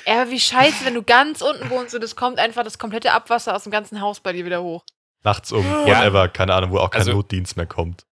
Ja, 0.05 0.29
wie 0.29 0.39
scheiße, 0.39 0.85
wenn 0.85 0.93
du 0.93 1.03
ganz 1.03 1.41
unten 1.41 1.69
wohnst 1.69 1.93
und 1.95 2.03
es 2.03 2.15
kommt 2.15 2.39
einfach 2.39 2.63
das 2.63 2.77
komplette 2.77 3.11
Abwasser 3.11 3.55
aus 3.55 3.63
dem 3.63 3.71
ganzen 3.71 4.01
Haus 4.01 4.19
bei 4.19 4.33
dir 4.33 4.45
wieder 4.45 4.61
hoch. 4.61 4.83
Nachts 5.23 5.51
um 5.51 5.65
Ja. 5.65 5.85
whatever, 5.99 6.27
keine 6.29 6.53
Ahnung, 6.53 6.71
wo 6.71 6.77
auch 6.77 6.91
kein 6.91 7.01
Also- 7.01 7.13
Notdienst 7.13 7.57
mehr 7.57 7.65
kommt. 7.65 8.03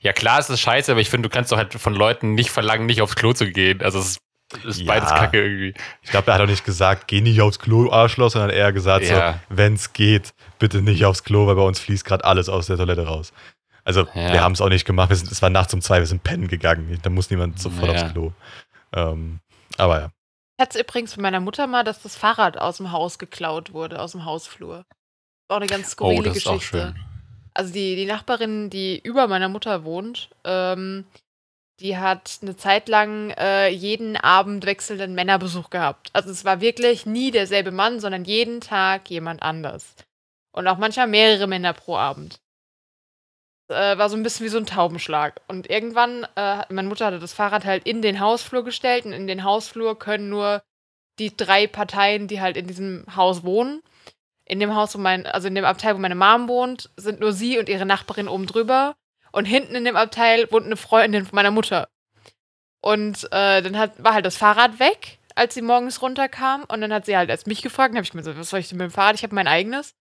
Ja, 0.00 0.12
klar, 0.12 0.38
es 0.38 0.48
ist 0.48 0.60
scheiße, 0.60 0.92
aber 0.92 1.00
ich 1.00 1.10
finde, 1.10 1.28
du 1.28 1.32
kannst 1.34 1.52
doch 1.52 1.56
halt 1.58 1.74
von 1.74 1.94
Leuten 1.94 2.34
nicht 2.34 2.50
verlangen, 2.50 2.86
nicht 2.86 3.02
aufs 3.02 3.14
Klo 3.16 3.32
zu 3.32 3.50
gehen. 3.50 3.82
Also, 3.82 3.98
es 3.98 4.06
ist 4.12 4.18
Das 4.52 4.64
ist 4.64 4.80
Ja. 4.80 4.86
beides 4.86 5.08
Kacke 5.08 5.42
irgendwie. 5.42 5.74
Ich 6.02 6.10
glaube, 6.10 6.30
er 6.30 6.34
hat 6.34 6.40
auch 6.42 6.46
nicht 6.46 6.64
gesagt, 6.64 7.08
geh 7.08 7.20
nicht 7.20 7.40
aufs 7.40 7.58
Klo, 7.58 7.90
Arschloch, 7.90 8.30
sondern 8.30 8.50
eher 8.50 8.72
gesagt, 8.72 9.04
Ja. 9.06 9.34
so, 9.34 9.38
wenn 9.56 9.74
es 9.74 9.92
geht, 9.92 10.34
bitte 10.58 10.82
nicht 10.82 11.04
aufs 11.04 11.24
Klo, 11.24 11.46
weil 11.46 11.54
bei 11.56 11.62
uns 11.62 11.78
fließt 11.80 12.04
gerade 12.04 12.24
alles 12.24 12.48
aus 12.48 12.66
der 12.66 12.76
Toilette 12.76 13.06
raus. 13.06 13.32
Also, 13.84 14.02
Ja. 14.14 14.32
wir 14.32 14.42
haben 14.42 14.52
es 14.52 14.60
auch 14.60 14.68
nicht 14.68 14.84
gemacht. 14.84 15.08
Wir 15.10 15.16
sind, 15.16 15.30
es 15.32 15.42
war 15.42 15.50
nachts 15.50 15.74
um 15.74 15.80
zwei, 15.80 15.98
wir 15.98 16.06
sind 16.06 16.22
pennen 16.22 16.48
gegangen. 16.48 16.98
Da 17.02 17.10
muss 17.10 17.30
niemand 17.30 17.58
sofort 17.60 17.88
Ja. 17.92 18.02
aufs 18.04 18.12
Klo. 18.12 18.32
Ähm, 18.94 19.40
aber 19.78 20.00
ja. 20.00 20.10
Ich 20.58 20.62
hatte 20.62 20.78
es 20.78 20.84
übrigens 20.84 21.14
von 21.14 21.22
meiner 21.22 21.40
Mutter 21.40 21.66
mal, 21.66 21.82
dass 21.82 22.02
das 22.02 22.14
Fahrrad 22.14 22.58
aus 22.58 22.76
dem 22.76 22.92
Haus 22.92 23.18
geklaut 23.18 23.72
wurde, 23.72 24.00
aus 24.00 24.12
dem 24.12 24.24
Hausflur. 24.24 24.84
Auch 25.48 25.56
eine 25.56 25.66
ganz 25.66 25.90
skurrile 25.90 26.20
Oh, 26.20 26.22
das 26.22 26.36
ist 26.36 26.44
Geschichte. 26.44 26.56
auch 26.56 26.62
schön. 26.92 26.96
Also 27.54 27.72
die, 27.72 27.96
die 27.96 28.06
Nachbarin, 28.06 28.70
die 28.70 28.98
über 29.02 29.26
meiner 29.28 29.48
Mutter 29.48 29.84
wohnt, 29.84 30.30
ähm, 30.44 31.04
die 31.82 31.98
hat 31.98 32.38
eine 32.42 32.56
Zeit 32.56 32.88
lang 32.88 33.30
äh, 33.30 33.68
jeden 33.68 34.16
Abend 34.16 34.64
wechselnden 34.64 35.14
Männerbesuch 35.14 35.68
gehabt. 35.68 36.10
Also 36.12 36.30
es 36.30 36.44
war 36.44 36.60
wirklich 36.60 37.06
nie 37.06 37.30
derselbe 37.30 37.72
Mann, 37.72 37.98
sondern 37.98 38.24
jeden 38.24 38.60
Tag 38.60 39.10
jemand 39.10 39.42
anders. 39.42 39.94
Und 40.52 40.68
auch 40.68 40.78
manchmal 40.78 41.08
mehrere 41.08 41.48
Männer 41.48 41.72
pro 41.72 41.96
Abend. 41.96 42.40
Äh, 43.68 43.98
war 43.98 44.08
so 44.08 44.16
ein 44.16 44.22
bisschen 44.22 44.46
wie 44.46 44.50
so 44.50 44.58
ein 44.58 44.66
Taubenschlag. 44.66 45.40
Und 45.48 45.68
irgendwann, 45.70 46.24
äh, 46.36 46.62
meine 46.72 46.88
Mutter 46.88 47.06
hatte 47.06 47.18
das 47.18 47.32
Fahrrad 47.32 47.64
halt 47.64 47.84
in 47.86 48.00
den 48.00 48.20
Hausflur 48.20 48.64
gestellt 48.64 49.04
und 49.04 49.12
in 49.12 49.26
den 49.26 49.42
Hausflur 49.42 49.98
können 49.98 50.28
nur 50.28 50.62
die 51.18 51.36
drei 51.36 51.66
Parteien, 51.66 52.28
die 52.28 52.40
halt 52.40 52.56
in 52.56 52.66
diesem 52.66 53.04
Haus 53.16 53.42
wohnen. 53.42 53.82
In 54.44 54.60
dem 54.60 54.74
Haus, 54.74 54.94
wo 54.94 54.98
mein, 54.98 55.26
also 55.26 55.48
in 55.48 55.54
dem 55.54 55.64
Abteil, 55.64 55.94
wo 55.94 55.98
meine 55.98 56.14
Mom 56.14 56.48
wohnt, 56.48 56.90
sind 56.96 57.20
nur 57.20 57.32
sie 57.32 57.58
und 57.58 57.68
ihre 57.68 57.86
Nachbarin 57.86 58.28
oben 58.28 58.46
drüber. 58.46 58.94
Und 59.32 59.46
hinten 59.46 59.74
in 59.74 59.84
dem 59.84 59.96
Abteil 59.96 60.50
wohnt 60.50 60.66
eine 60.66 60.76
Freundin 60.76 61.24
von 61.24 61.34
meiner 61.34 61.50
Mutter. 61.50 61.88
Und 62.80 63.24
äh, 63.32 63.62
dann 63.62 63.78
hat, 63.78 64.02
war 64.02 64.14
halt 64.14 64.26
das 64.26 64.36
Fahrrad 64.36 64.78
weg, 64.78 65.18
als 65.34 65.54
sie 65.54 65.62
morgens 65.62 66.02
runterkam. 66.02 66.64
Und 66.64 66.80
dann 66.80 66.92
hat 66.92 67.06
sie 67.06 67.16
halt 67.16 67.30
erst 67.30 67.46
mich 67.46 67.62
gefragt. 67.62 67.94
Habe 67.94 68.04
ich 68.04 68.14
mir 68.14 68.22
so, 68.22 68.36
was 68.36 68.50
soll 68.50 68.60
ich 68.60 68.68
denn 68.68 68.78
mit 68.78 68.90
dem 68.90 68.92
Fahrrad? 68.92 69.14
Ich 69.14 69.22
habe 69.22 69.34
mein 69.34 69.48
eigenes. 69.48 69.94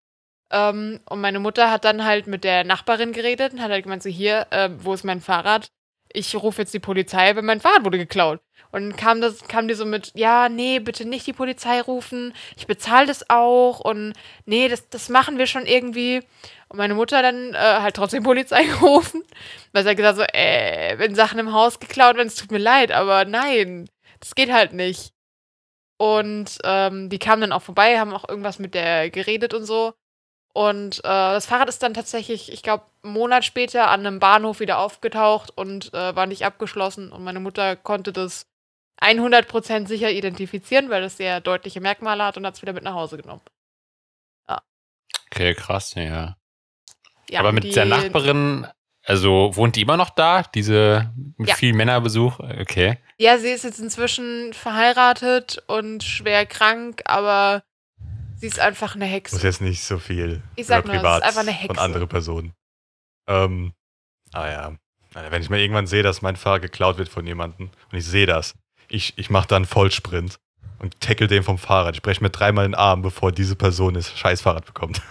Ähm, 0.51 0.99
und 1.09 1.21
meine 1.21 1.39
Mutter 1.39 1.71
hat 1.71 1.85
dann 1.85 2.03
halt 2.03 2.27
mit 2.27 2.43
der 2.43 2.63
Nachbarin 2.63 3.13
geredet 3.13 3.53
und 3.53 3.61
hat 3.61 3.71
halt 3.71 3.83
gemeint, 3.83 4.03
so 4.03 4.09
hier, 4.09 4.47
äh, 4.51 4.69
wo 4.77 4.93
ist 4.93 5.05
mein 5.05 5.21
Fahrrad? 5.21 5.71
Ich 6.11 6.35
rufe 6.35 6.61
jetzt 6.61 6.73
die 6.73 6.79
Polizei, 6.79 7.35
weil 7.35 7.43
mein 7.43 7.61
Fahrrad 7.61 7.85
wurde 7.85 7.97
geklaut. 7.97 8.41
Und 8.71 8.95
kam, 8.97 9.21
das, 9.21 9.47
kam 9.47 9.67
die 9.67 9.73
so 9.73 9.85
mit, 9.85 10.11
ja, 10.15 10.49
nee, 10.49 10.79
bitte 10.79 11.05
nicht 11.05 11.27
die 11.27 11.33
Polizei 11.33 11.81
rufen. 11.81 12.33
Ich 12.55 12.67
bezahle 12.67 13.07
das 13.07 13.29
auch. 13.29 13.79
Und 13.79 14.13
nee, 14.45 14.67
das, 14.67 14.89
das 14.89 15.09
machen 15.09 15.37
wir 15.37 15.47
schon 15.47 15.65
irgendwie. 15.65 16.21
Und 16.69 16.77
meine 16.77 16.95
Mutter 16.95 17.21
dann 17.21 17.53
äh, 17.53 17.57
halt 17.57 17.95
trotzdem 17.95 18.23
Polizei 18.23 18.63
gerufen. 18.79 19.23
Weil 19.73 19.83
sie 19.83 19.89
hat 19.89 19.97
gesagt 19.97 20.17
so, 20.17 20.23
äh, 20.23 20.97
wenn 20.97 21.15
Sachen 21.15 21.39
im 21.39 21.53
Haus 21.53 21.79
geklaut 21.79 22.15
werden, 22.15 22.27
es 22.27 22.35
tut 22.35 22.51
mir 22.51 22.59
leid, 22.59 22.91
aber 22.91 23.25
nein, 23.25 23.89
das 24.19 24.35
geht 24.35 24.51
halt 24.51 24.73
nicht. 24.73 25.13
Und 25.97 26.57
ähm, 26.63 27.09
die 27.09 27.19
kamen 27.19 27.41
dann 27.41 27.51
auch 27.51 27.61
vorbei, 27.61 27.99
haben 27.99 28.13
auch 28.13 28.27
irgendwas 28.27 28.57
mit 28.57 28.73
der 28.73 29.09
geredet 29.09 29.53
und 29.53 29.65
so. 29.65 29.93
Und 30.53 30.99
äh, 30.99 31.01
das 31.03 31.45
Fahrrad 31.45 31.69
ist 31.69 31.81
dann 31.83 31.93
tatsächlich, 31.93 32.51
ich 32.51 32.63
glaube, 32.63 32.85
einen 33.03 33.13
Monat 33.13 33.45
später 33.45 33.89
an 33.89 34.01
einem 34.01 34.19
Bahnhof 34.19 34.59
wieder 34.59 34.79
aufgetaucht 34.79 35.51
und 35.55 35.93
äh, 35.93 36.15
war 36.15 36.25
nicht 36.25 36.45
abgeschlossen. 36.45 37.11
Und 37.11 37.23
meine 37.23 37.39
Mutter 37.39 37.75
konnte 37.75 38.11
das 38.11 38.47
100% 39.01 39.87
sicher 39.87 40.11
identifizieren, 40.11 40.89
weil 40.89 41.03
es 41.03 41.17
sehr 41.17 41.41
deutliche 41.41 41.81
Merkmale 41.81 42.23
hat 42.23 42.37
und 42.37 42.45
hat 42.45 42.55
es 42.55 42.61
wieder 42.61 42.73
mit 42.73 42.83
nach 42.83 42.93
Hause 42.93 43.17
genommen. 43.17 43.41
Okay, 45.33 45.53
krass, 45.55 45.93
ja. 45.95 46.35
Ja, 47.29 47.39
Aber 47.39 47.53
mit 47.53 47.63
die- 47.63 47.71
der 47.71 47.85
Nachbarin, 47.85 48.67
also 49.05 49.51
wohnt 49.55 49.77
die 49.77 49.81
immer 49.81 49.95
noch 49.95 50.09
da? 50.09 50.43
Diese 50.43 51.13
mit 51.37 51.47
Ja. 51.49 51.55
viel 51.55 51.73
Männerbesuch? 51.73 52.39
Okay. 52.39 52.97
Ja, 53.17 53.37
sie 53.37 53.47
ist 53.49 53.63
jetzt 53.63 53.79
inzwischen 53.79 54.51
verheiratet 54.53 55.63
und 55.67 56.03
schwer 56.03 56.45
krank, 56.45 57.01
aber 57.05 57.63
sie 58.35 58.47
ist 58.47 58.59
einfach 58.59 58.95
eine 58.95 59.05
Muss 59.05 59.13
Hexe. 59.13 59.41
jetzt 59.47 59.61
nicht 59.61 59.83
so 59.85 59.99
viel 59.99 60.43
Ich 60.57 60.67
sag 60.67 60.83
über 60.83 60.95
nur, 60.95 60.95
es 60.95 61.01
ist 61.01 61.07
privat 61.07 61.23
einfach 61.23 61.41
eine 61.41 61.51
von 61.51 61.59
Hexe. 61.61 61.81
andere 61.81 62.07
Personen. 62.07 62.53
Ähm, 63.27 63.73
ah 64.33 64.47
ja. 64.49 64.75
Wenn 65.13 65.41
ich 65.41 65.49
mal 65.49 65.59
irgendwann 65.59 65.87
sehe, 65.87 66.03
dass 66.03 66.21
mein 66.21 66.35
Fahrrad 66.35 66.61
geklaut 66.61 66.97
wird 66.97 67.07
von 67.09 67.25
jemandem 67.25 67.69
und 67.91 67.97
ich 67.97 68.05
sehe 68.05 68.25
das, 68.25 68.53
ich, 68.93 69.13
ich 69.17 69.29
mache 69.29 69.47
da 69.47 69.55
einen 69.55 69.65
Vollsprint 69.65 70.39
und 70.79 70.99
tackle 70.99 71.27
den 71.27 71.43
vom 71.43 71.57
Fahrrad. 71.57 71.95
Ich 71.95 72.01
breche 72.01 72.21
mir 72.23 72.29
dreimal 72.29 72.65
den 72.65 72.75
Arm, 72.75 73.01
bevor 73.01 73.31
diese 73.31 73.55
Person 73.55 73.93
das 73.93 74.17
scheiß 74.17 74.41
Fahrrad 74.41 74.65
bekommt. 74.65 75.01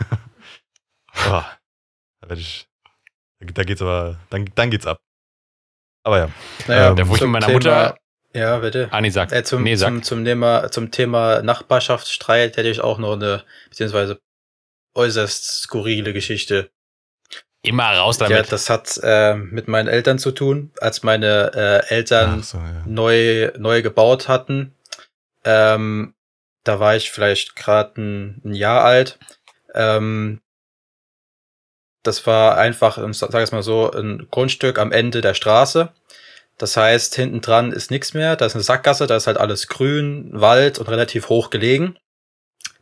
oh, 1.28 1.30
da 2.20 2.28
werd 2.28 2.38
ich, 2.38 2.68
da 3.40 3.64
geht's 3.64 3.82
aber, 3.82 4.18
dann, 4.30 4.50
dann 4.54 4.70
geht's 4.70 4.86
ab. 4.86 4.98
Aber 6.02 6.18
ja. 6.18 6.30
Naja, 6.66 6.90
Ähm, 6.90 6.96
Da 6.96 7.08
wo 7.08 7.14
ich 7.14 7.20
zum 7.20 7.30
mit 7.32 7.42
meiner 7.42 7.46
Thema- 7.46 7.54
Mutter. 7.54 7.96
Ja, 8.32 8.58
bitte. 8.58 8.92
Ani 8.92 9.10
sagt. 9.10 9.32
Äh, 9.32 9.42
zum, 9.42 9.64
nee, 9.64 9.74
sag. 9.74 9.88
zum, 9.88 10.02
zum, 10.04 10.24
Thema, 10.24 10.70
zum 10.70 10.90
Thema 10.92 11.42
Nachbarschaftsstreit 11.42 12.56
hätte 12.56 12.68
ich 12.68 12.80
auch 12.80 12.98
noch 12.98 13.14
eine, 13.14 13.44
beziehungsweise 13.68 14.20
äußerst 14.94 15.62
skurrile 15.62 16.12
Geschichte. 16.12 16.70
Immer 17.62 17.92
raus 17.92 18.18
Ja, 18.18 18.28
damit. 18.28 18.52
das 18.52 18.70
hat 18.70 18.98
äh, 19.02 19.34
mit 19.34 19.68
meinen 19.68 19.88
Eltern 19.88 20.18
zu 20.18 20.32
tun. 20.32 20.72
Als 20.80 21.02
meine 21.02 21.52
äh, 21.54 21.94
Eltern 21.94 22.42
so, 22.42 22.58
ja. 22.58 22.82
neu, 22.86 23.52
neu 23.58 23.82
gebaut 23.82 24.28
hatten, 24.28 24.74
ähm, 25.44 26.14
da 26.64 26.80
war 26.80 26.96
ich 26.96 27.10
vielleicht 27.10 27.56
gerade 27.56 28.00
ein, 28.00 28.42
ein 28.44 28.54
Jahr 28.54 28.84
alt. 28.84 29.18
Ähm, 29.74 30.40
das 32.02 32.26
war 32.26 32.56
einfach, 32.56 32.96
ähm, 32.96 33.12
sag 33.12 33.34
ich 33.34 33.52
mal 33.52 33.62
so, 33.62 33.90
ein 33.90 34.26
Grundstück 34.30 34.78
am 34.78 34.90
Ende 34.92 35.20
der 35.20 35.34
Straße. 35.34 35.92
Das 36.56 36.76
heißt, 36.76 37.14
hinten 37.14 37.40
dran 37.40 37.72
ist 37.72 37.90
nichts 37.90 38.14
mehr. 38.14 38.36
Da 38.36 38.46
ist 38.46 38.54
eine 38.54 38.62
Sackgasse, 38.64 39.06
da 39.06 39.16
ist 39.16 39.26
halt 39.26 39.38
alles 39.38 39.66
grün, 39.68 40.30
Wald 40.32 40.78
und 40.78 40.88
relativ 40.88 41.28
hoch 41.28 41.50
gelegen. 41.50 41.98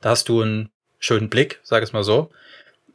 Da 0.00 0.10
hast 0.10 0.28
du 0.28 0.42
einen 0.42 0.70
schönen 0.98 1.28
Blick, 1.28 1.60
sag 1.62 1.82
ich 1.82 1.92
mal 1.92 2.04
so, 2.04 2.30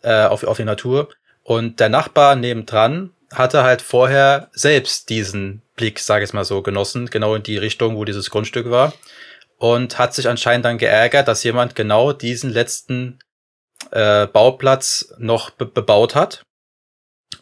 äh, 0.02 0.24
auf, 0.26 0.44
auf 0.44 0.58
die 0.58 0.66
Natur. 0.66 1.10
Und 1.44 1.80
der 1.80 1.90
Nachbar 1.90 2.36
nebendran 2.36 3.12
hatte 3.34 3.64
halt 3.64 3.82
vorher 3.82 4.50
selbst 4.54 5.10
diesen 5.10 5.62
Blick, 5.76 6.00
sage 6.00 6.24
ich 6.24 6.34
mal 6.34 6.46
so, 6.46 6.62
genossen, 6.62 7.10
genau 7.10 7.36
in 7.36 7.44
die 7.44 7.58
Richtung, 7.58 7.96
wo 7.96 8.06
dieses 8.06 8.30
Grundstück 8.30 8.70
war. 8.70 8.94
Und 9.58 9.98
hat 9.98 10.14
sich 10.14 10.28
anscheinend 10.28 10.66
dann 10.66 10.78
geärgert, 10.78 11.28
dass 11.28 11.44
jemand 11.44 11.76
genau 11.76 12.14
diesen 12.14 12.50
letzten 12.52 13.20
äh, 13.92 14.28
Bauplatz 14.28 15.14
noch 15.18 15.50
be 15.52 15.66
bebaut 15.66 16.16
hat. 16.16 16.44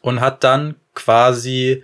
Und 0.02 0.22
hat 0.22 0.44
dann 0.44 0.76
quasi 0.94 1.84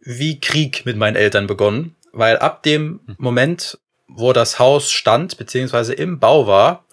wie 0.00 0.40
Krieg 0.40 0.86
mit 0.86 0.96
meinen 0.96 1.16
Eltern 1.16 1.46
begonnen. 1.46 1.96
Weil 2.12 2.38
ab 2.38 2.62
dem 2.62 3.00
Moment, 3.18 3.78
wo 4.06 4.32
das 4.32 4.58
Haus 4.58 4.90
stand, 4.90 5.38
beziehungsweise 5.38 5.94
im 5.94 6.18
Bau 6.20 6.46
war, 6.46 6.86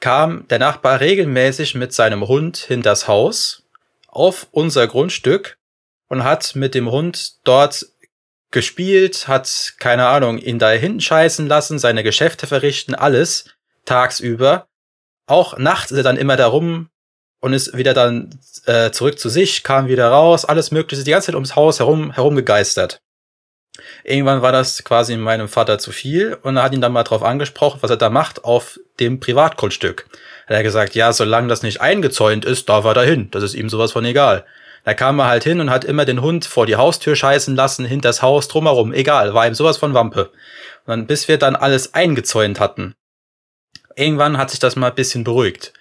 kam 0.00 0.46
der 0.48 0.58
Nachbar 0.58 1.00
regelmäßig 1.00 1.74
mit 1.74 1.92
seinem 1.92 2.28
Hund 2.28 2.58
hinters 2.58 3.08
Haus 3.08 3.64
auf 4.08 4.46
unser 4.50 4.86
Grundstück 4.86 5.58
und 6.08 6.24
hat 6.24 6.54
mit 6.54 6.74
dem 6.74 6.90
Hund 6.90 7.44
dort 7.44 7.86
gespielt, 8.50 9.28
hat, 9.28 9.74
keine 9.78 10.06
Ahnung, 10.06 10.38
ihn 10.38 10.58
da 10.58 10.70
hinten 10.70 11.00
scheißen 11.00 11.46
lassen, 11.46 11.78
seine 11.78 12.02
Geschäfte 12.02 12.46
verrichten, 12.46 12.94
alles 12.94 13.46
tagsüber. 13.84 14.66
Auch 15.26 15.58
nachts 15.58 15.90
ist 15.90 15.98
er 15.98 16.04
dann 16.04 16.16
immer 16.16 16.36
da 16.36 16.46
rum 16.46 16.88
und 17.40 17.52
ist 17.52 17.76
wieder 17.76 17.92
dann 17.92 18.38
äh, 18.66 18.90
zurück 18.92 19.18
zu 19.18 19.28
sich, 19.28 19.62
kam 19.62 19.88
wieder 19.88 20.08
raus, 20.08 20.44
alles 20.44 20.70
Mögliche, 20.70 21.04
die 21.04 21.10
ganze 21.10 21.26
Zeit 21.26 21.34
ums 21.34 21.56
Haus 21.56 21.80
herum, 21.80 22.12
herumgegeistert. 22.12 23.00
Irgendwann 24.04 24.42
war 24.42 24.52
das 24.52 24.84
quasi 24.84 25.16
meinem 25.16 25.48
Vater 25.48 25.78
zu 25.78 25.92
viel 25.92 26.38
und 26.42 26.56
er 26.56 26.62
hat 26.62 26.74
ihn 26.74 26.80
dann 26.80 26.92
mal 26.92 27.04
drauf 27.04 27.22
angesprochen, 27.22 27.78
was 27.82 27.90
er 27.90 27.96
da 27.96 28.10
macht 28.10 28.44
auf 28.44 28.78
dem 29.00 29.20
Privatgrundstück. 29.20 30.06
Er 30.46 30.58
hat 30.58 30.64
gesagt, 30.64 30.94
ja, 30.94 31.12
solange 31.12 31.48
das 31.48 31.62
nicht 31.62 31.80
eingezäunt 31.80 32.44
ist, 32.44 32.68
darf 32.68 32.84
er 32.84 32.94
dahin. 32.94 33.30
Das 33.30 33.42
ist 33.42 33.54
ihm 33.54 33.68
sowas 33.68 33.92
von 33.92 34.04
egal. 34.04 34.44
Da 34.84 34.94
kam 34.94 35.18
er 35.18 35.26
halt 35.26 35.42
hin 35.42 35.60
und 35.60 35.70
hat 35.70 35.84
immer 35.84 36.04
den 36.04 36.22
Hund 36.22 36.44
vor 36.44 36.64
die 36.64 36.76
Haustür 36.76 37.16
scheißen 37.16 37.56
lassen, 37.56 37.84
hinters 37.84 38.22
Haus, 38.22 38.46
drumherum, 38.46 38.92
egal, 38.92 39.34
war 39.34 39.46
ihm 39.46 39.54
sowas 39.54 39.78
von 39.78 39.94
Wampe. 39.94 40.30
Und 40.84 40.86
dann, 40.86 41.06
bis 41.08 41.26
wir 41.26 41.38
dann 41.38 41.56
alles 41.56 41.94
eingezäunt 41.94 42.60
hatten. 42.60 42.94
Irgendwann 43.96 44.38
hat 44.38 44.50
sich 44.50 44.60
das 44.60 44.76
mal 44.76 44.90
ein 44.90 44.94
bisschen 44.94 45.24
beruhigt. 45.24 45.72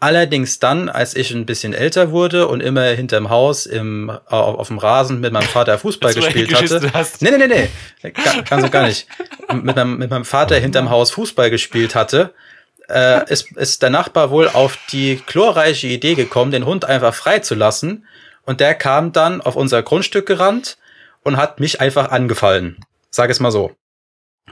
Allerdings 0.00 0.58
dann, 0.58 0.88
als 0.90 1.14
ich 1.16 1.30
ein 1.30 1.46
bisschen 1.46 1.72
älter 1.72 2.10
wurde 2.10 2.46
und 2.48 2.60
immer 2.60 2.82
hinterm 2.88 3.30
Haus 3.30 3.64
im, 3.64 4.10
auf, 4.10 4.58
auf 4.58 4.68
dem 4.68 4.78
Rasen 4.78 5.20
mit 5.20 5.32
meinem 5.32 5.48
Vater 5.48 5.78
Fußball 5.78 6.12
gespielt 6.12 6.52
hatte. 6.54 6.92
hast. 6.92 7.22
Nee, 7.22 7.30
nee, 7.30 7.46
nee, 7.46 7.68
nee. 8.02 8.10
Ga- 8.10 8.42
Ganz 8.42 8.64
und 8.64 8.70
gar 8.70 8.86
nicht. 8.86 9.06
Mit 9.52 9.76
meinem, 9.76 9.96
mit 9.96 10.10
meinem 10.10 10.24
Vater 10.26 10.56
hinterm 10.56 10.90
Haus 10.90 11.10
Fußball 11.12 11.48
gespielt 11.48 11.94
hatte, 11.94 12.34
äh, 12.90 13.30
ist, 13.32 13.52
ist 13.56 13.82
der 13.82 13.88
Nachbar 13.90 14.30
wohl 14.30 14.48
auf 14.48 14.78
die 14.92 15.22
glorreiche 15.26 15.86
Idee 15.86 16.14
gekommen, 16.14 16.50
den 16.50 16.66
Hund 16.66 16.84
einfach 16.84 17.14
freizulassen. 17.14 18.06
Und 18.44 18.60
der 18.60 18.74
kam 18.74 19.12
dann 19.12 19.40
auf 19.40 19.56
unser 19.56 19.82
Grundstück 19.82 20.26
gerannt 20.26 20.76
und 21.22 21.38
hat 21.38 21.60
mich 21.60 21.80
einfach 21.80 22.10
angefallen. 22.10 22.76
Sag 23.08 23.30
es 23.30 23.40
mal 23.40 23.50
so. 23.52 23.74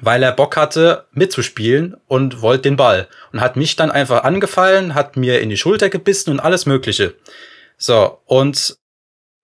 Weil 0.04 0.22
er 0.24 0.32
Bock 0.32 0.56
hatte, 0.56 1.06
mitzuspielen 1.12 1.96
und 2.08 2.42
wollte 2.42 2.62
den 2.62 2.76
Ball. 2.76 3.08
Und 3.32 3.40
hat 3.40 3.54
mich 3.56 3.76
dann 3.76 3.90
einfach 3.92 4.24
angefallen, 4.24 4.94
hat 4.94 5.16
mir 5.16 5.40
in 5.40 5.48
die 5.48 5.56
Schulter 5.56 5.88
gebissen 5.90 6.30
und 6.30 6.40
alles 6.40 6.66
Mögliche. 6.66 7.14
So, 7.78 8.20
und 8.26 8.76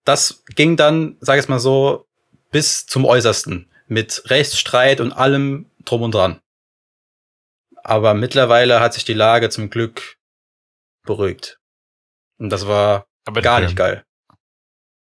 das 0.03 0.43
ging 0.55 0.75
dann, 0.75 1.15
sag 1.21 1.35
ich 1.37 1.43
es 1.45 1.47
mal 1.47 1.59
so, 1.59 2.05
bis 2.51 2.85
zum 2.85 3.05
Äußersten. 3.05 3.65
mit 3.87 4.21
Rechtsstreit 4.29 4.99
und 5.01 5.13
allem 5.13 5.65
drum 5.83 6.03
und 6.03 6.13
dran. 6.13 6.39
Aber 7.83 8.13
mittlerweile 8.13 8.81
hat 8.81 8.93
sich 8.93 9.03
die 9.03 9.13
Lage 9.15 9.49
zum 9.49 9.71
Glück 9.71 10.17
beruhigt. 11.07 11.57
Und 12.37 12.49
das 12.51 12.67
war 12.67 13.07
Aber, 13.25 13.41
gar 13.41 13.61
nicht 13.61 13.75
geil. 13.75 14.03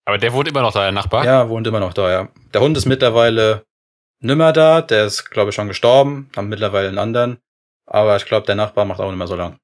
aber 0.05 0.17
der 0.17 0.33
wohnt 0.33 0.47
immer 0.47 0.61
noch 0.61 0.73
da, 0.73 0.81
der 0.81 0.91
Nachbar. 0.93 1.25
Ja, 1.25 1.47
wohnt 1.49 1.67
immer 1.67 1.79
noch 1.79 1.93
da, 1.93 2.09
ja. 2.09 2.29
Der 2.55 2.61
Hund 2.61 2.75
ist 2.75 2.87
mittlerweile 2.87 3.65
nimmer 4.21 4.53
da, 4.53 4.81
der 4.81 5.05
ist, 5.05 5.29
glaube 5.31 5.49
ich, 5.49 5.55
schon 5.55 5.67
gestorben, 5.67 6.29
haben 6.35 6.47
mittlerweile 6.49 6.87
einen 6.87 6.97
anderen. 6.97 7.39
Aber 7.85 8.15
ich 8.15 8.25
glaube, 8.25 8.45
der 8.45 8.55
Nachbar 8.55 8.85
macht 8.85 8.99
auch 8.99 9.09
nicht 9.09 9.17
mehr 9.17 9.27
so 9.27 9.35
lang. 9.35 9.57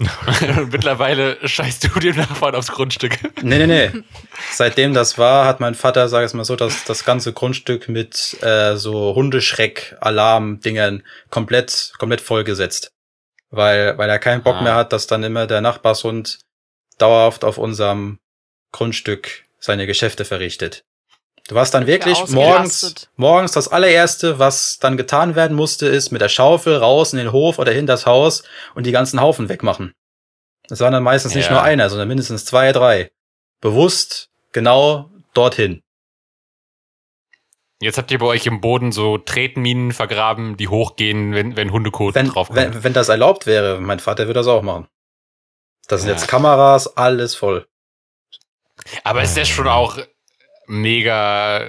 Mittlerweile 0.70 1.36
scheißt 1.46 1.82
du 1.84 1.98
dem 1.98 2.14
Nachbarn 2.16 2.54
aufs 2.54 2.70
Grundstück. 2.70 3.18
Nee, 3.42 3.58
nee, 3.58 3.66
nee. 3.66 3.90
Seitdem 4.52 4.94
das 4.94 5.18
war, 5.18 5.44
hat 5.46 5.58
mein 5.58 5.74
Vater, 5.74 6.08
sag 6.08 6.24
ich 6.24 6.32
mal 6.34 6.44
so, 6.44 6.54
das, 6.54 6.84
das 6.84 7.04
ganze 7.04 7.32
Grundstück 7.32 7.88
mit 7.88 8.36
äh, 8.42 8.76
so 8.76 9.16
Hundeschreck-Alarm-Dingern 9.16 11.02
komplett, 11.30 11.94
komplett 11.98 12.20
vollgesetzt. 12.20 12.92
Weil, 13.50 13.98
weil 13.98 14.08
er 14.08 14.18
keinen 14.20 14.42
Bock 14.44 14.56
Ah. 14.56 14.62
mehr 14.62 14.74
hat, 14.76 14.92
dass 14.92 15.06
dann 15.08 15.24
immer 15.24 15.46
der 15.48 15.62
Nachbarshund 15.62 16.38
dauerhaft 16.98 17.44
auf 17.44 17.58
unserem 17.58 18.18
Grundstück 18.72 19.46
seine 19.58 19.86
Geschäfte 19.86 20.24
verrichtet. 20.24 20.84
Du 21.48 21.54
warst 21.54 21.72
dann 21.72 21.86
wirklich 21.86 22.28
morgens, 22.28 23.08
morgens 23.16 23.52
das 23.52 23.68
allererste, 23.68 24.38
was 24.38 24.78
dann 24.78 24.96
getan 24.98 25.34
werden 25.34 25.56
musste, 25.56 25.86
ist 25.86 26.10
mit 26.10 26.20
der 26.20 26.28
Schaufel 26.28 26.76
raus 26.76 27.12
in 27.14 27.18
den 27.18 27.32
Hof 27.32 27.58
oder 27.58 27.72
hinter 27.72 27.94
das 27.94 28.04
Haus 28.06 28.42
und 28.74 28.84
die 28.84 28.92
ganzen 28.92 29.20
Haufen 29.20 29.48
wegmachen. 29.48 29.94
Das 30.68 30.80
waren 30.80 30.92
dann 30.92 31.02
meistens 31.02 31.34
nicht 31.34 31.46
Ja. 31.46 31.52
nur 31.52 31.62
einer, 31.62 31.88
sondern 31.88 32.06
mindestens 32.08 32.44
zwei, 32.44 32.70
drei. 32.72 33.10
Bewusst 33.62 34.28
genau 34.52 35.10
dorthin. 35.32 35.82
Jetzt 37.80 37.96
habt 37.96 38.10
ihr 38.10 38.18
bei 38.18 38.26
euch 38.26 38.44
im 38.46 38.60
Boden 38.60 38.92
so 38.92 39.16
Tretminen 39.16 39.92
vergraben, 39.92 40.56
die 40.58 40.68
hochgehen, 40.68 41.32
wenn, 41.32 41.56
wenn 41.56 41.72
Hundekot 41.72 42.14
Wenn, 42.14 42.28
draufkommt. 42.28 42.58
wenn, 42.58 42.84
wenn 42.84 42.92
das 42.92 43.08
erlaubt 43.08 43.46
wäre, 43.46 43.80
mein 43.80 44.00
Vater 44.00 44.26
würde 44.26 44.40
das 44.40 44.48
auch 44.48 44.62
machen. 44.62 44.86
Das 45.86 46.02
sind 46.02 46.10
Ja. 46.10 46.16
jetzt 46.16 46.28
Kameras, 46.28 46.96
alles 46.98 47.34
voll. 47.34 47.66
Aber 49.04 49.22
es 49.22 49.30
ist 49.30 49.36
ja 49.38 49.44
schon 49.46 49.68
auch 49.68 49.98
mega, 50.68 51.66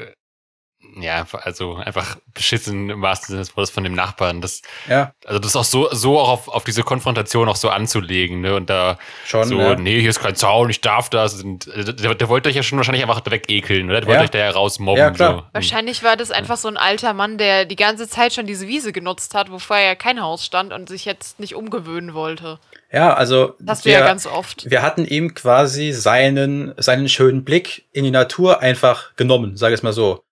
ja, 0.99 1.25
also 1.43 1.75
einfach 1.75 2.17
beschissen 2.33 2.89
im 2.89 3.01
wahrsten 3.01 3.27
Sinne 3.27 3.39
des 3.39 3.55
Wortes 3.55 3.69
von 3.69 3.83
dem 3.83 3.93
Nachbarn. 3.93 4.41
Das, 4.41 4.61
Ja, 4.87 5.13
also 5.25 5.39
das 5.39 5.55
auch 5.55 5.63
so, 5.63 5.89
so 5.91 6.17
auch 6.19 6.29
auf, 6.29 6.47
auf 6.47 6.63
diese 6.63 6.83
Konfrontation 6.83 7.47
auch 7.49 7.57
so 7.57 7.69
anzulegen, 7.69 8.41
ne? 8.41 8.55
Und 8.55 8.69
da 8.69 8.97
schon. 9.25 9.47
so, 9.47 9.59
ja. 9.59 9.75
nee, 9.75 9.99
hier 9.99 10.09
ist 10.09 10.19
kein 10.21 10.35
Zaun, 10.35 10.69
ich 10.69 10.81
darf 10.81 11.09
das. 11.09 11.43
Und 11.43 11.67
äh, 11.67 11.93
der, 11.93 12.15
der 12.15 12.29
wollte 12.29 12.49
euch 12.49 12.55
ja 12.55 12.63
schon 12.63 12.77
wahrscheinlich 12.77 13.03
einfach 13.03 13.21
wegekeln, 13.25 13.89
oder? 13.89 13.99
Der 14.01 14.07
wollte 14.07 14.19
Ja. 14.19 14.23
euch 14.23 14.29
da 14.31 14.39
ja 14.39 14.49
rausmobben. 14.51 14.99
Ja, 15.03 15.11
klar. 15.11 15.33
So. 15.33 15.43
Wahrscheinlich 15.53 16.01
war 16.03 16.15
das 16.15 16.31
einfach 16.31 16.57
so 16.57 16.67
ein 16.69 16.77
alter 16.77 17.13
Mann, 17.13 17.37
der 17.37 17.65
die 17.65 17.75
ganze 17.75 18.07
Zeit 18.07 18.33
schon 18.33 18.47
diese 18.47 18.67
Wiese 18.67 18.91
genutzt 18.93 19.35
hat, 19.35 19.51
wo 19.51 19.59
vorher 19.59 19.95
kein 19.95 20.21
Haus 20.21 20.45
stand 20.45 20.73
und 20.73 20.89
sich 20.89 21.05
jetzt 21.05 21.39
nicht 21.39 21.55
umgewöhnen 21.55 22.13
wollte. 22.13 22.57
Ja, 22.91 23.13
also 23.13 23.55
Das 23.59 23.77
hast 23.79 23.85
du 23.85 23.89
ja 23.91 23.99
wir- 23.99 24.05
ganz 24.05 24.25
oft. 24.25 24.69
wir 24.69 24.81
hatten 24.81 25.05
ihm 25.05 25.33
quasi 25.35 25.91
seinen, 25.91 26.73
seinen 26.77 27.07
schönen 27.07 27.43
Blick 27.43 27.87
in 27.91 28.03
die 28.03 28.11
Natur 28.11 28.61
einfach 28.61 29.15
genommen, 29.15 29.57
sage 29.57 29.73
ich 29.73 29.79
es 29.79 29.83
mal 29.83 29.93
so. 29.93 30.23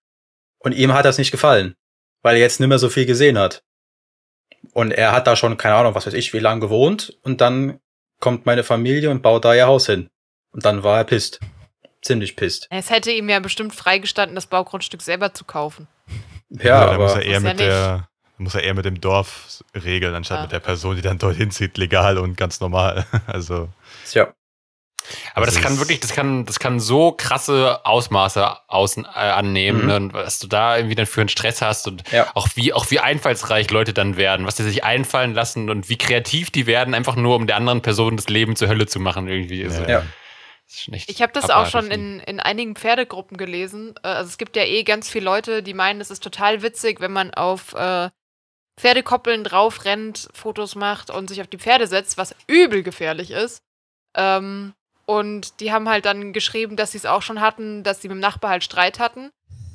Und 0.58 0.72
ihm 0.72 0.92
hat 0.92 1.04
das 1.04 1.18
nicht 1.18 1.30
gefallen, 1.30 1.76
weil 2.22 2.34
er 2.36 2.40
jetzt 2.42 2.58
nicht 2.58 2.68
mehr 2.68 2.78
so 2.80 2.88
viel 2.88 3.06
gesehen 3.06 3.38
hat. 3.38 3.62
Und 4.72 4.90
er 4.90 5.12
hat 5.12 5.26
da 5.28 5.36
schon, 5.36 5.56
keine 5.56 5.76
Ahnung, 5.76 5.94
was 5.94 6.06
weiß 6.06 6.14
ich, 6.14 6.32
wie 6.32 6.40
lange 6.40 6.60
gewohnt. 6.60 7.16
Und 7.22 7.40
dann 7.40 7.78
kommt 8.18 8.44
meine 8.44 8.64
Familie 8.64 9.10
und 9.10 9.22
baut 9.22 9.44
da 9.44 9.54
ihr 9.54 9.66
Haus 9.68 9.86
hin. 9.86 10.10
Und 10.50 10.64
dann 10.64 10.82
war 10.82 10.98
er 10.98 11.04
pisst. 11.04 11.38
Ziemlich 12.02 12.34
pisst. 12.36 12.66
Es 12.70 12.90
hätte 12.90 13.10
ihm 13.12 13.28
ja 13.28 13.38
bestimmt 13.40 13.74
freigestanden, 13.74 14.34
das 14.34 14.46
Baugrundstück 14.46 15.02
selber 15.02 15.32
zu 15.32 15.44
kaufen. 15.44 15.86
Ja, 16.50 16.96
muss 16.98 17.12
aber 17.12 17.22
er 17.22 17.22
eher 17.22 17.36
Ist 17.38 17.42
ja 17.44 17.48
mit 17.50 17.60
der 17.60 18.08
muss 18.38 18.54
er 18.54 18.62
eher 18.62 18.74
mit 18.74 18.84
dem 18.84 19.00
Dorf 19.00 19.62
regeln, 19.74 20.14
anstatt 20.14 20.38
Ja. 20.38 20.42
mit 20.42 20.52
der 20.52 20.60
Person, 20.60 20.96
die 20.96 21.02
dann 21.02 21.18
dorthin 21.18 21.50
zieht, 21.50 21.76
legal 21.78 22.18
und 22.18 22.36
ganz 22.36 22.60
normal. 22.60 23.06
Also, 23.26 23.68
tja, 24.10 24.32
Aber 25.34 25.46
Das 25.46 25.54
das, 25.54 25.62
kann 25.62 25.78
wirklich, 25.78 26.00
das 26.00 26.12
kann, 26.12 26.44
das 26.44 26.58
kann 26.58 26.80
so 26.80 27.12
krasse 27.12 27.80
Ausmaße 27.86 28.46
außen, 28.68 29.04
äh, 29.04 29.08
annehmen, 29.18 29.80
Mhm. 29.82 29.86
ne? 29.86 29.96
und 29.96 30.12
was 30.14 30.38
du 30.38 30.46
da 30.48 30.76
irgendwie 30.76 30.94
dann 30.96 31.06
für 31.06 31.20
einen 31.20 31.28
Stress 31.30 31.62
hast 31.62 31.86
und 31.88 32.02
Ja. 32.10 32.26
auch 32.34 32.48
wie, 32.56 32.72
auch 32.72 32.90
wie 32.90 33.00
einfallsreich 33.00 33.70
Leute 33.70 33.92
dann 33.94 34.16
werden, 34.16 34.44
was 34.46 34.56
die 34.56 34.64
sich 34.64 34.84
einfallen 34.84 35.34
lassen 35.34 35.70
und 35.70 35.88
wie 35.88 35.96
kreativ 35.96 36.50
die 36.50 36.66
werden, 36.66 36.94
einfach 36.94 37.16
nur 37.16 37.36
um 37.36 37.46
der 37.46 37.56
anderen 37.56 37.80
Person 37.82 38.16
das 38.16 38.28
Leben 38.28 38.54
zur 38.56 38.68
Hölle 38.68 38.86
zu 38.86 39.00
machen, 39.00 39.28
irgendwie. 39.28 39.64
Also, 39.64 39.82
Ja. 39.82 40.00
das 40.66 40.74
ist 40.74 40.82
schon 40.84 40.94
echt 40.94 41.08
Ich 41.10 41.22
habe 41.22 41.32
das 41.32 41.44
auch 41.44 41.50
abartig. 41.50 41.72
schon 41.72 41.90
in, 41.90 42.20
in 42.20 42.40
einigen 42.40 42.74
Pferdegruppen 42.76 43.38
gelesen. 43.38 43.94
Äh, 44.02 44.08
Also 44.08 44.28
es 44.28 44.36
gibt 44.36 44.56
ja 44.56 44.64
eh 44.64 44.82
ganz 44.84 45.08
viele 45.08 45.24
Leute, 45.24 45.62
die 45.62 45.72
meinen, 45.74 46.00
es 46.02 46.10
ist 46.10 46.22
total 46.22 46.60
witzig, 46.62 47.00
wenn 47.00 47.12
man 47.12 47.32
auf 47.32 47.72
äh, 47.74 48.10
Pferdekoppeln 48.78 49.44
drauf 49.44 49.84
rennt, 49.84 50.28
Fotos 50.32 50.74
macht 50.74 51.10
und 51.10 51.28
sich 51.28 51.40
auf 51.40 51.48
die 51.48 51.58
Pferde 51.58 51.86
setzt, 51.86 52.16
was 52.16 52.34
übel 52.46 52.82
gefährlich 52.82 53.30
ist. 53.30 53.62
Ähm, 54.16 54.72
und 55.04 55.60
die 55.60 55.72
haben 55.72 55.88
halt 55.88 56.04
dann 56.04 56.32
geschrieben, 56.32 56.76
dass 56.76 56.92
sie 56.92 56.98
es 56.98 57.06
auch 57.06 57.22
schon 57.22 57.40
hatten, 57.40 57.82
dass 57.82 58.00
sie 58.00 58.08
mit 58.08 58.16
dem 58.16 58.20
Nachbar 58.20 58.52
halt 58.52 58.64
Streit 58.64 58.98
hatten. 58.98 59.30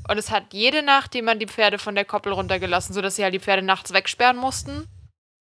Und 0.08 0.18
es 0.18 0.32
hat 0.32 0.54
jede 0.54 0.84
Nacht 0.84 1.16
jemand 1.16 1.42
die 1.42 1.48
Pferde 1.48 1.80
von 1.80 1.96
der 1.96 2.06
Koppel 2.06 2.34
runtergelassen, 2.34 2.94
sodass 2.94 3.16
sie 3.16 3.24
halt 3.24 3.34
die 3.34 3.39
Pferde 3.39 3.62
nachts 3.62 3.94
wegsperren 3.94 4.38
mussten 4.38 4.88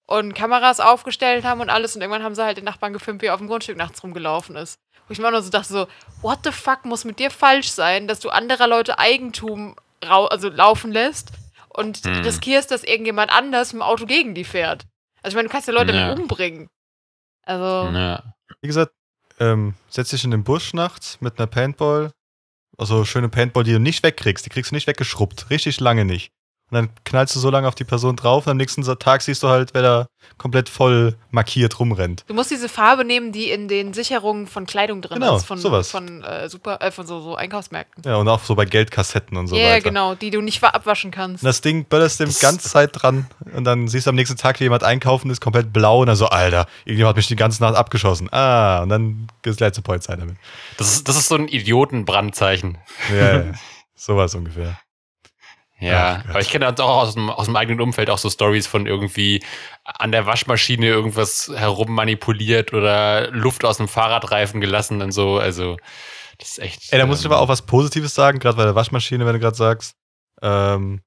und 0.07 0.35
Kameras 0.35 0.81
aufgestellt 0.81 1.45
haben 1.45 1.61
und 1.61 1.71
alles. 1.71 1.95
Und 1.95 2.03
irgendwann 2.03 2.23
haben 2.23 2.35
sie 2.35 2.45
halt 2.45 2.57
den 2.57 2.65
Nachbarn 2.65 2.93
gefilmt, 2.93 3.23
wie 3.23 3.27
er 3.27 3.35
auf 3.35 3.41
dem 3.41 3.49
Grundstück 3.49 3.77
nachts 3.77 4.03
rumgelaufen 4.03 4.57
ist. 4.57 4.79
Wo 5.07 5.13
ich 5.13 5.19
mir 5.19 5.27
auch 5.27 5.33
nur 5.33 5.43
so 5.43 5.51
dachte, 5.51 5.73
so, 5.73 5.87
what 6.21 6.41
the 6.45 6.53
fuck 6.53 6.85
muss 6.85 7.05
mit 7.05 7.19
dir 7.19 7.31
falsch 7.31 7.71
sein, 7.71 8.09
dass 8.09 8.21
du 8.21 8.31
anderer 8.31 8.67
Leute 8.67 8.99
Eigentum 8.99 9.77
also 10.01 10.49
laufen 10.49 10.91
lässt 10.91 11.33
und 11.75 12.05
Hm. 12.05 12.23
riskierst, 12.23 12.71
dass 12.71 12.85
irgendjemand 12.85 13.33
anders 13.33 13.73
mit 13.73 13.81
dem 13.81 13.87
Auto 13.87 14.07
gegen 14.07 14.35
die 14.35 14.45
fährt. 14.45 14.85
Also 15.23 15.35
ich 15.35 15.37
meine, 15.37 15.49
du 15.49 15.53
kannst 15.53 15.69
ja 15.69 15.75
Leute 15.75 15.93
Ja. 15.93 16.13
umbringen. 16.13 16.69
Also, 17.45 17.91
Ja. 17.97 18.35
wie 18.61 18.67
gesagt, 18.67 18.93
ähm, 19.41 19.75
setz 19.89 20.11
dich 20.11 20.25
in 20.25 20.31
den 20.31 20.45
Busch 20.45 20.75
nachts 20.75 21.21
mit 21.21 21.39
einer 21.39 21.47
Paintball. 21.47 22.13
Also 22.79 23.05
schöne 23.05 23.29
Paintball, 23.29 23.65
die 23.65 23.73
du 23.73 23.81
nicht 23.81 24.03
wegkriegst. 24.03 24.45
Die 24.47 24.51
kriegst 24.51 24.71
du 24.71 24.75
nicht 24.75 24.87
weggeschrubbt. 24.87 25.51
Richtig 25.51 25.79
lange 25.81 26.05
nicht. 26.05 26.33
Und 26.73 26.77
dann 26.77 26.91
knallst 27.05 27.37
du 27.37 27.39
so 27.39 27.51
lange 27.51 27.69
auf 27.69 27.75
die 27.75 27.85
Person 27.85 28.17
drauf 28.17 28.47
und 28.47 28.51
am 28.53 28.57
nächsten 28.57 28.83
Tag 28.99 29.21
siehst 29.21 29.43
du 29.43 29.49
halt, 29.49 29.75
wer 29.75 29.83
da 29.83 30.07
komplett 30.39 30.71
voll 30.71 31.17
markiert 31.31 31.79
rumrennt. 31.79 32.25
du 32.29 32.33
musst 32.35 32.51
diese 32.51 32.69
Farbe 32.71 33.05
nehmen, 33.05 33.31
die 33.31 33.51
in 33.51 33.69
den 33.69 33.93
Sicherungen 33.93 34.47
von 34.47 34.65
Kleidung 34.65 35.03
drin 35.03 35.21
Genau, 35.21 35.37
ist, 35.37 35.45
von, 35.45 35.59
sowas. 35.59 35.91
von, 35.91 36.23
äh, 36.23 36.49
super, 36.49 36.81
äh, 36.81 36.91
von 36.91 37.07
so, 37.07 37.21
so 37.21 37.35
Einkaufsmärkten. 37.37 38.03
Ja, 38.07 38.17
und 38.17 38.27
auch 38.29 38.41
so 38.43 38.55
bei 38.55 38.65
Geldkassetten 38.65 39.37
und 39.37 39.49
so 39.49 39.57
Ja, 39.57 39.73
weiter. 39.75 39.83
genau, 39.91 40.15
die 40.15 40.31
du 40.31 40.41
nicht 40.41 40.63
wa- 40.63 40.69
abwaschen 40.69 41.11
kannst. 41.11 41.43
Und 41.43 41.47
das 41.47 41.61
Ding 41.61 41.85
böllerst 41.85 42.21
dem 42.21 42.33
ganze 42.41 42.71
Zeit 42.71 42.91
dran 42.95 43.27
und 43.55 43.65
dann 43.65 43.87
siehst 43.87 44.07
du 44.07 44.11
am 44.11 44.17
nächsten 44.17 44.39
Tag, 44.39 44.59
wie 44.59 44.65
jemand 44.65 44.83
einkaufen 44.83 45.31
ist, 45.31 45.43
komplett 45.43 45.75
blau 45.75 46.01
und 46.01 46.07
dann 46.07 46.17
so, 46.17 46.29
Alter, 46.29 46.67
irgendjemand 46.87 47.11
hat 47.11 47.17
mich 47.19 47.27
die 47.27 47.37
ganze 47.37 47.63
Nacht 47.63 47.75
abgeschossen. 47.75 48.33
Ah, 48.33 48.81
und 48.83 48.89
dann 48.89 49.27
gehst 49.43 49.57
du 49.57 49.65
gleich 49.65 49.75
zur 49.75 49.85
Polizei 49.85 50.17
damit. 50.17 50.37
Das, 50.79 50.91
ist, 50.91 51.07
das 51.07 51.17
ist 51.19 51.29
so 51.29 51.35
ein 51.35 51.49
Idiotenbrandzeichen. 51.49 52.79
Ja, 53.15 53.37
ja. 53.45 53.53
sowas 53.95 54.35
ungefähr. 54.35 54.79
Ja, 55.83 56.23
Ach 56.25 56.31
aber 56.31 56.41
ich 56.41 56.51
kenne 56.51 56.69
auch 56.69 57.03
aus 57.03 57.15
dem, 57.15 57.29
aus 57.29 57.47
dem 57.47 57.57
eigenen 57.57 57.81
Umfeld 57.81 58.09
auch 58.09 58.19
so 58.19 58.31
Stories 58.31 58.69
von 58.69 58.87
irgendwie 58.87 59.43
an 59.85 60.13
der 60.13 60.27
Waschmaschine 60.27 60.87
irgendwas 60.87 61.51
herummanipuliert 61.55 62.73
oder 62.73 63.31
Luft 63.33 63.65
aus 63.65 63.79
dem 63.79 63.89
Fahrradreifen 63.89 64.61
gelassen 64.61 65.03
und 65.03 65.11
so. 65.11 65.39
Also, 65.39 65.77
das 66.39 66.51
ist 66.51 66.59
echt. 66.61 66.93
Ey, 66.93 67.01
da 67.01 67.07
muss 67.07 67.19
ich 67.19 67.25
ähm, 67.27 67.33
aber 67.33 67.41
auch 67.41 67.49
was 67.49 67.63
Positives 67.63 68.15
sagen, 68.15 68.39
gerade 68.39 68.57
bei 68.57 68.65
der 68.65 68.77
Waschmaschine, 68.77 69.27
wenn 69.27 69.33
du 69.33 69.41
gerade 69.41 69.57
sagst. 69.57 69.97
Ähm, 70.41 71.01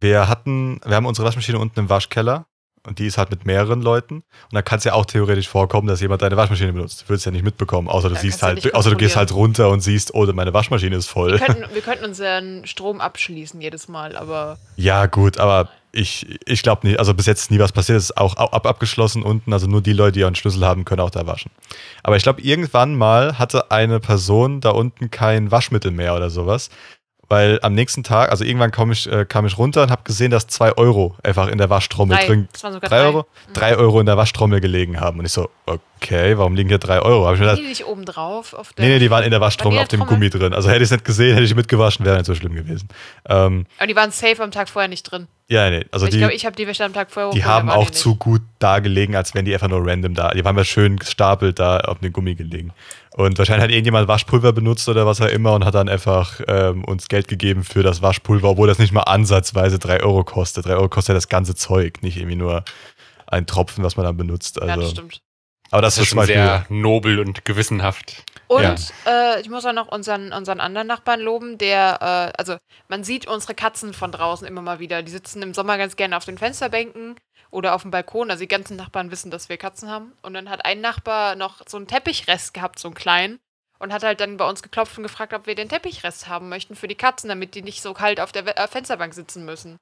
wir 0.00 0.28
hatten, 0.28 0.80
wir 0.84 0.94
haben 0.94 1.06
unsere 1.06 1.26
Waschmaschine 1.26 1.58
unten 1.58 1.80
im 1.80 1.88
Waschkeller 1.88 2.46
und 2.86 2.98
die 2.98 3.06
ist 3.06 3.18
halt 3.18 3.30
mit 3.30 3.46
mehreren 3.46 3.82
Leuten. 3.82 4.16
Und 4.16 4.52
da 4.52 4.62
kann 4.62 4.78
es 4.78 4.84
ja 4.84 4.92
auch 4.92 5.06
theoretisch 5.06 5.48
vorkommen, 5.48 5.88
dass 5.88 6.00
jemand 6.00 6.22
deine 6.22 6.36
Waschmaschine 6.36 6.72
benutzt. 6.72 7.02
Du 7.02 7.08
würdest 7.08 7.26
ja 7.26 7.32
nicht 7.32 7.44
mitbekommen, 7.44 7.88
außer 7.88 8.08
du 8.08 8.14
Ja, 8.14 8.20
siehst 8.20 8.42
halt, 8.42 8.74
außer 8.74 8.90
du 8.90 8.96
gehst 8.96 9.16
halt 9.16 9.32
runter 9.32 9.70
und 9.70 9.80
siehst, 9.80 10.14
oh, 10.14 10.26
meine 10.32 10.52
Waschmaschine 10.52 10.96
ist 10.96 11.08
voll. 11.08 11.32
Wir 11.32 11.38
könnten, 11.38 11.64
wir 11.74 11.82
könnten 11.82 12.04
uns 12.04 12.18
ja 12.18 12.36
einen 12.36 12.66
Strom 12.66 13.00
abschließen 13.00 13.60
jedes 13.60 13.88
Mal, 13.88 14.16
aber 14.16 14.58
Ja, 14.76 15.06
gut, 15.06 15.38
aber 15.38 15.70
ich, 15.92 16.26
ich 16.44 16.62
glaube 16.62 16.86
nicht, 16.86 16.98
also 16.98 17.14
bis 17.14 17.26
jetzt 17.26 17.42
ist 17.42 17.50
nie 17.50 17.58
was 17.60 17.72
passiert, 17.72 17.98
es 17.98 18.04
ist 18.04 18.16
auch 18.16 18.36
ab, 18.36 18.66
abgeschlossen 18.66 19.22
unten, 19.22 19.52
also 19.52 19.66
nur 19.66 19.80
die 19.80 19.92
Leute, 19.92 20.12
die 20.12 20.24
einen 20.24 20.34
Schlüssel 20.34 20.66
haben, 20.66 20.84
können 20.84 21.00
auch 21.00 21.10
da 21.10 21.26
waschen. 21.26 21.50
Aber 22.02 22.16
ich 22.16 22.22
glaube, 22.24 22.42
irgendwann 22.42 22.96
mal 22.96 23.38
hatte 23.38 23.70
eine 23.70 24.00
Person 24.00 24.60
da 24.60 24.70
unten 24.70 25.10
kein 25.10 25.50
Waschmittel 25.50 25.92
mehr 25.92 26.16
oder 26.16 26.30
sowas, 26.30 26.68
weil 27.28 27.58
am 27.62 27.74
nächsten 27.74 28.02
Tag, 28.02 28.30
also 28.30 28.44
irgendwann 28.44 28.70
kam 28.70 28.90
ich, 28.92 29.10
äh, 29.10 29.24
kam 29.24 29.46
ich 29.46 29.56
runter 29.58 29.82
und 29.84 29.90
habe 29.90 30.02
gesehen, 30.04 30.30
dass 30.30 30.46
zwei 30.46 30.72
Euro 30.76 31.14
einfach 31.22 31.48
in 31.48 31.58
der 31.58 31.70
Waschtrommel 31.70 32.16
drei. 32.16 32.26
drin, 32.26 32.48
Das 32.52 32.62
waren 32.64 32.72
sogar 32.72 32.90
drei 32.90 32.98
drei. 32.98 33.06
Euro, 33.06 33.18
Mhm. 33.48 33.52
drei 33.54 33.76
Euro 33.76 34.00
in 34.00 34.06
der 34.06 34.16
Waschtrommel 34.16 34.60
gelegen 34.60 35.00
haben 35.00 35.18
und 35.18 35.24
ich 35.26 35.32
so, 35.32 35.48
okay, 35.66 35.80
warum 36.10 36.54
liegen 36.54 36.68
hier 36.68 36.78
3 36.78 37.00
Euro? 37.00 37.26
Hab 37.26 37.34
ich 37.34 37.40
mir 37.40 37.46
Die 37.46 37.56
gedacht, 37.56 37.68
nicht 37.68 37.86
oben 37.86 38.04
drauf 38.04 38.52
auf 38.54 38.70
nee, 38.78 38.88
nee, 38.88 38.98
die 38.98 39.10
waren 39.10 39.24
in 39.24 39.30
der 39.30 39.40
Waschtrommel 39.40 39.78
auf 39.78 39.88
die 39.88 39.96
dem 39.96 40.06
Gummi 40.06 40.30
drin. 40.30 40.52
Also 40.54 40.68
hätte 40.68 40.78
ich 40.78 40.88
es 40.88 40.90
nicht 40.90 41.04
gesehen, 41.04 41.34
hätte 41.34 41.44
ich 41.44 41.54
mitgewaschen, 41.54 42.04
wäre 42.04 42.16
nicht 42.16 42.26
so 42.26 42.34
schlimm 42.34 42.54
gewesen. 42.54 42.88
Ähm, 43.28 43.66
Aber 43.78 43.86
die 43.86 43.96
waren 43.96 44.10
safe 44.10 44.42
am 44.42 44.50
Tag 44.50 44.68
vorher 44.68 44.88
nicht 44.88 45.02
drin. 45.04 45.26
ja, 45.48 45.70
nee, 45.70 45.84
also 45.90 46.06
ich 46.06 46.12
die, 46.12 46.18
glaube, 46.18 46.34
ich 46.34 46.46
habe 46.46 46.56
die 46.56 46.66
Wäsche 46.66 46.84
am 46.84 46.92
Tag 46.92 47.10
vorher 47.10 47.32
die 47.32 47.44
haben 47.44 47.70
auch 47.70 47.84
die 47.84 47.90
nicht. 47.90 47.94
zu 47.94 48.16
gut 48.16 48.42
da 48.58 48.78
gelegen, 48.80 49.16
als 49.16 49.34
wären 49.34 49.44
die 49.44 49.54
einfach 49.54 49.68
nur 49.68 49.86
random 49.86 50.14
da. 50.14 50.30
Die 50.30 50.44
waren 50.44 50.56
ja 50.56 50.64
schön 50.64 50.96
gestapelt 50.96 51.58
da 51.58 51.78
auf 51.78 51.98
dem 51.98 52.12
Gummi 52.12 52.34
gelegen. 52.34 52.72
Und 53.16 53.38
wahrscheinlich 53.38 53.62
hat 53.62 53.70
irgendjemand 53.70 54.08
Waschpulver 54.08 54.52
benutzt 54.52 54.88
oder 54.88 55.06
was 55.06 55.20
auch 55.20 55.28
immer 55.28 55.52
und 55.54 55.64
hat 55.64 55.74
dann 55.74 55.88
einfach 55.88 56.40
ähm, 56.48 56.84
uns 56.84 57.06
Geld 57.08 57.28
gegeben 57.28 57.62
für 57.62 57.84
das 57.84 58.02
Waschpulver, 58.02 58.50
obwohl 58.50 58.66
das 58.66 58.78
nicht 58.80 58.92
mal 58.92 59.02
ansatzweise 59.02 59.78
3 59.78 60.02
Euro 60.02 60.24
kostet. 60.24 60.66
3 60.66 60.72
Euro 60.74 60.88
kostet 60.88 61.10
ja 61.10 61.14
das 61.14 61.28
ganze 61.28 61.54
Zeug, 61.54 62.02
nicht 62.02 62.16
irgendwie 62.16 62.34
nur 62.34 62.64
ein 63.26 63.46
Tropfen, 63.46 63.84
was 63.84 63.96
man 63.96 64.04
dann 64.04 64.16
benutzt. 64.16 64.60
Also, 64.60 64.68
Ja, 64.68 64.76
das 64.76 64.90
stimmt. 64.90 65.20
Aber 65.74 65.82
das, 65.82 65.96
Das 65.96 66.04
ist 66.04 66.08
schon 66.10 66.18
Beispiel. 66.18 66.36
sehr 66.36 66.66
nobel 66.68 67.18
und 67.18 67.44
gewissenhaft. 67.44 68.24
Und 68.46 68.92
äh, 69.06 69.40
ich 69.40 69.50
muss 69.50 69.66
auch 69.66 69.72
noch 69.72 69.88
unseren, 69.88 70.32
unseren 70.32 70.60
anderen 70.60 70.86
Nachbarn 70.86 71.18
loben, 71.20 71.58
der, 71.58 71.98
äh, 72.00 72.38
also 72.38 72.58
man 72.88 73.02
sieht 73.02 73.26
unsere 73.26 73.56
Katzen 73.56 73.92
von 73.92 74.12
draußen 74.12 74.46
immer 74.46 74.62
mal 74.62 74.78
wieder. 74.78 75.02
Die 75.02 75.10
sitzen 75.10 75.42
im 75.42 75.52
Sommer 75.52 75.76
ganz 75.76 75.96
gerne 75.96 76.16
auf 76.16 76.24
den 76.24 76.38
Fensterbänken 76.38 77.16
oder 77.50 77.74
auf 77.74 77.82
dem 77.82 77.90
Balkon. 77.90 78.30
Also 78.30 78.42
die 78.42 78.48
ganzen 78.48 78.76
Nachbarn 78.76 79.10
wissen, 79.10 79.32
dass 79.32 79.48
wir 79.48 79.56
Katzen 79.56 79.90
haben. 79.90 80.12
Und 80.22 80.34
dann 80.34 80.48
hat 80.48 80.64
ein 80.64 80.80
Nachbar 80.80 81.34
noch 81.34 81.62
so 81.66 81.76
einen 81.76 81.88
Teppichrest 81.88 82.54
gehabt, 82.54 82.78
so 82.78 82.86
einen 82.86 82.94
kleinen. 82.94 83.40
Und 83.80 83.92
hat 83.92 84.04
halt 84.04 84.20
dann 84.20 84.36
bei 84.36 84.48
uns 84.48 84.62
geklopft 84.62 84.96
und 84.96 85.02
gefragt, 85.02 85.34
ob 85.34 85.48
wir 85.48 85.56
den 85.56 85.68
Teppichrest 85.68 86.28
haben 86.28 86.48
möchten 86.48 86.76
für 86.76 86.86
die 86.86 86.94
Katzen, 86.94 87.28
damit 87.28 87.56
die 87.56 87.62
nicht 87.62 87.82
so 87.82 87.94
kalt 87.94 88.20
auf 88.20 88.30
der 88.30 88.46
We 88.46 88.56
äh, 88.56 88.68
Fensterbank 88.68 89.12
sitzen 89.12 89.44
müssen. 89.44 89.78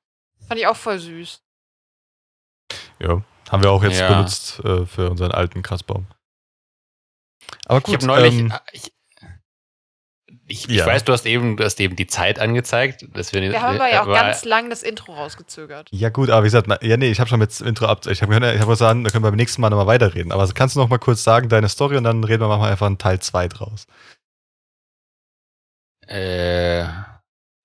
Fand 0.49 0.59
ich 0.59 0.67
auch 0.67 0.77
voll 0.77 0.99
süß. 0.99 1.43
Ja, 3.03 3.23
haben 3.51 3.63
wir 3.63 3.71
auch 3.71 3.83
jetzt 3.83 3.99
Ja. 4.01 4.09
benutzt 4.09 4.61
äh, 4.65 4.87
für 4.87 5.11
unseren 5.11 5.33
alten 5.33 5.63
Kratzbaum. 5.63 6.07
Aber 7.67 7.81
gut, 7.81 7.89
ich 7.89 7.95
habe 7.97 8.07
neulich. 8.07 8.39
ähm, 8.39 8.53
ich, 8.73 8.93
ich, 10.47 10.67
ja. 10.67 10.83
ich 10.83 10.87
weiß, 10.87 11.05
du 11.05 11.13
hast 11.13 11.25
eben, 11.27 11.57
du 11.57 11.65
hast 11.65 11.81
eben 11.81 11.97
die 11.97 12.07
Zeit 12.07 12.39
angezeigt. 12.39 13.07
Dass 13.15 13.33
wir, 13.33 13.41
Wir 13.43 13.61
haben 13.63 13.77
aber 13.77 13.91
ja 13.91 14.01
auch 14.03 14.07
aber- 14.07 14.15
ganz 14.15 14.45
lang 14.45 14.71
das 14.71 14.83
Intro 14.83 15.15
rausgezögert. 15.15 15.89
Ja, 15.91 16.11
gut, 16.11 16.31
aber 16.31 16.43
wie 16.43 16.47
gesagt, 16.49 16.67
na, 16.69 16.83
ja, 16.83 16.97
nee, 16.97 17.11
ich 17.11 17.21
habe 17.21 17.29
schon 17.29 17.39
mit 17.39 17.59
Intro 17.61 17.87
ab. 17.87 18.07
Ich 18.07 18.23
habe 18.23 18.35
ich 18.55 18.61
hab 18.61 18.69
was 18.69 18.79
sagen, 18.79 19.03
da 19.05 19.11
können 19.11 19.25
wir 19.25 19.31
beim 19.31 19.37
nächsten 19.37 19.61
Mal 19.63 19.71
nochmal 19.71 19.87
weiterreden. 19.87 20.31
Aber 20.33 20.47
kannst 20.53 20.77
du 20.77 20.81
noch 20.81 20.89
mal 20.89 20.99
kurz 20.99 21.25
sagen, 21.25 21.49
deine 21.49 21.69
Story 21.69 21.97
und 21.97 22.05
dann 22.05 22.23
reden 22.25 22.43
wir 22.43 22.49
machen 22.49 22.63
wir 22.63 22.69
einfach 22.69 22.87
einen 22.87 22.99
Teil 22.99 23.21
2 23.21 23.49
draus. 23.49 23.87
Äh, 26.07 26.85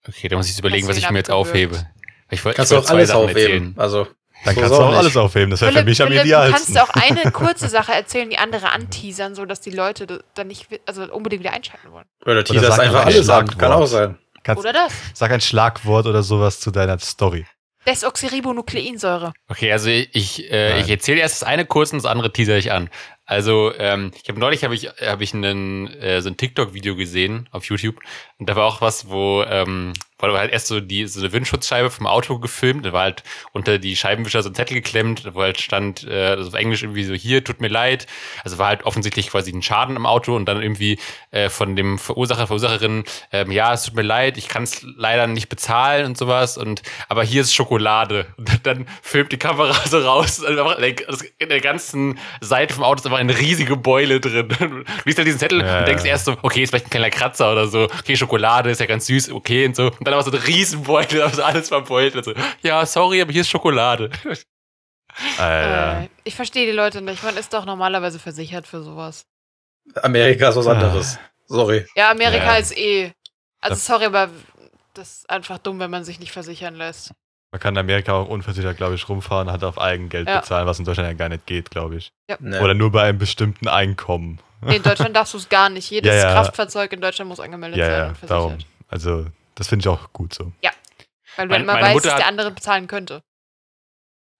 okay, 0.07 0.27
da 0.29 0.37
muss 0.37 0.45
ich 0.45 0.51
jetzt 0.53 0.59
überlegen, 0.59 0.87
was 0.87 0.95
du 0.95 1.01
ich 1.03 1.09
mir 1.11 1.17
jetzt 1.19 1.29
abgewürgt? 1.29 1.49
aufhebe. 1.75 1.87
Ich 2.29 2.43
wollte 2.45 2.57
Kannst 2.57 2.71
ich 2.71 2.75
du 2.77 2.81
wollte 2.81 2.85
auch 2.85 2.89
zwei 2.89 2.97
alles 2.97 3.09
Sachen 3.09 3.23
aufheben. 3.23 3.41
erzählen. 3.41 3.73
Also, 3.77 4.07
Dann 4.45 4.55
so 4.55 4.61
kannst 4.61 4.75
du 4.75 4.81
auch 4.81 4.89
nicht. 4.89 4.97
alles 4.99 5.17
aufheben. 5.17 5.49
Das 5.51 5.61
wäre 5.61 5.73
für 5.73 5.83
mich 5.83 6.01
am 6.01 6.11
idealsten. 6.11 6.73
Du 6.73 6.79
kannst 6.79 6.95
auch 6.97 7.01
eine 7.01 7.31
kurze 7.31 7.67
Sache 7.69 7.91
erzählen, 7.93 8.29
die 8.29 8.37
andere 8.37 8.71
anteasern, 8.71 9.35
sodass 9.35 9.59
die 9.61 9.71
Leute 9.71 10.07
da- 10.07 10.19
dann 10.35 10.47
nicht, 10.47 10.67
also 10.85 11.03
unbedingt 11.11 11.41
wieder 11.43 11.53
einschalten 11.53 11.91
wollen. 11.91 12.05
Oder 12.25 12.43
teaserst 12.43 12.79
einfach 12.79 12.83
einfach 12.83 13.01
ein 13.01 13.07
alles 13.07 13.29
an. 13.29 13.47
Schlagwort. 13.47 13.59
Kann 13.59 13.71
auch 13.71 13.85
sein. 13.87 14.17
Kannst, 14.43 14.63
Oder 14.63 14.71
das? 14.73 14.93
sag 15.13 15.31
ein 15.31 15.41
Schlagwort 15.41 16.05
oder 16.05 16.23
sowas 16.23 16.59
zu 16.61 16.71
deiner 16.71 16.97
Story. 16.99 17.45
Desoxyribonukleinsäure. 17.85 19.33
Okay, 19.47 19.71
also 19.71 19.89
ich, 19.89 20.51
äh, 20.51 20.81
ich 20.81 20.89
erzähle 20.89 21.21
erst 21.21 21.41
das 21.41 21.47
eine 21.47 21.65
kurz 21.65 21.91
und 21.93 22.03
das 22.03 22.09
andere 22.09 22.31
teaser 22.33 22.57
ich 22.57 22.71
an. 22.71 22.89
Also, 23.25 23.73
ähm, 23.77 24.11
ich 24.21 24.27
habe 24.29 24.39
neulich 24.39 24.63
habe 24.63 24.73
ich, 24.75 24.85
hab 24.87 25.21
ich 25.21 25.33
einen, 25.33 25.87
äh, 25.87 26.21
so 26.21 26.29
ein 26.29 26.37
TikTok-Video 26.37 26.95
gesehen 26.95 27.47
auf 27.51 27.65
YouTube 27.65 27.99
und 28.39 28.47
da 28.49 28.55
war 28.55 28.65
auch 28.65 28.81
was, 28.81 29.09
wo, 29.09 29.43
ähm, 29.43 29.93
war 30.19 30.39
halt 30.39 30.51
erst 30.51 30.67
so 30.67 30.79
die 30.79 31.05
so 31.07 31.19
eine 31.19 31.31
Windschutzscheibe 31.31 31.89
vom 31.89 32.07
Auto 32.07 32.39
gefilmt, 32.39 32.85
da 32.85 32.93
war 32.93 33.03
halt 33.03 33.23
unter 33.51 33.77
die 33.77 33.95
Scheibenwischer 33.95 34.41
so 34.41 34.49
ein 34.49 34.55
Zettel 34.55 34.75
geklemmt, 34.75 35.23
wo 35.33 35.41
halt 35.41 35.61
stand, 35.61 36.05
äh, 36.07 36.27
also 36.27 36.49
auf 36.49 36.53
Englisch 36.55 36.83
irgendwie 36.83 37.03
so, 37.03 37.13
hier, 37.13 37.43
tut 37.43 37.61
mir 37.61 37.67
leid. 37.67 38.07
Also 38.43 38.57
war 38.57 38.67
halt 38.67 38.83
offensichtlich 38.83 39.29
quasi 39.29 39.51
ein 39.51 39.61
Schaden 39.61 39.95
im 39.95 40.05
Auto 40.05 40.35
und 40.35 40.45
dann 40.45 40.61
irgendwie 40.61 40.99
äh, 41.31 41.49
von 41.49 41.75
dem 41.75 41.99
Verursacher, 41.99 42.47
Verursacherin, 42.47 43.03
ähm, 43.31 43.51
ja, 43.51 43.73
es 43.73 43.83
tut 43.83 43.95
mir 43.95 44.01
leid, 44.01 44.37
ich 44.37 44.47
kann 44.47 44.63
es 44.63 44.81
leider 44.83 45.27
nicht 45.27 45.49
bezahlen 45.49 46.05
und 46.05 46.17
sowas 46.17 46.57
und 46.57 46.81
aber 47.09 47.23
hier 47.23 47.41
ist 47.41 47.53
Schokolade. 47.53 48.27
Und 48.37 48.65
dann 48.65 48.87
filmt 49.01 49.31
die 49.31 49.37
Kamera 49.37 49.73
so 49.87 49.99
raus 49.99 50.39
in 50.39 51.49
der 51.49 51.59
ganzen 51.59 52.17
Seite 52.39 52.73
vom 52.73 52.83
Auto 52.83 52.99
ist 52.99 53.05
einfach 53.05 53.17
eine 53.17 53.37
riesige 53.37 53.75
Beule 53.75 54.19
drin. 54.19 54.47
Du 54.57 54.83
liest 55.05 55.17
halt 55.17 55.27
diesen 55.27 55.39
Zettel 55.39 55.61
Ja, 55.61 55.79
und 55.79 55.87
denkst 55.87 56.05
erst 56.05 56.25
so, 56.25 56.37
okay, 56.41 56.63
ist 56.63 56.69
vielleicht 56.69 56.87
ein 56.87 56.89
kleiner 56.89 57.09
Kratzer 57.09 57.51
oder 57.51 57.67
so, 57.67 57.83
okay, 57.83 58.15
Schokolade 58.15 58.26
ist 58.71 58.79
ja 58.79 58.85
ganz 58.85 59.05
süß, 59.07 59.31
okay 59.31 59.65
und 59.65 59.75
so. 59.75 59.87
Und 59.87 60.05
dann 60.05 60.13
aber 60.13 60.23
so 60.23 60.31
eine 60.31 60.45
Riesenbeule, 60.45 61.23
also 61.23 61.43
alles 61.43 61.69
verbeult. 61.69 62.15
Also, 62.15 62.33
ja, 62.61 62.85
sorry, 62.85 63.21
aber 63.21 63.31
hier 63.31 63.41
ist 63.41 63.49
Schokolade. 63.49 64.09
Äh, 65.39 66.03
Äh, 66.03 66.07
ich 66.23 66.35
verstehe 66.35 66.65
die 66.65 66.71
Leute 66.71 67.01
nicht. 67.01 67.23
Man 67.23 67.37
ist 67.37 67.53
doch 67.53 67.65
normalerweise 67.65 68.19
versichert 68.19 68.67
für 68.67 68.83
sowas. 68.83 69.25
Amerika 70.03 70.49
ist 70.49 70.55
was 70.55 70.67
Ah. 70.67 70.71
anderes. 70.73 71.17
Sorry. 71.47 71.85
Ja, 71.95 72.11
Amerika 72.11 72.53
Ja. 72.53 72.57
ist 72.57 72.77
eh. 72.77 73.11
Also 73.59 73.75
sorry, 73.77 74.05
aber 74.05 74.29
das 74.93 75.17
ist 75.19 75.29
einfach 75.29 75.57
dumm, 75.57 75.79
wenn 75.79 75.89
man 75.89 76.03
sich 76.03 76.19
nicht 76.19 76.31
versichern 76.31 76.75
lässt. 76.75 77.11
Man 77.51 77.59
kann 77.61 77.75
in 77.75 77.79
Amerika 77.79 78.13
auch 78.13 78.27
unversichert, 78.27 78.77
glaube 78.77 78.95
ich, 78.95 79.07
rumfahren, 79.07 79.51
hat 79.51 79.63
auf 79.63 79.77
Eigengeld 79.79 80.27
Ja. 80.27 80.39
bezahlen, 80.39 80.67
was 80.67 80.79
in 80.79 80.85
Deutschland 80.85 81.09
ja 81.09 81.13
gar 81.15 81.29
nicht 81.29 81.45
geht, 81.45 81.71
glaube 81.71 81.95
ich. 81.97 82.11
Nee. 82.39 82.59
Oder 82.59 82.73
nur 82.73 82.91
bei 82.91 83.03
einem 83.03 83.17
bestimmten 83.17 83.67
Einkommen. 83.67 84.39
Nee, 84.61 84.77
in 84.77 84.83
Deutschland 84.83 85.15
darfst 85.15 85.33
du 85.33 85.37
es 85.37 85.47
gar 85.49 85.69
nicht. 85.69 85.89
Jedes 85.89 86.11
Ja, 86.15 86.19
ja. 86.19 86.33
Kraftfahrzeug 86.33 86.91
in 86.93 87.01
Deutschland 87.01 87.29
muss 87.29 87.39
angemeldet 87.39 87.77
Ja, 87.79 87.85
sein 87.85 87.93
ja, 87.99 88.07
und 88.07 88.17
versichert. 88.17 88.29
darum. 88.31 88.57
Also, 88.89 89.25
das 89.55 89.67
finde 89.67 89.83
ich 89.83 89.87
auch 89.87 90.11
gut 90.13 90.33
so. 90.33 90.51
Weil 91.35 91.47
Meine- 91.47 91.65
man 91.65 91.75
meine 91.75 91.87
weiß, 91.89 91.93
Mutter 91.93 92.09
dass 92.09 92.17
der 92.17 92.27
andere 92.27 92.49
bezahlen 92.51 92.87
könnte. 92.87 93.21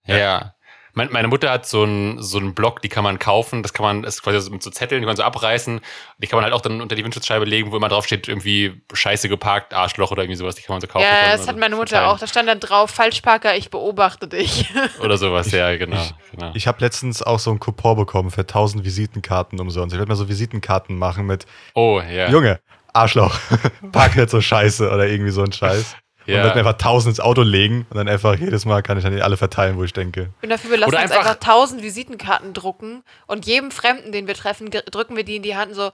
Ja. 0.06 0.56
Mein, 0.98 1.12
meine 1.12 1.28
Mutter 1.28 1.52
hat 1.52 1.68
so 1.68 1.84
einen 1.84 2.22
so 2.22 2.40
einen 2.40 2.56
Block, 2.56 2.82
die 2.82 2.90
kann 2.90 3.04
man 3.04 3.20
kaufen. 3.20 3.62
Das 3.64 3.72
kann 3.72 3.84
man, 3.86 4.02
das 4.02 4.16
ist 4.16 4.24
quasi 4.24 4.42
so 4.42 4.50
mit 4.52 4.64
so 4.64 4.72
Zetteln, 4.72 5.00
die 5.02 5.06
kann 5.06 5.12
man 5.12 5.16
so 5.16 5.24
abreißen. 5.24 5.80
Die 6.18 6.28
kann 6.28 6.38
man 6.38 6.44
halt 6.44 6.54
auch 6.54 6.62
dann 6.62 6.82
unter 6.82 6.96
die 6.96 7.04
Windschutzscheibe 7.04 7.46
legen, 7.46 7.72
wo 7.72 7.78
immer 7.78 7.88
drauf 7.88 8.06
steht, 8.06 8.28
irgendwie 8.28 8.82
Scheiße 8.92 9.30
geparkt, 9.30 9.74
Arschloch 9.74 10.12
oder 10.12 10.24
irgendwie 10.24 10.38
sowas. 10.38 10.56
Die 10.56 10.64
kann 10.64 10.74
man 10.74 10.82
so 10.82 10.88
kaufen. 10.88 11.04
ja, 11.04 11.32
das 11.38 11.48
hat 11.48 11.58
meine 11.58 11.76
Mutter 11.76 12.08
auch. 12.08 12.18
Da 12.20 12.26
stand 12.28 12.50
dann 12.50 12.60
drauf, 12.60 12.90
Falschparker, 12.90 13.56
ich 13.56 13.70
beobachte 13.70 14.28
dich. 14.28 14.74
Oder 15.02 15.18
sowas, 15.18 15.52
ja, 15.52 15.78
genau. 15.78 15.98
ich- 16.02 16.14
genau. 16.32 16.52
Ich 16.56 16.68
habe 16.68 16.82
letztens 16.82 17.22
auch 17.22 17.40
so 17.40 17.52
einen 17.52 17.60
Coupon 17.60 17.96
bekommen 17.98 18.32
für 18.32 18.42
1000 18.42 18.84
Visitenkarten 18.84 19.60
umsonst. 19.60 19.94
Ich 19.94 20.00
werde 20.00 20.10
mal 20.10 20.16
so 20.16 20.28
Visitenkarten 20.28 20.98
machen 20.98 21.26
mit 21.28 21.46
oh, 21.76 22.02
ja. 22.02 22.30
Junge, 22.30 22.60
Arschloch, 22.94 23.38
park 23.92 24.16
nicht 24.16 24.30
so 24.32 24.42
scheiße 24.42 24.90
oder 24.90 25.08
irgendwie 25.08 25.32
so 25.32 25.44
ein 25.44 25.52
Scheiß. 25.52 25.96
Und 26.28 26.34
ja. 26.34 26.44
wird 26.44 26.56
mir 26.56 26.60
einfach 26.62 26.74
1000 26.74 27.14
ins 27.14 27.20
Auto 27.20 27.42
legen 27.42 27.86
und 27.90 27.98
dann 27.98 28.08
einfach 28.10 28.36
jedes 28.36 28.66
Mal 28.66 28.84
kann 28.84 28.98
ich 28.98 29.04
dann 29.04 29.16
die 29.16 29.22
alle 29.22 29.38
verteilen, 29.38 29.78
wo 29.78 29.84
ich 29.84 29.94
denke. 29.94 30.30
Ich 30.36 30.42
bin 30.42 30.50
dafür, 30.50 30.72
wir 30.72 30.78
lassen 30.78 30.90
Oder 30.94 31.02
uns 31.04 31.12
einfach- 31.12 31.36
tausend 31.36 31.82
Visitenkarten 31.84 32.54
drucken 32.54 33.04
und 33.28 33.46
jedem 33.46 33.72
Fremden, 33.72 34.12
den 34.12 34.28
wir 34.28 34.34
treffen, 34.36 34.70
drücken 34.70 35.16
wir 35.16 35.24
die 35.24 35.38
in 35.38 35.44
die 35.44 35.56
Hand 35.56 35.70
und 35.70 35.76
so, 35.76 35.92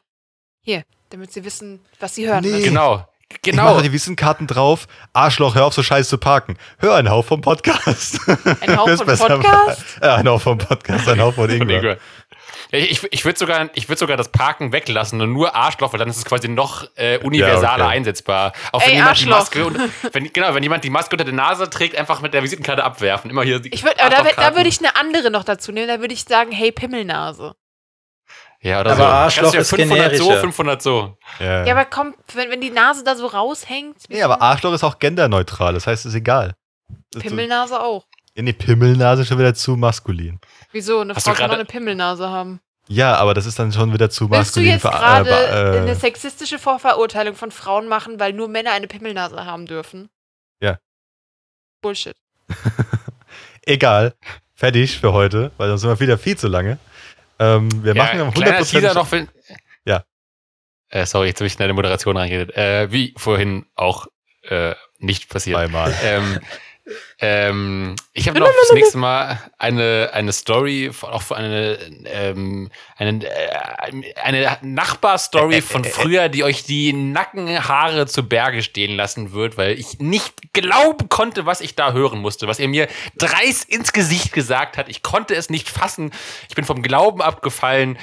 hier, 0.62 0.84
damit 1.10 1.32
sie 1.32 1.46
wissen, 1.46 1.82
was 2.00 2.16
sie 2.16 2.28
hören 2.28 2.42
Nee. 2.44 2.50
müssen. 2.52 2.64
Genau. 2.64 3.08
Ich 3.30 3.42
Genau. 3.42 3.74
mache 3.74 3.82
die 3.82 3.92
Visitenkarten 3.92 4.46
drauf. 4.46 4.88
Arschloch, 5.12 5.56
hör 5.56 5.66
auf 5.66 5.74
so 5.74 5.82
scheiße 5.82 6.08
zu 6.08 6.18
parken. 6.20 6.56
Hör 6.78 6.94
einen 6.96 7.10
Hauch 7.10 7.26
vom 7.26 7.42
Podcast. 7.42 8.20
Ein 8.62 8.78
Hauch 8.78 8.86
besser. 9.06 9.28
Podcast? 9.28 9.84
Ja, 10.04 10.16
ein 10.18 10.28
Hauch 10.30 10.40
vom 10.42 10.60
Podcast, 10.60 11.10
ein 11.10 11.20
Hauch 11.20 11.34
von 11.34 11.50
Von 11.50 11.62
Ingwer. 11.70 11.98
Ja, 12.74 12.80
Ich, 12.80 13.04
ich 13.12 13.24
würde 13.24 13.38
sogar, 13.40 13.70
ich 13.76 13.88
würd 13.88 14.00
sogar 14.00 14.18
das 14.18 14.30
Parken 14.30 14.72
weglassen 14.74 15.22
und 15.22 15.32
nur 15.32 15.56
Arschloch, 15.56 15.94
weil 15.94 16.00
dann 16.00 16.10
ist 16.10 16.18
es 16.18 16.26
quasi 16.26 16.50
noch 16.50 16.86
äh, 16.96 17.20
universaler 17.20 17.78
Ja, 17.84 17.86
okay. 17.86 17.96
einsetzbar. 17.98 18.52
Auch 18.72 18.82
Ey, 18.82 18.88
wenn 18.88 18.94
jemand 18.96 19.10
Arschloch. 19.12 19.50
die 19.50 19.60
Maske 19.60 19.66
und, 19.66 19.80
wenn, 20.14 20.34
genau, 20.34 20.54
wenn 20.56 20.64
jemand 20.64 20.84
die 20.84 20.90
Maske 20.90 21.14
unter 21.14 21.26
der 21.26 21.34
Nase 21.34 21.70
trägt, 21.70 21.96
einfach 21.96 22.22
mit 22.22 22.34
der 22.34 22.44
Visitenkarte 22.44 22.84
abwerfen. 22.84 23.30
Immer 23.30 23.44
hier. 23.44 23.62
Ich 23.66 23.84
würd, 23.84 24.00
aber 24.04 24.24
da, 24.24 24.32
da 24.36 24.56
würde 24.56 24.68
ich 24.70 24.80
eine 24.80 24.96
andere 24.96 25.30
noch 25.32 25.44
dazu 25.44 25.72
nehmen. 25.72 25.88
Da 25.88 26.00
würde 26.00 26.14
ich 26.14 26.24
sagen, 26.24 26.52
hey, 26.52 26.72
Pimmelnase. 26.72 27.54
Ja, 28.62 28.80
oder 28.80 28.92
Aber 28.94 29.04
so. 29.04 29.10
Arschloch 29.10 29.54
ja 29.54 29.60
ist 29.60 29.70
500 29.72 30.16
so, 30.16 30.24
generischer. 30.24 30.42
500 30.42 30.82
so. 30.82 31.18
Ja. 31.40 31.66
Ja, 31.66 31.74
aber 31.74 31.84
komm, 31.84 32.16
wenn, 32.34 32.50
wenn 32.50 32.62
die 32.62 32.70
Nase 32.72 33.04
da 33.04 33.16
so 33.16 33.28
raushängt. 33.28 33.98
nee, 34.08 34.24
aber 34.24 34.42
Arschloch 34.42 34.74
ist 34.74 34.86
auch 34.86 35.00
genderneutral. 35.00 35.74
Das 35.74 35.86
heißt, 35.86 36.06
es 36.06 36.14
ist 36.14 36.18
egal. 36.18 36.54
Pimmelnase 37.20 37.80
auch. 37.80 38.06
Ja, 38.36 38.42
nee, 38.44 38.54
Pimmelnase 38.54 39.26
schon 39.26 39.38
wieder 39.38 39.54
zu 39.54 39.76
maskulin. 39.76 40.40
Wieso? 40.72 41.00
Eine 41.02 41.14
Hast 41.16 41.24
Frau 41.26 41.34
du 41.34 41.38
kann 41.38 41.50
doch 41.50 41.56
eine 41.56 41.66
Pimmelnase 41.66 42.30
haben. 42.30 42.60
Ja, 42.88 43.16
aber 43.16 43.34
das 43.34 43.46
ist 43.46 43.58
dann 43.60 43.72
schon 43.72 43.94
wieder 43.94 44.10
zu 44.10 44.30
Willst 44.30 44.56
du 44.56 44.60
maskulin. 44.62 44.70
jetzt 44.72 44.82
für- 44.82 44.90
gerade 44.90 45.30
äh, 45.30 45.78
eine 45.80 45.96
sexistische 45.96 46.60
Vorverurteilung 46.60 47.36
von 47.36 47.52
Frauen 47.52 47.88
machen, 47.88 48.20
weil 48.20 48.34
nur 48.34 48.48
Männer 48.50 48.72
eine 48.72 48.88
Pimmelnase 48.88 49.46
haben 49.46 49.66
dürfen? 49.68 50.10
Ja. 50.62 50.80
Bullshit. 51.82 52.16
Egal. 53.66 54.16
Fertig 54.56 55.00
für 55.00 55.14
heute, 55.14 55.52
weil 55.58 55.70
sonst 55.70 55.82
sind 55.82 55.90
wir 55.90 56.00
wieder 56.00 56.18
viel 56.18 56.38
zu 56.38 56.48
lange. 56.48 56.78
Ähm, 57.40 57.70
wir 57.84 57.96
machen 57.96 58.20
ja, 58.20 58.26
am 58.26 58.34
kleiner 58.34 58.60
100% 58.60 58.70
Teaser 58.70 58.94
noch. 58.94 59.08
Für, 59.08 59.28
Ja. 59.86 60.04
Äh, 60.90 61.06
sorry, 61.06 61.28
jetzt 61.28 61.40
habe 61.40 61.48
ich 61.48 61.54
in 61.54 61.60
deine 61.60 61.74
Moderation 61.74 62.16
reingeredet. 62.18 62.56
Äh, 62.56 62.92
wie 62.92 63.14
vorhin 63.18 63.66
auch 63.76 64.08
äh, 64.44 64.76
nicht 65.00 65.30
passiert. 65.30 65.56
zweimal. 65.58 65.94
ähm, 66.04 66.40
ähm, 67.26 67.96
ich 68.12 68.28
habe 68.28 68.38
noch 68.40 68.48
das 68.48 68.74
nächste 68.74 68.98
Mal 68.98 69.40
eine, 69.58 70.10
eine 70.12 70.34
Story, 70.34 70.92
von- 70.92 71.10
auch 71.12 71.22
von 71.22 71.38
eine, 71.38 71.78
ähm, 72.06 72.70
eine, 72.98 73.26
äh, 73.26 74.14
eine 74.22 74.58
Nachbarstory 74.62 75.62
von 75.62 75.84
früher, 75.86 76.28
die 76.28 76.44
euch 76.44 76.64
die 76.66 76.92
Nackenhaare 76.92 78.08
zu 78.08 78.28
Berge 78.28 78.62
stehen 78.62 78.96
lassen 78.98 79.32
wird, 79.32 79.56
weil 79.58 79.80
ich 79.80 80.00
nicht 80.00 80.34
glauben 80.52 81.08
konnte, 81.08 81.46
was 81.46 81.62
ich 81.62 81.76
da 81.76 81.94
hören 81.94 82.20
musste, 82.20 82.48
was 82.48 82.60
er 82.60 82.68
mir 82.68 82.90
dreist 83.18 83.70
ins 83.70 83.94
Gesicht 83.94 84.34
gesagt 84.34 84.76
hat. 84.78 84.90
Ich 84.90 85.02
konnte 85.02 85.34
es 85.34 85.50
nicht 85.50 85.70
fassen. 85.70 86.12
Ich 86.50 86.56
bin 86.56 86.66
vom 86.66 86.82
Glauben 86.82 87.22
abgefallen, 87.22 87.98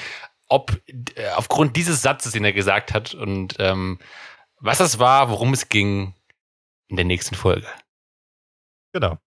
ob 0.48 0.72
äh, 1.14 1.28
aufgrund 1.36 1.76
dieses 1.76 2.00
Satzes, 2.00 2.32
den 2.32 2.44
er 2.44 2.54
gesagt 2.54 2.94
hat 2.94 3.12
und 3.14 3.56
ähm, 3.58 3.98
was 4.60 4.80
es 4.80 4.98
war, 4.98 5.28
worum 5.28 5.52
es 5.52 5.68
ging 5.68 6.14
in 6.88 6.96
der 6.96 7.04
nächsten 7.04 7.34
Folge. 7.34 7.66
Genau. 8.92 9.18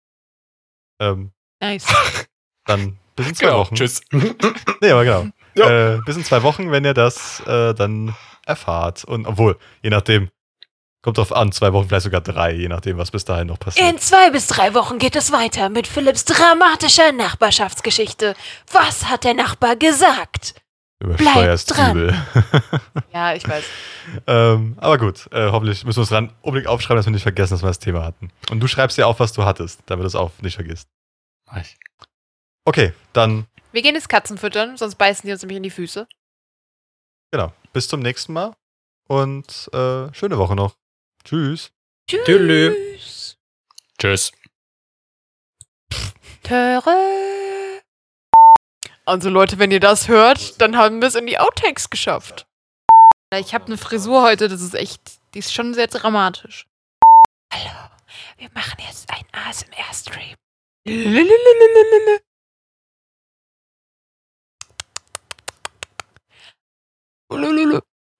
Ähm, 0.99 1.31
Nice. 1.61 1.85
dann 2.65 2.97
bis 3.15 3.27
in 3.27 3.35
zwei 3.35 3.45
Genau. 3.47 3.59
Wochen. 3.59 3.75
Tschüss. 3.75 4.01
Nee, 4.81 4.91
aber 4.91 5.03
genau. 5.03 5.25
Ja. 5.55 5.93
Äh, 5.95 5.99
bis 6.03 6.17
in 6.17 6.23
zwei 6.23 6.41
Wochen, 6.41 6.71
wenn 6.71 6.83
ihr 6.83 6.95
das 6.95 7.39
äh, 7.41 7.75
dann 7.75 8.15
erfahrt. 8.43 9.03
Und 9.03 9.27
obwohl, 9.27 9.59
je 9.83 9.91
nachdem, 9.91 10.31
kommt 11.03 11.19
drauf 11.19 11.31
an, 11.31 11.51
zwei 11.51 11.73
Wochen, 11.73 11.87
vielleicht 11.89 12.05
sogar 12.05 12.21
drei, 12.21 12.53
je 12.53 12.67
nachdem, 12.67 12.97
was 12.97 13.11
bis 13.11 13.23
dahin 13.23 13.47
noch 13.49 13.59
passiert. 13.59 13.87
In 13.87 13.99
zwei 13.99 14.31
bis 14.31 14.47
drei 14.47 14.73
Wochen 14.73 14.97
geht 14.97 15.15
es 15.15 15.31
weiter 15.31 15.69
mit 15.69 15.85
Philipps 15.85 16.25
dramatischer 16.25 17.11
Nachbarschaftsgeschichte. 17.11 18.33
Was 18.71 19.09
hat 19.09 19.25
der 19.25 19.35
Nachbar 19.35 19.75
gesagt? 19.75 20.55
Übersteuerst 21.03 21.71
übel. 21.77 22.15
Ja, 23.13 23.33
ich 23.35 23.47
weiß. 23.47 23.63
ähm, 24.25 24.75
aber 24.79 24.97
gut, 24.97 25.27
äh, 25.31 25.51
hoffentlich 25.51 25.83
müssen 25.85 25.97
wir 25.99 26.03
es 26.03 26.09
dran 26.09 26.33
unbedingt 26.41 26.67
aufschreiben, 26.67 26.97
dass 26.97 27.05
wir 27.05 27.11
nicht 27.11 27.21
vergessen, 27.23 27.53
dass 27.53 27.61
wir 27.61 27.67
das 27.67 27.79
Thema 27.79 28.03
hatten. 28.03 28.31
Und 28.49 28.59
du 28.59 28.67
schreibst 28.67 28.97
dir 28.97 29.05
auf, 29.07 29.19
was 29.19 29.33
du 29.33 29.43
hattest, 29.45 29.81
damit 29.85 30.03
du 30.03 30.07
es 30.07 30.15
auch 30.15 30.31
nicht 30.41 30.55
vergisst. 30.55 30.87
Okay, 32.65 32.93
dann 33.13 33.45
Wir 33.71 33.81
gehen 33.81 33.95
jetzt 33.95 34.09
Katzen 34.09 34.37
füttern, 34.37 34.77
sonst 34.77 34.95
beißen 34.95 35.27
die 35.27 35.31
uns 35.33 35.41
nämlich 35.41 35.57
in 35.57 35.63
die 35.63 35.69
Füße. 35.69 36.07
genau. 37.31 37.53
Bis 37.73 37.87
zum 37.87 37.99
nächsten 38.01 38.33
Mal 38.33 38.53
und 39.07 39.69
äh, 39.73 40.13
schöne 40.13 40.37
Woche 40.37 40.55
noch. 40.55 40.75
Tschüss. 41.23 41.71
Tschüss. 42.07 42.25
Tschüss. 42.25 43.37
Tschüss. 43.99 44.31
Töre. 46.43 47.42
Also 49.05 49.29
Leute, 49.29 49.59
wenn 49.59 49.71
ihr 49.71 49.81
das 49.81 50.07
hört, 50.07 50.61
dann 50.61 50.77
haben 50.77 51.01
wir 51.01 51.09
es 51.09 51.15
in 51.15 51.27
die 51.27 51.37
Outtakes 51.37 51.89
geschafft. 51.89 52.47
Ich 53.35 53.53
habe 53.53 53.65
eine 53.65 53.77
Frisur 53.77 54.21
heute, 54.21 54.47
das 54.47 54.61
ist 54.61 54.75
echt, 54.75 55.01
die 55.33 55.39
ist 55.39 55.53
schon 55.53 55.73
sehr 55.73 55.87
dramatisch. 55.87 56.67
Hallo, 57.51 57.89
wir 58.37 58.49
machen 58.53 58.81
jetzt 58.87 59.09
einen 59.09 59.27
ASMR-Stream. 59.33 60.35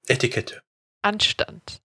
Etikette. 0.07 0.63
Anstand. 1.01 1.81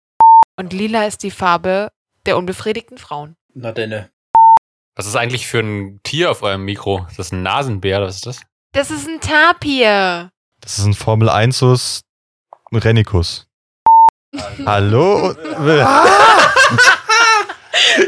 Und 0.57 0.73
lila 0.73 1.07
ist 1.07 1.23
die 1.23 1.31
Farbe 1.31 1.93
der 2.27 2.37
unbefriedigten 2.37 2.99
Frauen. 2.99 3.37
Na 3.55 3.71
denn. 3.71 4.09
Was 4.97 5.07
ist 5.07 5.15
eigentlich 5.15 5.47
für 5.47 5.61
ein 5.61 6.01
Tier 6.03 6.33
auf 6.33 6.43
eurem 6.43 6.65
Mikro? 6.65 7.07
Ist 7.09 7.19
das 7.19 7.31
ein 7.31 7.43
Nasenbär? 7.43 8.01
Was 8.01 8.17
ist 8.17 8.27
das? 8.27 8.48
Das 8.73 8.91
ist 8.91 9.09
ein 9.09 9.21
Tapir. 9.21 10.31
Das 10.61 10.79
ist 10.79 10.85
ein 10.85 10.95
Formel 10.95 11.29
1 11.29 11.59
Sus 11.59 12.03
Rennikus. 12.73 13.47
Hallo? 14.67 15.33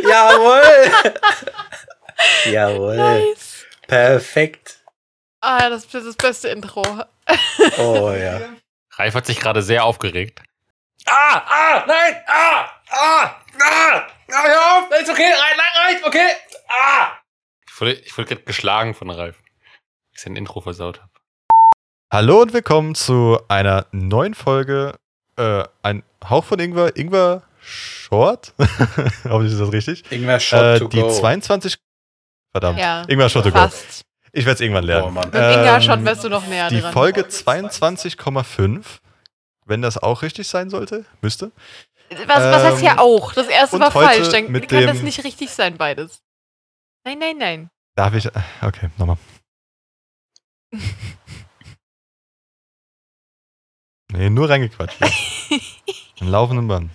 Jawohl! 0.03 0.93
Jawohl. 2.53 2.97
Nice. 2.97 3.65
Perfekt. 3.87 4.85
Ah, 5.41 5.71
das 5.71 5.85
ist 5.87 5.95
das 5.95 6.17
beste 6.17 6.49
Intro. 6.49 6.83
Oh 7.79 8.11
ja. 8.17 8.41
Ralf 8.99 9.15
hat 9.15 9.27
sich 9.27 9.41
gerade 9.41 9.63
sehr 9.63 9.85
aufgeregt. 9.85 10.43
Ah, 11.07 11.43
ah, 11.47 11.85
nein, 11.87 12.23
ah, 12.27 12.67
ah, 12.91 13.37
ah, 13.59 14.07
ah, 14.31 14.43
hör 14.43 14.77
auf, 14.77 14.91
ist 15.01 15.09
okay, 15.09 15.23
rein, 15.25 15.59
rein, 15.59 15.95
rein, 15.95 16.05
okay, 16.05 16.29
ah. 16.69 17.13
Ich 17.67 17.81
wurde, 17.81 17.93
ich 17.95 18.19
wurde 18.19 18.29
gerade 18.29 18.43
geschlagen 18.43 18.93
von 18.95 19.09
Ralf, 19.11 19.37
ich 20.21 20.25
sein 20.25 20.37
Intro 20.37 20.61
versaut 20.61 21.01
habe. 21.01 21.11
Hallo 22.13 22.43
und 22.43 22.53
willkommen 22.53 22.95
zu 22.95 23.39
einer 23.49 23.87
neuen 23.93 24.35
Folge. 24.35 24.97
Äh, 25.37 25.65
ein 25.83 26.03
Hauch 26.29 26.45
von 26.45 26.59
Ingwer. 26.59 26.95
Ingwer 26.97 27.43
Short. 27.63 28.53
Hoffentlich 29.25 29.53
ist 29.53 29.61
das 29.61 29.73
richtig. 29.73 30.13
Ingwer 30.13 30.39
Shot 30.39 30.63
Äh, 30.63 30.79
to 30.81 30.89
die 30.89 31.01
go. 31.01 31.11
22. 31.11 31.79
Verdammt. 32.53 32.79
Ja. 32.79 33.03
Ingwer 33.09 33.31
Shot 33.31 33.45
to 33.45 33.51
go. 33.51 33.67
Ich 34.33 34.45
werde 34.45 34.55
es 34.57 34.61
irgendwann 34.61 34.85
lernen. 34.85 35.07
Oh, 35.09 35.11
Mann. 35.11 35.31
Mit 35.31 35.37
Ähm, 35.37 35.81
schon 35.83 36.05
wärst 36.05 36.25
du 36.25 36.29
noch 36.29 36.47
näher 36.47 36.69
Die 36.69 36.81
dran. 36.81 36.93
Folge 36.93 37.23
22,5. 37.23 38.85
Wenn 39.65 39.81
das 39.81 39.97
auch 39.97 40.21
richtig 40.23 40.49
sein 40.49 40.69
sollte, 40.69 41.07
müsste. 41.23 41.51
Was, 42.27 42.41
was 42.41 42.65
heißt 42.65 42.81
hier 42.81 42.91
ähm, 42.93 42.99
auch? 42.99 43.33
Das 43.33 43.47
erste 43.47 43.77
und 43.77 43.83
war 43.83 43.91
falsch. 43.91 44.29
Dann 44.31 44.53
kann 44.67 44.87
das 44.87 45.01
nicht 45.01 45.25
richtig 45.25 45.51
sein, 45.51 45.79
beides. 45.79 46.21
Nein, 47.05 47.19
nein, 47.19 47.39
nein. 47.39 47.71
Darf 47.95 48.15
ich. 48.15 48.29
Okay, 48.63 48.91
nochmal. 48.99 49.17
Nee, 54.13 54.29
nur 54.29 54.49
reingequatscht. 54.49 54.99
Im 56.21 56.29
laufenden 56.29 56.67
Band. 56.67 56.91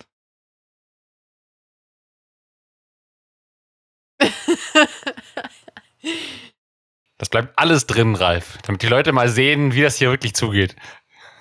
Das 7.18 7.30
bleibt 7.30 7.58
alles 7.58 7.86
drin, 7.86 8.14
Ralf, 8.14 8.58
damit 8.64 8.82
die 8.82 8.88
Leute 8.88 9.12
mal 9.12 9.28
sehen, 9.28 9.72
wie 9.72 9.80
das 9.80 9.96
hier 9.96 10.10
wirklich 10.10 10.34
zugeht. 10.34 10.76